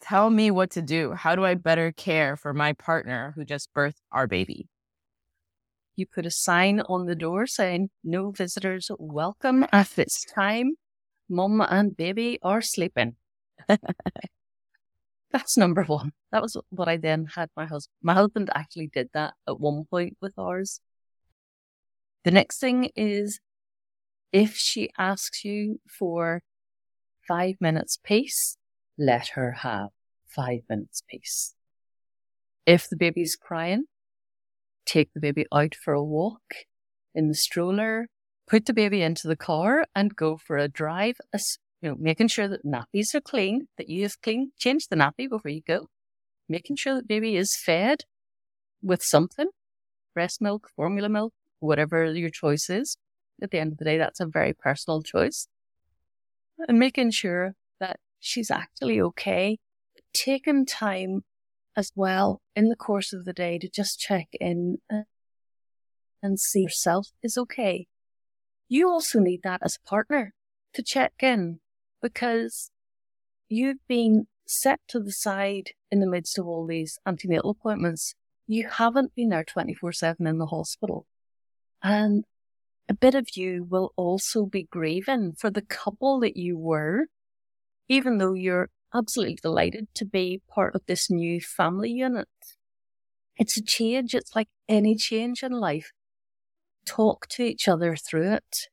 tell 0.00 0.30
me 0.30 0.50
what 0.50 0.70
to 0.70 0.80
do. 0.80 1.12
How 1.12 1.36
do 1.36 1.44
I 1.44 1.52
better 1.52 1.92
care 1.92 2.34
for 2.34 2.54
my 2.54 2.72
partner 2.72 3.34
who 3.36 3.44
just 3.44 3.74
birthed 3.74 4.00
our 4.10 4.26
baby? 4.26 4.70
You 5.96 6.06
put 6.06 6.24
a 6.24 6.30
sign 6.30 6.80
on 6.88 7.04
the 7.04 7.14
door 7.14 7.46
saying, 7.46 7.90
No 8.02 8.30
visitors 8.30 8.90
welcome 8.98 9.66
at 9.72 9.90
this 9.96 10.24
time. 10.34 10.76
Mum 11.28 11.60
and 11.60 11.94
baby 11.94 12.38
are 12.42 12.62
sleeping. 12.62 13.16
That's 15.32 15.56
number 15.56 15.82
one. 15.82 16.12
That 16.32 16.42
was 16.42 16.56
what 16.70 16.88
I 16.88 16.96
then 16.96 17.26
had 17.34 17.50
my 17.56 17.66
husband. 17.66 17.94
My 18.02 18.14
husband 18.14 18.50
actually 18.54 18.88
did 18.88 19.10
that 19.12 19.34
at 19.48 19.60
one 19.60 19.84
point 19.90 20.16
with 20.20 20.38
ours. 20.38 20.80
The 22.24 22.30
next 22.30 22.58
thing 22.58 22.90
is 22.96 23.40
if 24.32 24.56
she 24.56 24.90
asks 24.98 25.44
you 25.44 25.80
for 25.88 26.42
five 27.26 27.56
minutes 27.60 27.98
peace, 28.02 28.56
let 28.98 29.28
her 29.28 29.52
have 29.52 29.88
five 30.26 30.60
minutes 30.68 31.02
peace. 31.08 31.54
If 32.66 32.88
the 32.88 32.96
baby's 32.96 33.36
crying, 33.36 33.84
take 34.84 35.12
the 35.14 35.20
baby 35.20 35.46
out 35.52 35.74
for 35.74 35.94
a 35.94 36.02
walk 36.02 36.66
in 37.14 37.28
the 37.28 37.34
stroller, 37.34 38.08
put 38.48 38.66
the 38.66 38.72
baby 38.72 39.02
into 39.02 39.28
the 39.28 39.36
car 39.36 39.86
and 39.94 40.16
go 40.16 40.36
for 40.36 40.56
a 40.56 40.68
drive, 40.68 41.16
you 41.82 41.90
know, 41.90 41.96
making 41.98 42.28
sure 42.28 42.48
that 42.48 42.64
nappies 42.64 43.14
are 43.14 43.20
clean, 43.20 43.68
that 43.76 43.88
you 43.88 44.02
have 44.02 44.20
clean, 44.22 44.52
change 44.58 44.88
the 44.88 44.96
nappy 44.96 45.28
before 45.28 45.50
you 45.50 45.62
go, 45.66 45.88
making 46.48 46.76
sure 46.76 46.94
that 46.94 47.08
baby 47.08 47.36
is 47.36 47.56
fed 47.56 48.04
with 48.82 49.02
something, 49.02 49.50
breast 50.14 50.40
milk, 50.40 50.70
formula 50.74 51.08
milk, 51.08 51.34
whatever 51.60 52.12
your 52.12 52.30
choice 52.30 52.70
is. 52.70 52.96
At 53.42 53.50
the 53.50 53.58
end 53.58 53.72
of 53.72 53.78
the 53.78 53.84
day, 53.84 53.98
that's 53.98 54.20
a 54.20 54.26
very 54.26 54.54
personal 54.54 55.02
choice. 55.02 55.48
And 56.66 56.78
making 56.78 57.10
sure 57.10 57.54
that 57.80 58.00
she's 58.18 58.50
actually 58.50 59.00
okay. 59.00 59.58
Taking 60.14 60.64
time 60.64 61.24
as 61.76 61.92
well 61.94 62.40
in 62.54 62.70
the 62.70 62.76
course 62.76 63.12
of 63.12 63.26
the 63.26 63.34
day 63.34 63.58
to 63.58 63.68
just 63.68 64.00
check 64.00 64.28
in 64.40 64.78
and 66.22 66.40
see 66.40 66.62
yourself 66.62 67.08
is 67.22 67.36
okay. 67.36 67.86
You 68.68 68.88
also 68.88 69.20
need 69.20 69.42
that 69.44 69.60
as 69.62 69.76
a 69.76 69.88
partner 69.88 70.32
to 70.72 70.82
check 70.82 71.12
in 71.20 71.60
because 72.06 72.70
you've 73.48 73.84
been 73.88 74.26
set 74.46 74.80
to 74.88 75.00
the 75.00 75.12
side 75.12 75.70
in 75.90 76.00
the 76.00 76.06
midst 76.06 76.38
of 76.38 76.46
all 76.46 76.66
these 76.66 76.98
antenatal 77.06 77.50
appointments. 77.50 78.14
You 78.46 78.68
haven't 78.68 79.14
been 79.14 79.30
there 79.30 79.44
24 79.44 79.92
7 79.92 80.26
in 80.26 80.38
the 80.38 80.46
hospital. 80.46 81.06
And 81.82 82.24
a 82.88 82.94
bit 82.94 83.14
of 83.14 83.28
you 83.34 83.66
will 83.68 83.92
also 83.96 84.46
be 84.46 84.64
grieving 84.70 85.32
for 85.36 85.50
the 85.50 85.62
couple 85.62 86.20
that 86.20 86.36
you 86.36 86.56
were 86.56 87.06
even 87.88 88.18
though 88.18 88.34
you're 88.34 88.68
absolutely 88.94 89.38
delighted 89.40 89.88
to 89.94 90.04
be 90.04 90.42
part 90.48 90.74
of 90.74 90.82
this 90.86 91.10
new 91.10 91.40
family 91.40 91.90
unit. 91.90 92.28
It's 93.36 93.56
a 93.56 93.62
change. 93.62 94.14
It's 94.14 94.34
like 94.34 94.48
any 94.68 94.96
change 94.96 95.42
in 95.42 95.52
life. 95.52 95.92
Talk 96.86 97.26
to 97.30 97.42
each 97.42 97.68
other 97.68 97.96
through 97.96 98.32
it. 98.32 98.68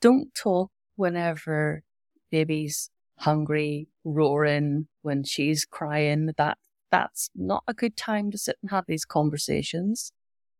Don't 0.00 0.34
talk 0.34 0.70
whenever 0.96 1.82
baby's 2.30 2.90
hungry, 3.18 3.88
roaring, 4.04 4.88
when 5.02 5.24
she's 5.24 5.64
crying. 5.64 6.30
That 6.36 6.58
that's 6.90 7.30
not 7.34 7.64
a 7.66 7.74
good 7.74 7.96
time 7.96 8.30
to 8.30 8.38
sit 8.38 8.56
and 8.62 8.70
have 8.70 8.84
these 8.86 9.04
conversations. 9.04 10.12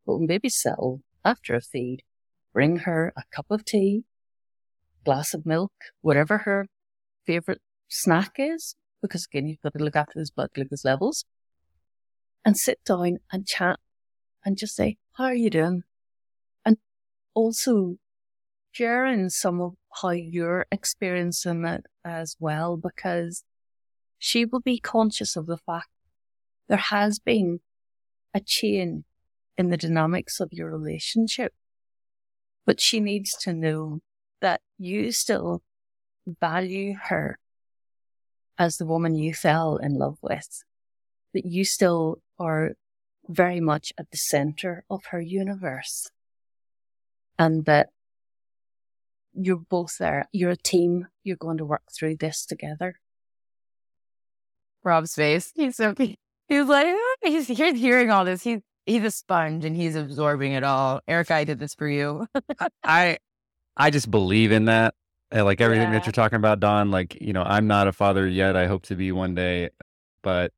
But 0.07 0.19
when 0.19 0.27
baby's 0.27 0.61
settled 0.61 1.03
after 1.25 1.55
a 1.55 1.61
feed, 1.61 2.03
bring 2.53 2.79
her 2.79 3.13
a 3.17 3.23
cup 3.31 3.47
of 3.51 3.65
tea, 3.65 4.05
glass 5.05 5.35
of 5.35 5.47
milk, 5.47 5.73
whatever 6.01 6.39
her 6.39 6.67
favorite 7.27 7.61
snack 7.89 8.35
is, 8.39 8.75
because 9.01 9.27
again, 9.27 9.47
you've 9.47 9.63
got 9.63 9.75
to 9.75 9.85
look 9.85 9.97
after 9.97 10.19
those 10.19 10.31
blood 10.31 10.51
glucose 10.55 10.85
levels, 10.85 11.25
and 12.45 12.57
sit 12.57 12.83
down 12.85 13.19
and 13.33 13.47
chat 13.47 13.79
and 14.45 14.57
just 14.57 14.75
say, 14.75 14.97
How 15.13 15.25
are 15.25 15.35
you 15.35 15.51
doing? 15.51 15.83
And 16.65 16.79
also 17.35 17.97
sharing 18.73 19.29
some 19.29 19.61
of 19.61 19.75
how 20.01 20.11
you're 20.11 20.67
experiencing 20.71 21.65
it 21.65 21.87
as 22.05 22.37
well, 22.39 22.77
because 22.77 23.45
she 24.19 24.45
will 24.45 24.61
be 24.61 24.79
conscious 24.79 25.37
of 25.37 25.47
the 25.47 25.57
fact 25.57 25.89
there 26.69 26.77
has 26.79 27.19
been 27.19 27.61
a 28.35 28.41
change 28.41 29.05
in 29.57 29.71
the 29.71 29.77
dynamics 29.77 30.41
of 30.41 30.53
your 30.53 30.71
relationship. 30.71 31.53
But 32.67 32.81
she 32.81 33.01
needs 33.01 33.35
to 33.39 33.53
know 33.53 34.01
that 34.41 34.61
you 34.79 35.11
still 35.13 35.63
value 36.41 36.95
her 37.05 37.39
as 38.59 38.77
the 38.77 38.87
woman 38.87 39.15
you 39.15 39.33
fell 39.33 39.77
in 39.77 39.95
love 39.95 40.19
with, 40.21 40.63
that 41.33 41.47
you 41.47 41.65
still 41.65 42.21
are 42.39 42.73
very 43.29 43.61
much 43.61 43.93
at 43.99 44.11
the 44.11 44.19
center 44.19 44.85
of 44.91 45.07
her 45.07 45.21
universe 45.21 46.09
and 47.39 47.65
that 47.67 47.91
you're 49.41 49.57
both 49.71 49.99
there. 49.99 50.29
You're 50.33 50.51
a 50.51 50.57
team. 50.57 51.07
You're 51.25 51.37
going 51.37 51.59
to 51.59 51.65
work 51.65 51.83
through 51.93 52.17
this 52.17 52.45
together. 52.45 52.99
Rob's 54.85 55.15
face. 55.15 55.53
He's 55.55 55.77
so 55.77 55.95
he's 55.97 56.67
like 56.67 56.95
he's, 57.23 57.47
he's 57.49 57.79
hearing 57.81 58.11
all 58.11 58.25
this. 58.25 58.43
He's 58.43 58.61
he's 58.87 59.05
a 59.05 59.11
sponge 59.11 59.65
and 59.65 59.77
he's 59.77 59.97
absorbing 59.97 60.53
it 60.53 60.65
all. 60.65 61.01
Eritrea, 61.09 61.31
I 61.37 61.45
did 61.45 61.59
this 61.59 61.75
for 61.75 61.89
you. 61.89 62.27
I 62.83 63.19
I 63.77 63.91
just 63.91 64.11
believe 64.11 64.53
in 64.53 64.67
that. 64.67 64.95
Like 65.31 65.61
everything 65.61 65.89
Yeah. 65.89 65.99
that 65.99 66.07
you're 66.07 66.13
talking 66.13 66.37
about, 66.37 66.59
Dawn. 66.59 66.91
Like 66.91 67.21
you 67.21 67.33
know, 67.35 67.43
I'm 67.43 67.67
not 67.67 67.87
a 67.87 67.93
father 67.93 68.27
yet. 68.27 68.57
I 68.57 68.67
hope 68.67 68.85
to 68.85 68.95
be 68.97 69.13
one 69.13 69.35
day, 69.35 69.71
but 70.23 70.53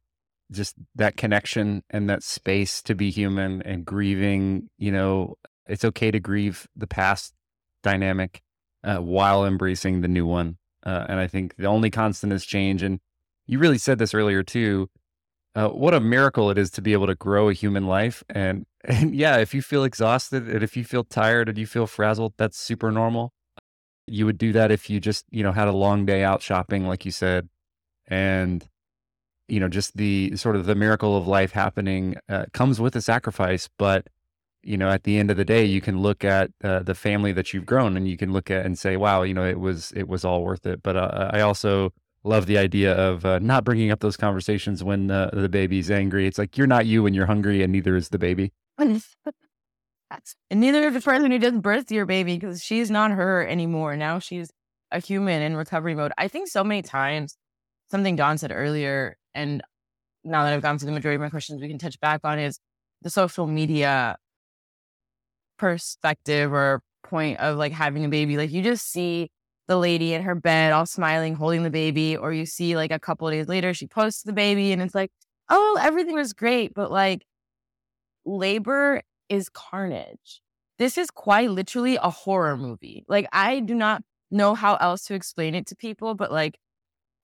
just 0.52 0.76
that 0.94 1.16
connection 1.16 1.82
and 1.90 2.08
that 2.08 2.22
space 2.22 2.80
to 2.82 2.94
be 2.94 3.10
human 3.10 3.62
and 3.62 3.84
grieving. 3.84 4.70
You 4.78 4.92
know, 4.92 5.38
it's 5.66 5.84
okay 5.84 6.12
to 6.12 6.20
grieve 6.20 6.68
the 6.76 6.86
past 6.86 7.34
dynamic 7.82 8.42
uh, 8.84 8.98
while 8.98 9.44
embracing 9.44 10.00
the 10.00 10.08
new 10.08 10.26
one. 10.26 10.56
Uh, 10.84 11.06
and 11.08 11.20
I 11.20 11.26
think 11.26 11.56
the 11.56 11.66
only 11.66 11.90
constant 11.90 12.32
is 12.32 12.44
change. 12.44 12.82
And 12.82 13.00
you 13.46 13.58
really 13.58 13.78
said 13.78 13.98
this 13.98 14.14
earlier 14.14 14.42
too. 14.42 14.88
Uh, 15.54 15.68
what 15.68 15.94
a 15.94 16.00
miracle 16.00 16.50
it 16.50 16.56
is 16.58 16.70
to 16.70 16.82
be 16.82 16.92
able 16.92 17.08
to 17.08 17.14
grow 17.14 17.48
a 17.48 17.52
human 17.52 17.86
life. 17.86 18.22
And, 18.28 18.66
and 18.84 19.14
yeah, 19.14 19.38
if 19.38 19.54
you 19.54 19.62
feel 19.62 19.84
exhausted 19.84 20.48
and 20.48 20.62
if 20.62 20.76
you 20.76 20.84
feel 20.84 21.04
tired 21.04 21.48
and 21.48 21.58
you 21.58 21.66
feel 21.66 21.86
frazzled, 21.86 22.34
that's 22.36 22.58
super 22.58 22.90
normal. 22.90 23.32
You 24.06 24.26
would 24.26 24.38
do 24.38 24.52
that 24.52 24.70
if 24.70 24.90
you 24.90 25.00
just, 25.00 25.24
you 25.30 25.42
know, 25.42 25.52
had 25.52 25.68
a 25.68 25.72
long 25.72 26.06
day 26.06 26.24
out 26.24 26.42
shopping, 26.42 26.86
like 26.86 27.04
you 27.04 27.12
said. 27.12 27.48
And, 28.06 28.66
you 29.48 29.60
know, 29.60 29.68
just 29.68 29.96
the 29.96 30.36
sort 30.36 30.56
of 30.56 30.66
the 30.66 30.74
miracle 30.74 31.16
of 31.16 31.28
life 31.28 31.52
happening 31.52 32.16
uh, 32.28 32.46
comes 32.52 32.80
with 32.80 32.96
a 32.96 33.00
sacrifice. 33.00 33.68
But, 33.78 34.08
you 34.62 34.76
know, 34.76 34.90
at 34.90 35.04
the 35.04 35.18
end 35.18 35.30
of 35.30 35.36
the 35.36 35.44
day, 35.44 35.64
you 35.64 35.80
can 35.80 36.00
look 36.00 36.24
at 36.24 36.50
uh, 36.62 36.80
the 36.80 36.94
family 36.94 37.32
that 37.32 37.52
you've 37.52 37.66
grown 37.66 37.96
and 37.96 38.08
you 38.08 38.16
can 38.16 38.32
look 38.32 38.50
at 38.50 38.66
and 38.66 38.78
say, 38.78 38.96
wow, 38.96 39.22
you 39.22 39.34
know, 39.34 39.44
it 39.44 39.58
was, 39.58 39.92
it 39.92 40.08
was 40.08 40.24
all 40.24 40.42
worth 40.42 40.66
it. 40.66 40.82
But 40.82 40.96
uh, 40.96 41.30
I 41.32 41.40
also, 41.40 41.92
love 42.24 42.46
the 42.46 42.58
idea 42.58 42.92
of 42.94 43.24
uh, 43.24 43.38
not 43.38 43.64
bringing 43.64 43.90
up 43.90 44.00
those 44.00 44.16
conversations 44.16 44.84
when 44.84 45.10
uh, 45.10 45.30
the 45.32 45.48
baby's 45.48 45.90
angry. 45.90 46.26
It's 46.26 46.38
like 46.38 46.56
you're 46.56 46.66
not 46.66 46.86
you 46.86 47.02
when 47.02 47.14
you're 47.14 47.26
hungry, 47.26 47.62
and 47.62 47.72
neither 47.72 47.96
is 47.96 48.10
the 48.10 48.18
baby. 48.18 48.52
and 48.78 49.00
neither 50.50 50.88
is 50.88 50.94
the 50.94 51.00
person 51.00 51.30
who 51.30 51.38
just 51.38 51.56
birthed 51.56 51.90
your 51.90 52.06
baby 52.06 52.36
because 52.36 52.62
she's 52.62 52.90
not 52.90 53.10
her 53.10 53.46
anymore. 53.46 53.96
Now 53.96 54.18
she's 54.18 54.50
a 54.90 55.00
human 55.00 55.42
in 55.42 55.56
recovery 55.56 55.94
mode. 55.94 56.12
I 56.18 56.28
think 56.28 56.48
so 56.48 56.64
many 56.64 56.82
times, 56.82 57.36
something 57.90 58.16
Dawn 58.16 58.38
said 58.38 58.52
earlier, 58.52 59.16
and 59.34 59.62
now 60.24 60.44
that 60.44 60.52
I've 60.52 60.62
gone 60.62 60.78
through 60.78 60.86
the 60.86 60.92
majority 60.92 61.16
of 61.16 61.22
my 61.22 61.30
questions, 61.30 61.60
we 61.60 61.68
can 61.68 61.78
touch 61.78 61.98
back 62.00 62.20
on 62.24 62.38
is 62.38 62.58
the 63.02 63.10
social 63.10 63.46
media 63.46 64.16
perspective 65.60 66.54
or 66.54 66.82
point 67.04 67.38
of 67.38 67.58
like 67.58 67.72
having 67.72 68.04
a 68.06 68.08
baby. 68.08 68.38
Like 68.38 68.50
you 68.50 68.62
just 68.62 68.90
see 68.90 69.30
the 69.68 69.76
lady 69.76 70.14
in 70.14 70.22
her 70.22 70.34
bed 70.34 70.72
all 70.72 70.86
smiling, 70.86 71.34
holding 71.34 71.62
the 71.62 71.70
baby, 71.70 72.16
or 72.16 72.32
you 72.32 72.46
see 72.46 72.76
like 72.76 72.90
a 72.90 72.98
couple 72.98 73.28
of 73.28 73.34
days 73.34 73.46
later, 73.46 73.74
she 73.74 73.86
posts 73.86 74.22
the 74.22 74.32
baby 74.32 74.72
and 74.72 74.80
it's 74.80 74.94
like, 74.94 75.12
oh, 75.50 75.78
everything 75.80 76.14
was 76.14 76.32
great. 76.32 76.72
But 76.72 76.90
like 76.90 77.26
labor 78.24 79.02
is 79.28 79.50
carnage. 79.50 80.40
This 80.78 80.96
is 80.96 81.10
quite 81.10 81.50
literally 81.50 81.96
a 81.96 82.08
horror 82.08 82.56
movie. 82.56 83.04
Like 83.06 83.28
I 83.30 83.60
do 83.60 83.74
not 83.74 84.02
know 84.30 84.54
how 84.54 84.76
else 84.76 85.04
to 85.04 85.14
explain 85.14 85.54
it 85.54 85.66
to 85.66 85.76
people, 85.76 86.14
but 86.14 86.32
like 86.32 86.58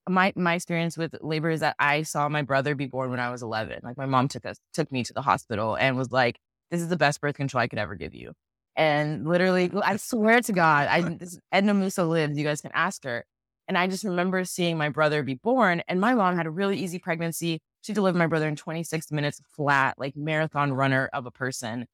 my 0.07 0.31
my 0.35 0.53
experience 0.53 0.95
with 0.95 1.15
labor 1.21 1.49
is 1.49 1.61
that 1.61 1.75
I 1.79 2.03
saw 2.03 2.29
my 2.29 2.43
brother 2.43 2.75
be 2.75 2.85
born 2.85 3.09
when 3.09 3.19
I 3.19 3.31
was 3.31 3.41
11. 3.41 3.79
Like 3.81 3.97
my 3.97 4.05
mom 4.05 4.27
took 4.27 4.45
us 4.45 4.57
took 4.73 4.91
me 4.91 5.03
to 5.05 5.13
the 5.13 5.23
hospital 5.23 5.75
and 5.75 5.97
was 5.97 6.11
like, 6.11 6.39
"This 6.71 6.81
is 6.81 6.89
the 6.89 6.97
best 6.97 7.21
birth 7.21 7.35
control 7.35 7.61
I 7.61 7.67
could 7.67 7.79
ever 7.79 7.95
give 7.95 8.13
you." 8.15 8.33
And 8.75 9.27
literally, 9.27 9.71
I 9.83 9.97
swear 9.97 10.41
to 10.41 10.53
God, 10.53 10.87
I 10.87 11.01
this, 11.01 11.39
Edna 11.51 11.73
Musa 11.73 12.05
lives. 12.05 12.37
You 12.37 12.43
guys 12.43 12.61
can 12.61 12.71
ask 12.73 13.03
her. 13.03 13.25
And 13.67 13.77
I 13.77 13.87
just 13.87 14.03
remember 14.03 14.45
seeing 14.45 14.77
my 14.77 14.89
brother 14.89 15.23
be 15.23 15.33
born, 15.35 15.81
and 15.87 15.99
my 15.99 16.13
mom 16.13 16.37
had 16.37 16.45
a 16.45 16.51
really 16.51 16.77
easy 16.77 16.99
pregnancy. 16.99 17.59
She 17.81 17.91
delivered 17.93 18.17
my 18.17 18.27
brother 18.27 18.47
in 18.47 18.55
26 18.55 19.11
minutes 19.11 19.41
flat, 19.55 19.95
like 19.97 20.15
marathon 20.15 20.73
runner 20.73 21.09
of 21.11 21.25
a 21.25 21.31
person. 21.31 21.85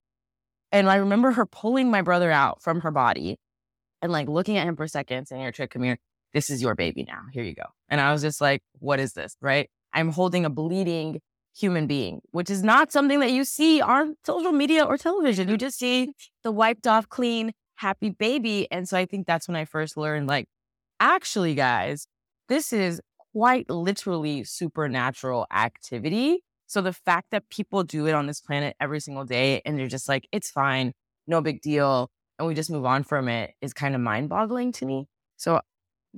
And 0.72 0.90
I 0.90 0.96
remember 0.98 1.32
her 1.32 1.46
pulling 1.46 1.90
my 1.90 2.02
brother 2.02 2.32
out 2.32 2.62
from 2.62 2.82
her 2.82 2.92
body 2.92 3.38
and 4.02 4.12
like 4.12 4.28
looking 4.28 4.58
at 4.58 4.68
him 4.68 4.76
for 4.76 4.84
a 4.84 4.90
second, 4.90 5.28
saying, 5.28 5.52
Trick, 5.54 5.72
come 5.72 5.84
here. 5.84 5.98
This 6.34 6.50
is 6.50 6.62
your 6.62 6.76
baby 6.76 7.04
now. 7.04 7.22
Here 7.32 7.44
you 7.44 7.56
go. 7.56 7.66
And 7.90 8.02
I 8.02 8.12
was 8.12 8.22
just 8.22 8.42
like, 8.42 8.62
What 8.80 9.00
is 9.00 9.14
this? 9.14 9.36
Right? 9.42 9.70
I'm 9.94 10.12
holding 10.12 10.46
a 10.46 10.50
bleeding 10.50 11.22
human 11.56 11.88
being, 11.88 12.22
which 12.32 12.50
is 12.50 12.64
not 12.64 12.92
something 12.92 13.20
that 13.20 13.32
you 13.32 13.44
see 13.46 13.82
on 13.82 14.16
social 14.26 14.52
media 14.52 14.84
or 14.84 14.98
television. 14.98 15.48
You 15.48 15.56
mm-hmm. 15.56 15.60
just 15.60 15.78
see 15.78 16.14
the 16.44 16.52
wiped 16.52 16.88
off, 16.88 17.08
clean, 17.10 17.52
happy 17.76 18.10
baby. 18.10 18.68
And 18.72 18.88
so 18.88 18.98
I 18.98 19.06
think 19.06 19.28
that's 19.28 19.48
when 19.48 19.56
I 19.56 19.66
first 19.66 19.98
learned, 19.98 20.28
like, 20.28 20.48
actually, 21.00 21.56
guys, 21.56 22.08
this 22.50 22.74
is 22.74 23.02
quite 23.34 23.70
literally 23.70 24.44
supernatural 24.44 25.48
activity. 25.52 26.44
So 26.68 26.82
the 26.82 26.94
fact 26.94 27.28
that 27.32 27.50
people 27.50 27.84
do 27.84 28.08
it 28.08 28.14
on 28.14 28.26
this 28.26 28.42
planet 28.42 28.76
every 28.80 29.00
single 29.00 29.26
day 29.26 29.62
and 29.66 29.78
they're 29.78 29.88
just 29.88 30.10
like, 30.10 30.28
it's 30.32 30.50
fine, 30.50 30.94
no 31.28 31.42
big 31.42 31.62
deal, 31.62 32.10
and 32.40 32.48
we 32.48 32.56
just 32.56 32.72
move 32.72 32.86
on 32.86 33.04
from 33.04 33.28
it 33.28 33.54
is 33.62 33.74
kind 33.74 33.96
of 33.96 34.02
mind 34.02 34.30
boggling 34.30 34.72
to 34.74 34.86
me. 34.86 35.08
So 35.38 35.62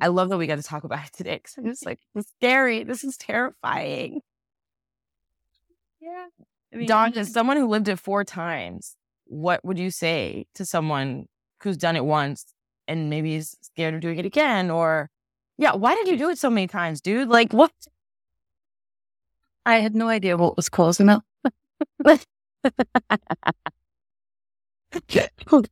I 0.01 0.07
love 0.07 0.29
that 0.29 0.37
we 0.37 0.47
got 0.47 0.57
to 0.57 0.63
talk 0.63 0.83
about 0.83 1.05
it 1.05 1.13
today 1.13 1.35
because 1.35 1.55
I'm 1.57 1.65
just 1.65 1.85
like, 1.85 1.99
it's 2.15 2.29
scary. 2.37 2.83
This 2.83 3.03
is 3.03 3.17
terrifying. 3.17 4.21
Yeah. 6.05 6.27
I 6.71 6.77
mean, 6.77 6.87
Dawn, 6.87 7.13
as 7.17 7.31
someone 7.31 7.57
who 7.57 7.67
lived 7.67 7.87
it 7.87 7.97
four 7.97 8.23
times, 8.23 8.95
what 9.25 9.65
would 9.65 9.79
you 9.79 9.89
say 9.89 10.45
to 10.53 10.65
someone 10.65 11.25
who's 11.63 11.77
done 11.77 11.95
it 11.95 12.05
once 12.05 12.45
and 12.87 13.09
maybe 13.09 13.33
is 13.35 13.57
scared 13.61 13.95
of 13.95 14.01
doing 14.01 14.19
it 14.19 14.25
again? 14.25 14.69
Or, 14.69 15.09
yeah, 15.57 15.73
why 15.73 15.95
did 15.95 16.07
you 16.07 16.17
do 16.17 16.29
it 16.29 16.37
so 16.37 16.49
many 16.51 16.67
times, 16.67 17.01
dude? 17.01 17.27
Like, 17.27 17.53
what? 17.53 17.71
I 19.65 19.79
had 19.79 19.95
no 19.95 20.07
idea 20.09 20.37
what 20.37 20.55
was 20.55 20.69
causing 20.69 21.09
it. 21.09 21.21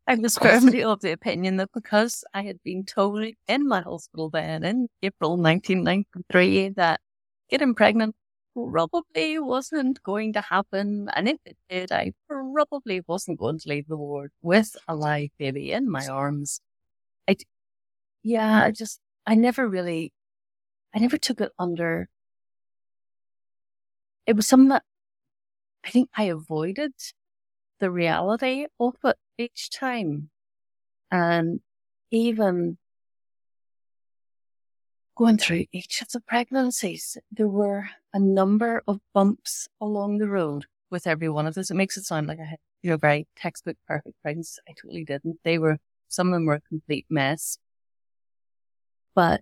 I 0.07 0.15
was 0.15 0.37
firmly 0.37 0.83
of 0.83 1.01
the 1.01 1.11
opinion 1.11 1.57
that 1.57 1.69
because 1.73 2.23
I 2.33 2.41
had 2.41 2.57
been 2.63 2.85
told 2.85 3.23
in 3.47 3.67
my 3.67 3.81
hospital 3.81 4.31
bed 4.31 4.63
in 4.63 4.87
April 5.03 5.37
1993 5.37 6.69
that 6.69 7.01
getting 7.49 7.75
pregnant 7.75 8.15
probably 8.53 9.39
wasn't 9.39 10.01
going 10.03 10.33
to 10.33 10.41
happen. 10.41 11.09
And 11.15 11.29
if 11.29 11.37
it 11.45 11.57
did, 11.69 11.91
I 11.91 12.13
probably 12.27 13.01
wasn't 13.07 13.39
going 13.39 13.59
to 13.59 13.69
leave 13.69 13.87
the 13.87 13.97
ward 13.97 14.31
with 14.41 14.75
a 14.87 14.95
live 14.95 15.29
baby 15.37 15.71
in 15.71 15.89
my 15.89 16.07
arms. 16.07 16.61
I, 17.27 17.35
yeah, 18.23 18.65
I 18.65 18.71
just, 18.71 18.99
I 19.25 19.35
never 19.35 19.67
really, 19.67 20.13
I 20.93 20.99
never 20.99 21.17
took 21.17 21.41
it 21.41 21.51
under. 21.57 22.09
It 24.25 24.35
was 24.35 24.47
something 24.47 24.69
that 24.69 24.83
I 25.85 25.89
think 25.89 26.09
I 26.15 26.25
avoided 26.25 26.93
the 27.79 27.91
reality 27.91 28.67
of 28.79 28.95
it 29.03 29.17
each 29.37 29.69
time. 29.69 30.29
And 31.11 31.59
even 32.11 32.77
going 35.15 35.37
through 35.37 35.65
each 35.71 36.01
of 36.01 36.09
the 36.09 36.21
pregnancies, 36.21 37.17
there 37.31 37.47
were 37.47 37.89
a 38.13 38.19
number 38.19 38.83
of 38.87 38.99
bumps 39.13 39.67
along 39.81 40.17
the 40.17 40.27
road 40.27 40.65
with 40.89 41.07
every 41.07 41.29
one 41.29 41.47
of 41.47 41.55
those. 41.55 41.71
It 41.71 41.75
makes 41.75 41.97
it 41.97 42.05
sound 42.05 42.27
like 42.27 42.39
I 42.39 42.45
had, 42.45 42.59
you 42.81 42.91
know, 42.91 42.97
very 42.97 43.27
textbook 43.35 43.77
perfect 43.87 44.15
pregnancy. 44.21 44.61
I 44.69 44.73
totally 44.81 45.03
didn't. 45.03 45.39
They 45.43 45.57
were, 45.57 45.79
some 46.07 46.27
of 46.27 46.33
them 46.33 46.45
were 46.45 46.55
a 46.55 46.61
complete 46.61 47.05
mess. 47.09 47.57
But 49.15 49.41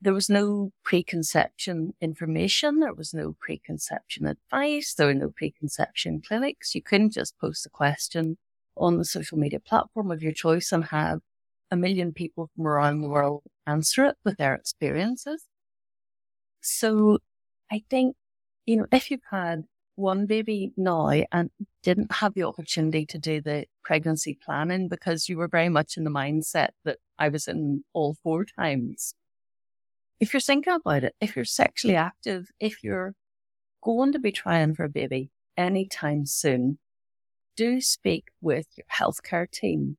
there 0.00 0.14
was 0.14 0.30
no 0.30 0.70
preconception 0.84 1.94
information. 2.00 2.80
There 2.80 2.94
was 2.94 3.12
no 3.12 3.34
preconception 3.40 4.26
advice. 4.26 4.94
There 4.94 5.08
were 5.08 5.14
no 5.14 5.30
preconception 5.30 6.22
clinics. 6.26 6.74
You 6.74 6.82
couldn't 6.82 7.12
just 7.12 7.38
post 7.38 7.66
a 7.66 7.70
question 7.70 8.38
on 8.76 8.96
the 8.96 9.04
social 9.04 9.38
media 9.38 9.58
platform 9.58 10.12
of 10.12 10.22
your 10.22 10.32
choice 10.32 10.70
and 10.70 10.84
have 10.86 11.20
a 11.70 11.76
million 11.76 12.12
people 12.12 12.48
from 12.54 12.66
around 12.66 13.00
the 13.00 13.08
world 13.08 13.42
answer 13.66 14.04
it 14.06 14.16
with 14.24 14.36
their 14.36 14.54
experiences. 14.54 15.44
So 16.60 17.18
I 17.70 17.82
think, 17.90 18.16
you 18.66 18.76
know, 18.76 18.86
if 18.92 19.10
you've 19.10 19.20
had 19.30 19.64
one 19.98 20.26
baby 20.26 20.72
now 20.76 21.10
and 21.32 21.50
didn't 21.82 22.12
have 22.12 22.34
the 22.34 22.44
opportunity 22.44 23.04
to 23.04 23.18
do 23.18 23.40
the 23.40 23.66
pregnancy 23.82 24.38
planning 24.44 24.88
because 24.88 25.28
you 25.28 25.36
were 25.36 25.48
very 25.48 25.68
much 25.68 25.96
in 25.96 26.04
the 26.04 26.10
mindset 26.10 26.68
that 26.84 26.98
I 27.18 27.28
was 27.28 27.48
in 27.48 27.82
all 27.92 28.16
four 28.22 28.44
times. 28.44 29.14
If 30.20 30.32
you're 30.32 30.40
thinking 30.40 30.72
about 30.72 31.04
it, 31.04 31.14
if 31.20 31.34
you're 31.34 31.44
sexually 31.44 31.96
active, 31.96 32.48
if 32.60 32.84
you're 32.84 33.14
going 33.82 34.12
to 34.12 34.18
be 34.18 34.32
trying 34.32 34.74
for 34.74 34.84
a 34.84 34.88
baby 34.88 35.30
anytime 35.56 36.26
soon, 36.26 36.78
do 37.56 37.80
speak 37.80 38.26
with 38.40 38.66
your 38.76 38.86
healthcare 38.92 39.50
team. 39.50 39.96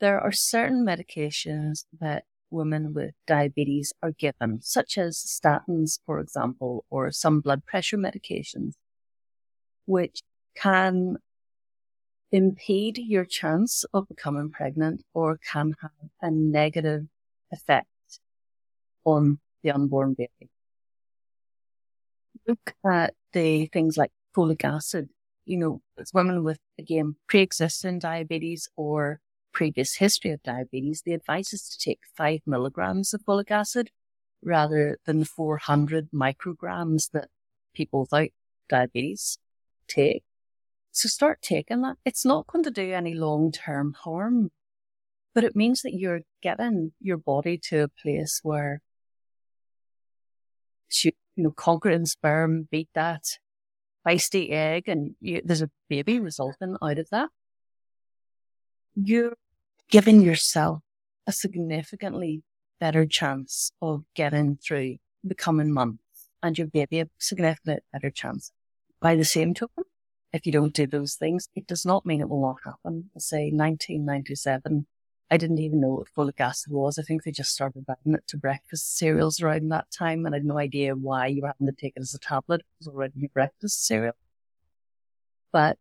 There 0.00 0.20
are 0.20 0.32
certain 0.32 0.84
medications 0.84 1.84
that 2.00 2.24
women 2.50 2.94
with 2.94 3.14
diabetes 3.26 3.92
are 4.02 4.12
given, 4.12 4.60
such 4.62 4.98
as 4.98 5.16
statins, 5.16 5.98
for 6.06 6.20
example, 6.20 6.84
or 6.90 7.10
some 7.10 7.40
blood 7.40 7.64
pressure 7.66 7.98
medications, 7.98 8.74
which 9.84 10.22
can 10.54 11.16
impede 12.32 12.98
your 12.98 13.24
chance 13.24 13.84
of 13.94 14.08
becoming 14.08 14.50
pregnant 14.50 15.04
or 15.14 15.38
can 15.52 15.74
have 15.80 15.90
a 16.20 16.30
negative 16.30 17.06
effect 17.52 17.88
on 19.04 19.38
the 19.62 19.70
unborn 19.70 20.14
baby. 20.14 20.50
Look 22.46 22.74
at 22.84 23.14
the 23.32 23.66
things 23.66 23.96
like 23.96 24.12
folic 24.36 24.64
acid. 24.64 25.08
You 25.44 25.58
know, 25.58 25.82
it's 25.96 26.12
women 26.12 26.42
with, 26.42 26.58
again, 26.78 27.16
pre-existing 27.28 28.00
diabetes 28.00 28.68
or 28.76 29.20
previous 29.56 29.94
history 29.94 30.32
of 30.32 30.42
diabetes, 30.42 31.00
the 31.00 31.14
advice 31.14 31.54
is 31.54 31.66
to 31.70 31.78
take 31.78 32.00
five 32.14 32.40
milligrams 32.44 33.14
of 33.14 33.22
folic 33.22 33.50
acid 33.50 33.90
rather 34.42 34.98
than 35.06 35.20
the 35.20 35.24
400 35.24 36.10
micrograms 36.12 37.10
that 37.12 37.28
people 37.72 38.00
without 38.00 38.28
diabetes 38.68 39.38
take. 39.88 40.24
So 40.92 41.08
start 41.08 41.40
taking 41.40 41.80
that. 41.80 41.96
It's 42.04 42.24
not 42.24 42.46
going 42.46 42.64
to 42.64 42.70
do 42.70 42.92
any 42.92 43.14
long 43.14 43.50
term 43.50 43.94
harm, 43.98 44.50
but 45.34 45.42
it 45.42 45.56
means 45.56 45.80
that 45.82 45.94
you're 45.94 46.20
getting 46.42 46.92
your 47.00 47.16
body 47.16 47.56
to 47.68 47.84
a 47.84 47.88
place 47.88 48.40
where 48.42 48.82
you, 51.02 51.12
you 51.34 51.44
know, 51.44 51.50
conquering 51.50 52.04
sperm, 52.04 52.68
beat 52.70 52.90
that 52.94 53.24
feisty 54.06 54.50
egg, 54.50 54.86
and 54.86 55.14
you, 55.20 55.40
there's 55.42 55.62
a 55.62 55.70
baby 55.88 56.20
resulting 56.20 56.76
out 56.82 56.98
of 56.98 57.08
that. 57.08 57.30
You're 58.94 59.32
giving 59.90 60.20
yourself 60.20 60.80
a 61.26 61.32
significantly 61.32 62.42
better 62.80 63.06
chance 63.06 63.72
of 63.80 64.04
getting 64.14 64.56
through 64.56 64.96
the 65.24 65.34
coming 65.34 65.72
months 65.72 66.02
and 66.42 66.58
your 66.58 66.66
baby 66.66 67.00
a 67.00 67.08
significantly 67.18 67.82
better 67.92 68.10
chance. 68.10 68.52
By 69.00 69.16
the 69.16 69.24
same 69.24 69.54
token, 69.54 69.84
if 70.32 70.46
you 70.46 70.52
don't 70.52 70.74
do 70.74 70.86
those 70.86 71.14
things, 71.14 71.48
it 71.54 71.66
does 71.66 71.84
not 71.86 72.06
mean 72.06 72.20
it 72.20 72.28
will 72.28 72.42
not 72.42 72.58
happen. 72.64 73.10
I 73.16 73.18
say 73.18 73.50
1997, 73.50 74.86
I 75.30 75.36
didn't 75.36 75.58
even 75.58 75.80
know 75.80 75.88
what 75.88 76.08
folic 76.16 76.40
acid 76.40 76.72
was. 76.72 76.98
I 76.98 77.02
think 77.02 77.24
they 77.24 77.32
just 77.32 77.52
started 77.52 77.84
adding 77.88 78.14
it 78.14 78.26
to 78.28 78.36
breakfast 78.36 78.96
cereals 78.96 79.40
around 79.40 79.68
that 79.70 79.90
time, 79.90 80.24
and 80.24 80.34
I 80.34 80.38
had 80.38 80.44
no 80.44 80.58
idea 80.58 80.94
why 80.94 81.26
you 81.26 81.42
were 81.42 81.48
having 81.48 81.66
to 81.66 81.72
take 81.72 81.94
it 81.96 82.00
as 82.00 82.14
a 82.14 82.18
tablet. 82.18 82.60
It 82.60 82.66
was 82.78 82.88
already 82.88 83.14
in 83.20 83.28
breakfast 83.32 83.86
cereal. 83.86 84.14
But, 85.52 85.78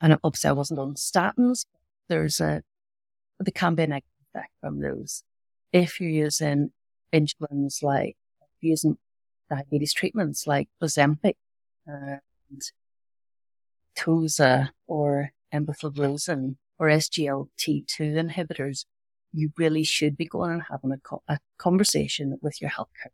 and 0.00 0.18
obviously 0.24 0.50
I 0.50 0.52
wasn't 0.52 0.80
on 0.80 0.94
statins. 0.94 1.64
There's 2.08 2.40
a, 2.40 2.62
a 3.40 3.44
negative 3.60 4.02
effect 4.34 4.52
from 4.60 4.80
those. 4.80 5.22
If 5.72 6.00
you're 6.00 6.10
using 6.10 6.72
insulins 7.12 7.82
like 7.82 8.16
using 8.60 8.98
diabetes 9.50 9.92
treatments 9.92 10.46
like 10.46 10.68
Ozempic 10.82 11.36
and 11.86 12.20
Victoza 13.96 14.70
or 14.86 15.32
empagliflozin 15.52 16.56
or 16.78 16.88
SGLT2 16.88 17.98
inhibitors, 17.98 18.84
you 19.32 19.52
really 19.56 19.84
should 19.84 20.16
be 20.16 20.26
going 20.26 20.52
and 20.52 20.62
having 20.70 20.92
a, 20.92 20.98
co- 20.98 21.22
a 21.28 21.38
conversation 21.58 22.38
with 22.40 22.60
your 22.60 22.70
healthcare 22.70 23.12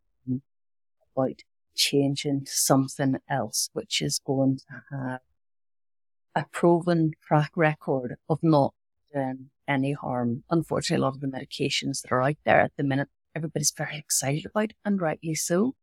about 1.17 1.43
changing 1.75 2.45
to 2.45 2.53
something 2.53 3.17
else, 3.29 3.71
which 3.73 4.01
is 4.03 4.21
going 4.25 4.59
to 4.59 4.83
have 4.91 5.21
a 6.35 6.45
proven 6.51 7.13
track 7.23 7.51
record 7.57 8.17
of 8.29 8.39
not 8.43 8.75
doing 9.15 9.51
any 9.69 9.93
harm. 9.93 10.45
Unfortunately, 10.51 11.03
a 11.03 11.05
lot 11.07 11.15
of 11.15 11.21
the 11.21 11.27
medications 11.27 12.03
that 12.03 12.13
are 12.13 12.23
out 12.23 12.37
there 12.45 12.61
at 12.61 12.73
the 12.77 12.85
minute, 12.85 13.09
everybody's 13.35 13.73
very 13.77 13.97
excited 13.97 14.47
about, 14.47 14.73
and 14.85 15.01
rightly 15.01 15.35
so 15.35 15.75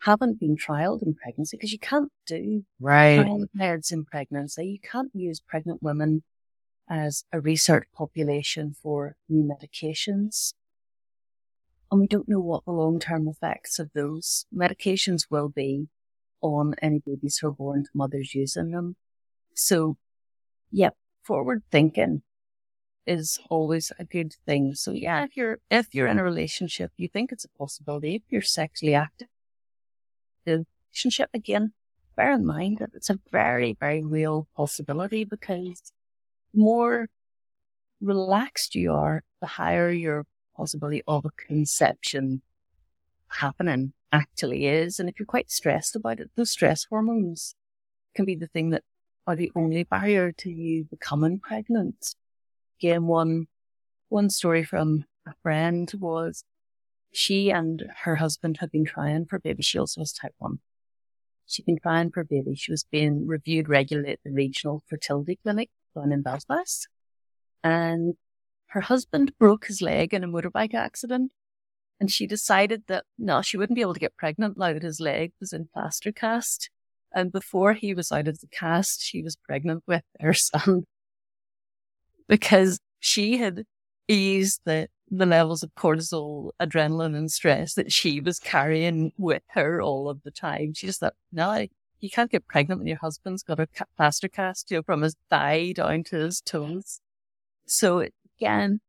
haven't 0.00 0.38
been 0.38 0.56
trialed 0.56 1.02
in 1.02 1.14
pregnancy 1.14 1.56
because 1.56 1.72
you 1.72 1.78
can't 1.78 2.12
do 2.26 2.64
right 2.80 3.26
meds 3.56 3.92
in 3.92 4.04
pregnancy. 4.04 4.66
You 4.66 4.78
can't 4.80 5.10
use 5.14 5.40
pregnant 5.40 5.82
women 5.82 6.22
as 6.88 7.24
a 7.32 7.40
research 7.40 7.88
population 7.94 8.74
for 8.80 9.16
new 9.28 9.42
medications. 9.42 10.54
And 11.90 12.00
we 12.00 12.06
don't 12.06 12.28
know 12.28 12.40
what 12.40 12.64
the 12.64 12.72
long 12.72 12.98
term 12.98 13.28
effects 13.28 13.78
of 13.78 13.90
those 13.94 14.46
medications 14.54 15.26
will 15.30 15.48
be 15.48 15.88
on 16.40 16.74
any 16.82 17.00
babies 17.04 17.38
who 17.38 17.48
are 17.48 17.52
born 17.52 17.84
to 17.84 17.90
mothers 17.94 18.34
using 18.34 18.72
them. 18.72 18.96
So, 19.54 19.96
yep, 20.70 20.94
forward 21.22 21.62
thinking 21.70 22.22
is 23.06 23.38
always 23.50 23.92
a 23.98 24.04
good 24.04 24.34
thing. 24.46 24.74
So 24.74 24.92
yeah, 24.92 25.24
if 25.24 25.36
you're, 25.36 25.58
if 25.70 25.94
you're 25.94 26.06
in 26.06 26.18
a 26.18 26.24
relationship, 26.24 26.92
you 26.96 27.08
think 27.08 27.32
it's 27.32 27.44
a 27.44 27.58
possibility, 27.58 28.16
if 28.16 28.22
you're 28.28 28.42
sexually 28.42 28.94
active, 28.94 29.28
the 30.44 30.66
relationship 30.90 31.30
again, 31.34 31.72
bear 32.16 32.32
in 32.32 32.46
mind 32.46 32.78
that 32.78 32.90
it's 32.94 33.10
a 33.10 33.18
very, 33.30 33.76
very 33.78 34.02
real 34.02 34.48
possibility 34.56 35.24
because 35.24 35.92
more 36.54 37.08
relaxed 38.00 38.74
you 38.74 38.92
are, 38.92 39.22
the 39.40 39.46
higher 39.46 39.90
your 39.90 40.24
possibility 40.56 41.02
of 41.06 41.24
a 41.24 41.30
conception 41.30 42.42
happening 43.28 43.92
actually 44.12 44.66
is. 44.66 44.98
And 44.98 45.08
if 45.08 45.18
you're 45.18 45.26
quite 45.26 45.50
stressed 45.50 45.94
about 45.94 46.20
it, 46.20 46.30
those 46.36 46.50
stress 46.50 46.86
hormones 46.88 47.54
can 48.14 48.24
be 48.24 48.34
the 48.34 48.46
thing 48.46 48.70
that 48.70 48.82
are 49.26 49.36
the 49.36 49.52
only 49.54 49.82
barrier 49.84 50.32
to 50.32 50.50
you 50.50 50.84
becoming 50.84 51.38
pregnant. 51.38 52.14
Again, 52.80 53.06
one, 53.06 53.46
one 54.08 54.30
story 54.30 54.64
from 54.64 55.04
a 55.26 55.32
friend 55.42 55.90
was 55.98 56.44
she 57.12 57.50
and 57.50 57.84
her 58.02 58.16
husband 58.16 58.58
had 58.58 58.70
been 58.70 58.84
trying 58.84 59.24
for 59.24 59.38
baby. 59.38 59.62
She 59.62 59.78
also 59.78 60.02
has 60.02 60.12
type 60.12 60.34
1. 60.38 60.58
She'd 61.46 61.64
been 61.64 61.78
trying 61.78 62.10
for 62.10 62.24
baby. 62.24 62.54
She 62.54 62.72
was 62.72 62.84
being 62.84 63.26
reviewed 63.26 63.68
regularly 63.68 64.12
at 64.12 64.18
the 64.24 64.32
regional 64.32 64.82
fertility 64.88 65.38
clinic 65.42 65.70
down 65.94 66.12
in 66.12 66.22
Belfast. 66.22 66.88
And 67.64 68.14
her 68.68 68.82
husband 68.82 69.32
broke 69.38 69.66
his 69.66 69.80
leg 69.80 70.12
in 70.12 70.24
a 70.24 70.28
motorbike 70.28 70.74
accident. 70.74 71.32
And 71.98 72.10
she 72.10 72.26
decided 72.26 72.82
that 72.88 73.04
no, 73.16 73.40
she 73.40 73.56
wouldn't 73.56 73.76
be 73.76 73.80
able 73.80 73.94
to 73.94 74.00
get 74.00 74.16
pregnant 74.16 74.58
now 74.58 74.74
that 74.74 74.82
his 74.82 75.00
leg 75.00 75.32
was 75.40 75.52
in 75.52 75.68
plaster 75.72 76.12
cast. 76.12 76.68
And 77.14 77.32
before 77.32 77.72
he 77.72 77.94
was 77.94 78.12
out 78.12 78.28
of 78.28 78.40
the 78.40 78.48
cast, 78.48 79.02
she 79.02 79.22
was 79.22 79.36
pregnant 79.36 79.84
with 79.86 80.02
her 80.20 80.34
son 80.34 80.84
because 82.28 82.80
she 83.00 83.38
had 83.38 83.64
eased 84.08 84.60
the 84.64 84.88
the 85.08 85.26
levels 85.26 85.62
of 85.62 85.72
cortisol, 85.76 86.50
adrenaline, 86.60 87.16
and 87.16 87.30
stress 87.30 87.74
that 87.74 87.92
she 87.92 88.20
was 88.20 88.40
carrying 88.40 89.12
with 89.16 89.42
her 89.50 89.80
all 89.80 90.08
of 90.08 90.20
the 90.24 90.32
time. 90.32 90.74
She 90.74 90.88
just 90.88 90.98
thought, 90.98 91.14
no, 91.30 91.68
you 92.00 92.10
can't 92.10 92.30
get 92.30 92.48
pregnant 92.48 92.80
when 92.80 92.88
your 92.88 92.98
husband's 92.98 93.44
got 93.44 93.60
a 93.60 93.68
plaster 93.96 94.28
cast, 94.28 94.70
you 94.70 94.78
know, 94.78 94.82
from 94.82 95.02
his 95.02 95.14
thigh 95.30 95.72
down 95.72 96.02
to 96.04 96.16
his 96.16 96.40
toes. 96.40 97.00
So 97.66 98.04
again, 98.38 98.80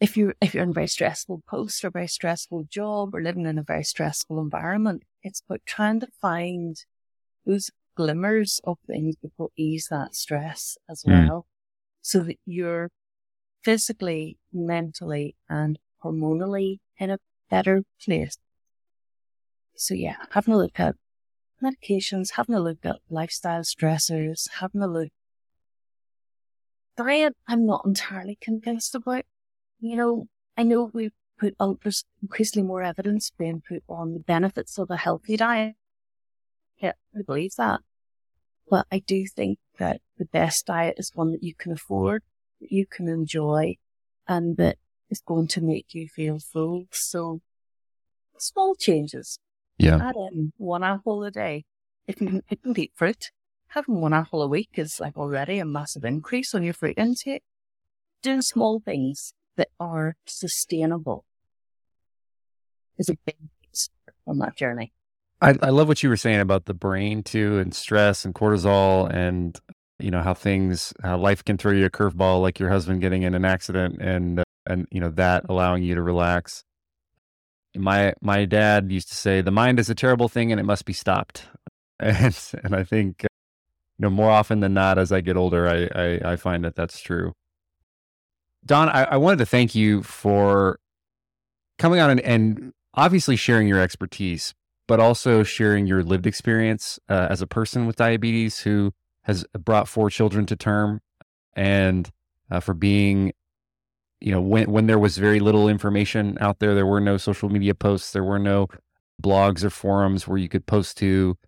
if 0.00 0.16
you're 0.16 0.34
if 0.40 0.54
you're 0.54 0.62
in 0.62 0.70
a 0.70 0.74
very 0.74 0.86
stressful 0.86 1.42
post 1.46 1.84
or 1.84 1.88
a 1.88 1.92
very 1.92 2.08
stressful 2.08 2.64
job 2.70 3.14
or 3.14 3.22
living 3.22 3.46
in 3.46 3.58
a 3.58 3.62
very 3.62 3.84
stressful 3.84 4.40
environment, 4.40 5.02
it's 5.22 5.42
about 5.46 5.60
trying 5.66 6.00
to 6.00 6.08
find 6.20 6.84
those 7.44 7.70
glimmers 7.96 8.60
of 8.64 8.78
things 8.86 9.16
that 9.22 9.32
will 9.36 9.52
ease 9.56 9.88
that 9.90 10.14
stress 10.14 10.78
as 10.88 11.02
mm. 11.02 11.28
well, 11.28 11.46
so 12.02 12.20
that 12.20 12.38
you're 12.46 12.90
physically, 13.62 14.38
mentally, 14.52 15.36
and 15.48 15.78
hormonally 16.02 16.78
in 16.98 17.10
a 17.10 17.18
better 17.50 17.82
place. 18.02 18.36
So 19.74 19.94
yeah, 19.94 20.16
having 20.30 20.54
a 20.54 20.58
look 20.58 20.78
at 20.78 20.96
medications, 21.62 22.32
having 22.32 22.54
a 22.54 22.60
look 22.60 22.78
at 22.84 22.96
lifestyle 23.08 23.62
stressors, 23.62 24.48
having 24.60 24.82
a 24.82 24.86
look. 24.86 25.10
Diet, 26.96 27.34
I'm 27.46 27.66
not 27.66 27.84
entirely 27.86 28.38
convinced 28.40 28.94
about. 28.94 29.24
You 29.80 29.96
know, 29.96 30.26
I 30.56 30.64
know 30.64 30.90
we've 30.92 31.12
put, 31.38 31.54
uh, 31.58 31.74
there's 31.82 32.04
increasingly 32.22 32.66
more 32.66 32.82
evidence 32.82 33.30
being 33.30 33.62
put 33.66 33.82
on 33.88 34.12
the 34.12 34.20
benefits 34.20 34.78
of 34.78 34.90
a 34.90 34.96
healthy 34.96 35.36
diet. 35.36 35.74
Yeah, 36.78 36.92
I 37.16 37.22
believe 37.22 37.52
that. 37.56 37.80
But 38.70 38.86
I 38.92 39.00
do 39.00 39.26
think 39.26 39.58
that 39.78 40.00
the 40.16 40.24
best 40.24 40.66
diet 40.66 40.94
is 40.96 41.10
one 41.12 41.32
that 41.32 41.42
you 41.42 41.54
can 41.54 41.72
afford 41.72 42.22
that 42.60 42.70
you 42.70 42.86
can 42.86 43.08
enjoy 43.08 43.76
and 44.28 44.56
that 44.56 44.76
is 45.08 45.20
going 45.20 45.48
to 45.48 45.60
make 45.60 45.92
you 45.92 46.08
feel 46.08 46.38
full. 46.38 46.86
So 46.92 47.40
small 48.38 48.74
changes. 48.76 49.38
Yeah. 49.78 49.96
Add 49.96 50.14
in 50.32 50.52
one 50.56 50.84
apple 50.84 51.24
a 51.24 51.30
day. 51.30 51.64
If 52.06 52.20
you, 52.20 52.42
you 52.48 52.74
eat 52.76 52.92
fruit, 52.94 53.30
having 53.68 54.00
one 54.00 54.12
apple 54.12 54.42
a 54.42 54.48
week 54.48 54.70
is 54.74 55.00
like 55.00 55.16
already 55.16 55.58
a 55.58 55.64
massive 55.64 56.04
increase 56.04 56.54
on 56.54 56.62
your 56.62 56.74
fruit 56.74 56.98
intake. 56.98 57.42
Doing 58.22 58.42
small 58.42 58.80
things 58.80 59.32
that 59.56 59.68
are 59.80 60.16
sustainable 60.26 61.24
is 62.98 63.08
a 63.08 63.16
big 63.24 63.36
piece 63.62 63.88
on 64.26 64.38
that 64.38 64.56
journey. 64.56 64.92
I, 65.42 65.54
I 65.62 65.70
love 65.70 65.88
what 65.88 66.02
you 66.02 66.08
were 66.08 66.16
saying 66.16 66.40
about 66.40 66.66
the 66.66 66.74
brain 66.74 67.22
too, 67.22 67.58
and 67.58 67.74
stress 67.74 68.24
and 68.24 68.34
cortisol, 68.34 69.12
and 69.12 69.58
you 69.98 70.10
know 70.10 70.22
how 70.22 70.34
things 70.34 70.92
how 71.02 71.16
life 71.18 71.44
can 71.44 71.56
throw 71.56 71.72
you 71.72 71.86
a 71.86 71.90
curveball 71.90 72.42
like 72.42 72.58
your 72.58 72.70
husband 72.70 73.00
getting 73.00 73.22
in 73.22 73.34
an 73.34 73.44
accident 73.44 74.00
and 74.00 74.40
uh, 74.40 74.44
and 74.66 74.86
you 74.90 75.00
know 75.00 75.10
that 75.10 75.44
allowing 75.48 75.82
you 75.82 75.94
to 75.94 76.02
relax. 76.02 76.64
My 77.76 78.14
my 78.20 78.44
dad 78.44 78.90
used 78.90 79.08
to 79.08 79.14
say 79.14 79.40
the 79.40 79.50
mind 79.50 79.78
is 79.78 79.88
a 79.88 79.94
terrible 79.94 80.28
thing 80.28 80.50
and 80.52 80.60
it 80.60 80.64
must 80.64 80.84
be 80.84 80.92
stopped, 80.92 81.44
and 82.00 82.36
and 82.62 82.74
I 82.74 82.84
think 82.84 83.22
you 83.22 83.28
know 83.98 84.10
more 84.10 84.30
often 84.30 84.60
than 84.60 84.74
not 84.74 84.98
as 84.98 85.12
I 85.12 85.20
get 85.20 85.36
older, 85.36 85.68
I 85.68 85.88
I, 85.94 86.32
I 86.32 86.36
find 86.36 86.64
that 86.64 86.76
that's 86.76 87.00
true. 87.00 87.32
Dawn, 88.66 88.90
I, 88.90 89.04
I 89.04 89.16
wanted 89.16 89.38
to 89.38 89.46
thank 89.46 89.74
you 89.74 90.02
for 90.02 90.78
coming 91.78 91.98
on 91.98 92.10
and, 92.10 92.20
and 92.20 92.72
obviously 92.94 93.36
sharing 93.36 93.66
your 93.68 93.80
expertise, 93.80 94.52
but 94.90 94.98
also 94.98 95.44
sharing 95.44 95.86
your 95.86 96.02
lived 96.02 96.26
experience 96.26 96.98
uh, 97.08 97.28
as 97.30 97.40
a 97.40 97.46
person 97.46 97.86
with 97.86 97.94
diabetes 97.94 98.58
who 98.58 98.92
has 99.22 99.44
brought 99.56 99.86
four 99.86 100.10
children 100.10 100.44
to 100.46 100.56
term 100.56 101.00
and 101.54 102.10
uh, 102.50 102.58
for 102.58 102.74
being 102.74 103.32
you 104.20 104.32
know 104.32 104.40
when 104.40 104.68
when 104.68 104.88
there 104.88 104.98
was 104.98 105.16
very 105.16 105.38
little 105.38 105.68
information 105.68 106.36
out 106.40 106.58
there 106.58 106.74
there 106.74 106.86
were 106.86 107.00
no 107.00 107.16
social 107.16 107.48
media 107.48 107.72
posts 107.72 108.10
there 108.10 108.24
were 108.24 108.40
no 108.40 108.66
blogs 109.22 109.62
or 109.62 109.70
forums 109.70 110.26
where 110.26 110.38
you 110.38 110.48
could 110.48 110.66
post 110.66 110.98
to 110.98 111.38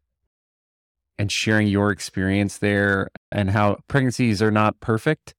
and 1.19 1.33
sharing 1.33 1.67
your 1.67 1.91
experience 1.91 2.59
there 2.59 3.09
and 3.33 3.51
how 3.51 3.77
pregnancies 3.89 4.41
are 4.41 4.53
not 4.53 4.79
perfect 4.79 5.35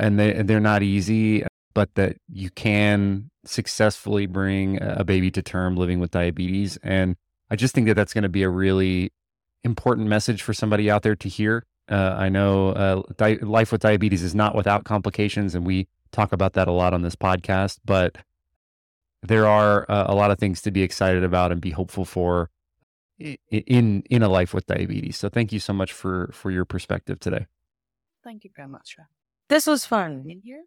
and 0.00 0.18
they 0.18 0.42
they're 0.42 0.58
not 0.58 0.82
easy 0.82 1.44
but 1.76 1.94
that 1.94 2.16
you 2.26 2.50
can 2.50 3.30
successfully 3.44 4.26
bring 4.26 4.78
a 4.80 5.04
baby 5.04 5.30
to 5.30 5.42
term 5.42 5.76
living 5.76 6.00
with 6.00 6.10
diabetes. 6.10 6.78
And 6.82 7.16
I 7.50 7.56
just 7.56 7.74
think 7.74 7.86
that 7.86 7.94
that's 7.94 8.12
going 8.12 8.22
to 8.22 8.28
be 8.28 8.42
a 8.42 8.48
really 8.48 9.12
important 9.64 10.08
message 10.08 10.42
for 10.42 10.52
somebody 10.52 10.90
out 10.90 11.02
there 11.02 11.16
to 11.16 11.28
hear 11.28 11.64
uh, 11.88 12.16
I 12.18 12.28
know 12.28 12.70
uh, 12.70 13.02
di- 13.16 13.38
life 13.38 13.70
with 13.70 13.82
diabetes 13.82 14.22
is 14.22 14.34
not 14.34 14.54
without 14.54 14.84
complications, 14.84 15.54
and 15.54 15.64
we 15.64 15.88
talk 16.10 16.32
about 16.32 16.54
that 16.54 16.68
a 16.68 16.72
lot 16.72 16.92
on 16.92 17.02
this 17.02 17.14
podcast. 17.14 17.78
But 17.84 18.18
there 19.22 19.46
are 19.46 19.86
uh, 19.88 20.06
a 20.08 20.14
lot 20.14 20.30
of 20.30 20.38
things 20.38 20.60
to 20.62 20.70
be 20.70 20.82
excited 20.82 21.22
about 21.22 21.52
and 21.52 21.60
be 21.60 21.70
hopeful 21.70 22.04
for 22.04 22.50
in 23.18 24.02
in 24.10 24.22
a 24.22 24.28
life 24.28 24.52
with 24.52 24.66
diabetes. 24.66 25.16
So 25.16 25.28
thank 25.28 25.52
you 25.52 25.60
so 25.60 25.72
much 25.72 25.92
for 25.92 26.30
for 26.32 26.50
your 26.50 26.64
perspective 26.64 27.20
today. 27.20 27.46
Thank 28.24 28.42
you 28.42 28.50
very 28.54 28.68
much. 28.68 28.96
This 29.48 29.66
was 29.66 29.86
fun. 29.86 30.24
In 30.28 30.40
here, 30.42 30.64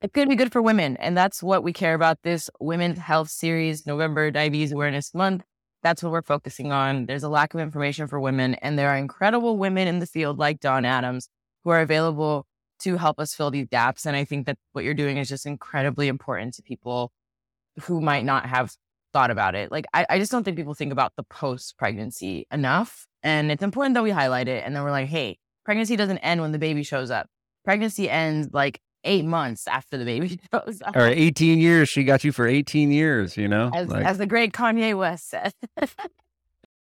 it's 0.00 0.12
going 0.12 0.26
to 0.26 0.30
be 0.30 0.36
good 0.36 0.52
for 0.52 0.62
women, 0.62 0.96
and 0.98 1.16
that's 1.16 1.42
what 1.42 1.62
we 1.62 1.72
care 1.72 1.94
about. 1.94 2.18
This 2.22 2.50
Women's 2.60 2.98
Health 2.98 3.30
Series, 3.30 3.86
November 3.86 4.30
Diabetes 4.30 4.72
Awareness 4.72 5.14
Month 5.14 5.44
that's 5.82 6.02
what 6.02 6.12
we're 6.12 6.22
focusing 6.22 6.72
on. 6.72 7.06
There's 7.06 7.22
a 7.22 7.28
lack 7.28 7.54
of 7.54 7.60
information 7.60 8.08
for 8.08 8.18
women, 8.18 8.54
and 8.56 8.78
there 8.78 8.90
are 8.90 8.96
incredible 8.96 9.56
women 9.58 9.86
in 9.88 10.00
the 10.00 10.06
field 10.06 10.38
like 10.38 10.60
Dawn 10.60 10.84
Adams 10.84 11.28
who 11.64 11.70
are 11.70 11.80
available 11.80 12.46
to 12.80 12.96
help 12.96 13.18
us 13.18 13.34
fill 13.34 13.50
these 13.50 13.68
gaps. 13.68 14.06
And 14.06 14.16
I 14.16 14.24
think 14.24 14.46
that 14.46 14.56
what 14.72 14.84
you're 14.84 14.94
doing 14.94 15.16
is 15.16 15.28
just 15.28 15.46
incredibly 15.46 16.08
important 16.08 16.54
to 16.54 16.62
people 16.62 17.12
who 17.82 18.00
might 18.00 18.24
not 18.24 18.46
have 18.46 18.74
thought 19.12 19.30
about 19.30 19.54
it. 19.54 19.72
Like, 19.72 19.86
I, 19.92 20.06
I 20.08 20.18
just 20.18 20.30
don't 20.30 20.44
think 20.44 20.56
people 20.56 20.74
think 20.74 20.92
about 20.92 21.12
the 21.16 21.24
post 21.24 21.76
pregnancy 21.78 22.46
enough. 22.52 23.06
And 23.22 23.50
it's 23.50 23.62
important 23.62 23.94
that 23.94 24.02
we 24.02 24.10
highlight 24.10 24.48
it. 24.48 24.64
And 24.64 24.74
then 24.74 24.82
we're 24.84 24.90
like, 24.90 25.08
hey, 25.08 25.38
pregnancy 25.64 25.96
doesn't 25.96 26.18
end 26.18 26.40
when 26.40 26.52
the 26.52 26.58
baby 26.58 26.82
shows 26.82 27.10
up. 27.10 27.28
Pregnancy 27.64 28.08
ends 28.08 28.48
like 28.52 28.80
eight 29.08 29.24
months 29.24 29.66
after 29.66 29.96
the 29.96 30.04
baby 30.04 30.38
shows 30.52 30.82
up. 30.84 30.94
Or 30.94 31.06
18 31.06 31.58
years. 31.58 31.88
She 31.88 32.04
got 32.04 32.24
you 32.24 32.32
for 32.32 32.46
18 32.46 32.92
years, 32.92 33.36
you 33.36 33.48
know? 33.48 33.70
As, 33.74 33.88
like, 33.88 34.04
as 34.04 34.18
the 34.18 34.26
great 34.26 34.52
Kanye 34.52 34.96
West 34.96 35.30
said. 35.30 35.52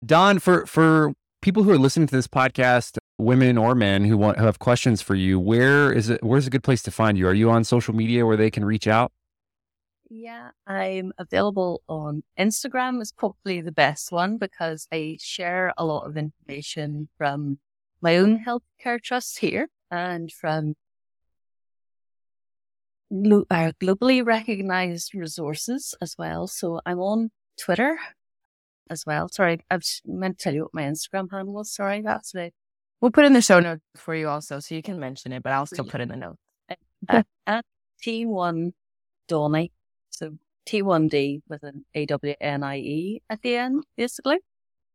Dawn, 0.05 0.39
for, 0.39 0.67
for 0.67 1.15
people 1.41 1.63
who 1.63 1.71
are 1.71 1.79
listening 1.79 2.07
to 2.09 2.17
this 2.17 2.27
podcast, 2.27 2.99
women 3.19 3.57
or 3.57 3.75
men 3.75 4.05
who 4.05 4.17
want 4.17 4.39
who 4.39 4.45
have 4.45 4.59
questions 4.59 5.01
for 5.01 5.15
you, 5.15 5.39
where 5.39 5.93
is 5.93 6.11
it 6.11 6.23
where's 6.23 6.47
a 6.47 6.51
good 6.51 6.65
place 6.65 6.83
to 6.83 6.91
find 6.91 7.17
you? 7.17 7.29
Are 7.29 7.35
you 7.35 7.51
on 7.51 7.65
social 7.65 7.95
media 7.95 8.27
where 8.27 8.37
they 8.37 8.51
can 8.51 8.65
reach 8.65 8.87
out? 8.87 9.13
Yeah, 10.11 10.51
I'm 10.67 11.13
available 11.19 11.83
on 11.89 12.23
Instagram 12.39 13.01
is 13.01 13.13
probably 13.13 13.61
the 13.61 13.73
best 13.73 14.13
one 14.13 14.37
because 14.37 14.87
I 14.93 15.19
share 15.21 15.73
a 15.77 15.85
lot 15.85 16.07
of 16.07 16.17
information 16.17 17.09
from 17.17 17.59
my 18.01 18.19
own 18.19 18.45
healthcare 18.45 19.03
trust 19.03 19.39
here 19.39 19.69
and 19.91 20.31
from 20.31 20.75
glo- 23.23 23.47
uh, 23.51 23.73
globally 23.81 24.25
recognized 24.25 25.15
resources 25.15 25.95
as 26.01 26.17
well. 26.19 26.47
So 26.47 26.81
I'm 26.85 26.99
on 26.99 27.31
Twitter 27.59 27.99
as 28.91 29.05
well. 29.07 29.29
Sorry, 29.29 29.61
I 29.71 29.79
meant 30.05 30.39
to 30.39 30.43
tell 30.45 30.55
you 30.55 30.63
what 30.63 30.75
my 30.75 30.83
Instagram 30.83 31.31
handle 31.31 31.55
was. 31.55 31.73
Sorry, 31.73 32.03
that's 32.03 32.35
it. 32.35 32.53
We'll 33.01 33.11
put 33.11 33.25
in 33.25 33.33
the 33.33 33.43
show 33.43 33.61
notes 33.61 33.83
for 33.97 34.15
you 34.15 34.29
also, 34.29 34.61
so 34.61 34.75
you 34.75 34.83
can 34.83 34.99
mention 34.99 35.33
it, 35.33 35.43
but 35.43 35.53
I'll 35.53 35.67
still 35.67 35.85
put 35.85 36.01
in 36.01 36.09
the 36.09 36.17
notes. 36.17 36.39
At, 37.09 37.27
at 37.47 37.65
T1 38.03 38.73
Dawnie. 39.29 39.73
So 40.11 40.39
T1D 40.67 41.43
with 41.49 41.63
an 41.65 41.85
A 41.95 42.07
W 42.07 42.35
N 42.41 42.63
I 42.63 42.79
E 42.79 43.23
at 43.29 43.43
the 43.43 43.57
end, 43.57 43.85
basically. 43.97 44.39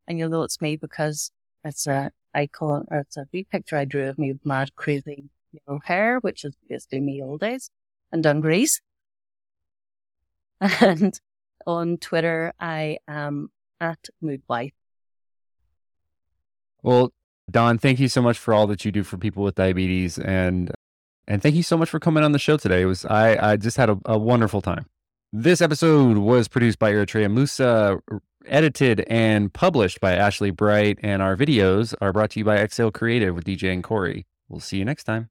And 0.08 0.18
you'll 0.18 0.30
know 0.30 0.42
it's 0.42 0.60
me 0.60 0.76
because 0.76 1.32
it's 1.64 1.86
a 1.86 2.12
icon 2.34 2.86
or 2.90 3.00
it's 3.00 3.18
a 3.18 3.28
wee 3.32 3.44
picture 3.44 3.78
I 3.78 3.86
drew 3.86 4.08
of 4.08 4.18
me 4.18 4.32
with 4.32 4.46
mad 4.46 4.76
crazy 4.76 5.26
yellow 5.52 5.80
hair, 5.84 6.18
which 6.20 6.44
is 6.46 6.56
basically 6.68 7.02
me 7.02 7.22
old 7.22 7.42
days 7.42 7.70
and 8.12 8.24
Dungarees. 8.24 8.82
And 10.82 11.18
on 11.66 11.98
Twitter, 11.98 12.54
I 12.60 12.98
am 13.08 13.50
at 13.80 14.00
Moodwife. 14.22 14.74
Well, 16.82 17.14
Dawn, 17.50 17.78
thank 17.78 18.00
you 18.00 18.08
so 18.08 18.22
much 18.22 18.38
for 18.38 18.54
all 18.54 18.68
that 18.68 18.86
you 18.86 18.92
do 18.92 19.04
for 19.04 19.18
people 19.18 19.44
with 19.44 19.56
diabetes, 19.56 20.18
and 20.20 20.72
and 21.28 21.42
thank 21.42 21.56
you 21.56 21.64
so 21.64 21.78
much 21.78 21.90
for 21.90 22.00
coming 22.00 22.24
on 22.24 22.32
the 22.32 22.40
show 22.40 22.58
today. 22.58 22.82
It 22.82 22.86
was 22.86 23.06
I 23.06 23.52
I 23.54 23.58
just 23.58 23.78
had 23.78 23.90
a, 23.90 23.98
a 24.06 24.18
wonderful 24.18 24.62
time. 24.62 24.86
This 25.32 25.62
episode 25.62 26.18
was 26.18 26.48
produced 26.48 26.80
by 26.80 26.92
Eritrea 26.92 27.32
Musa, 27.32 28.00
edited 28.46 29.02
and 29.02 29.54
published 29.54 30.00
by 30.00 30.16
Ashley 30.16 30.52
Bright, 30.52 31.00
and 31.04 31.22
our 31.22 31.36
videos 31.36 31.94
are 32.02 32.12
brought 32.12 32.32
to 32.32 32.40
you 32.40 32.46
by 32.46 32.58
Exhale 32.58 32.92
Creative 32.92 33.36
with 33.36 33.46
DJ 33.46 33.72
and 33.74 33.84
Corey. 33.84 34.26
We'll 34.48 34.60
see 34.60 34.78
you 34.78 34.86
next 34.86 35.04
time. 35.04 35.30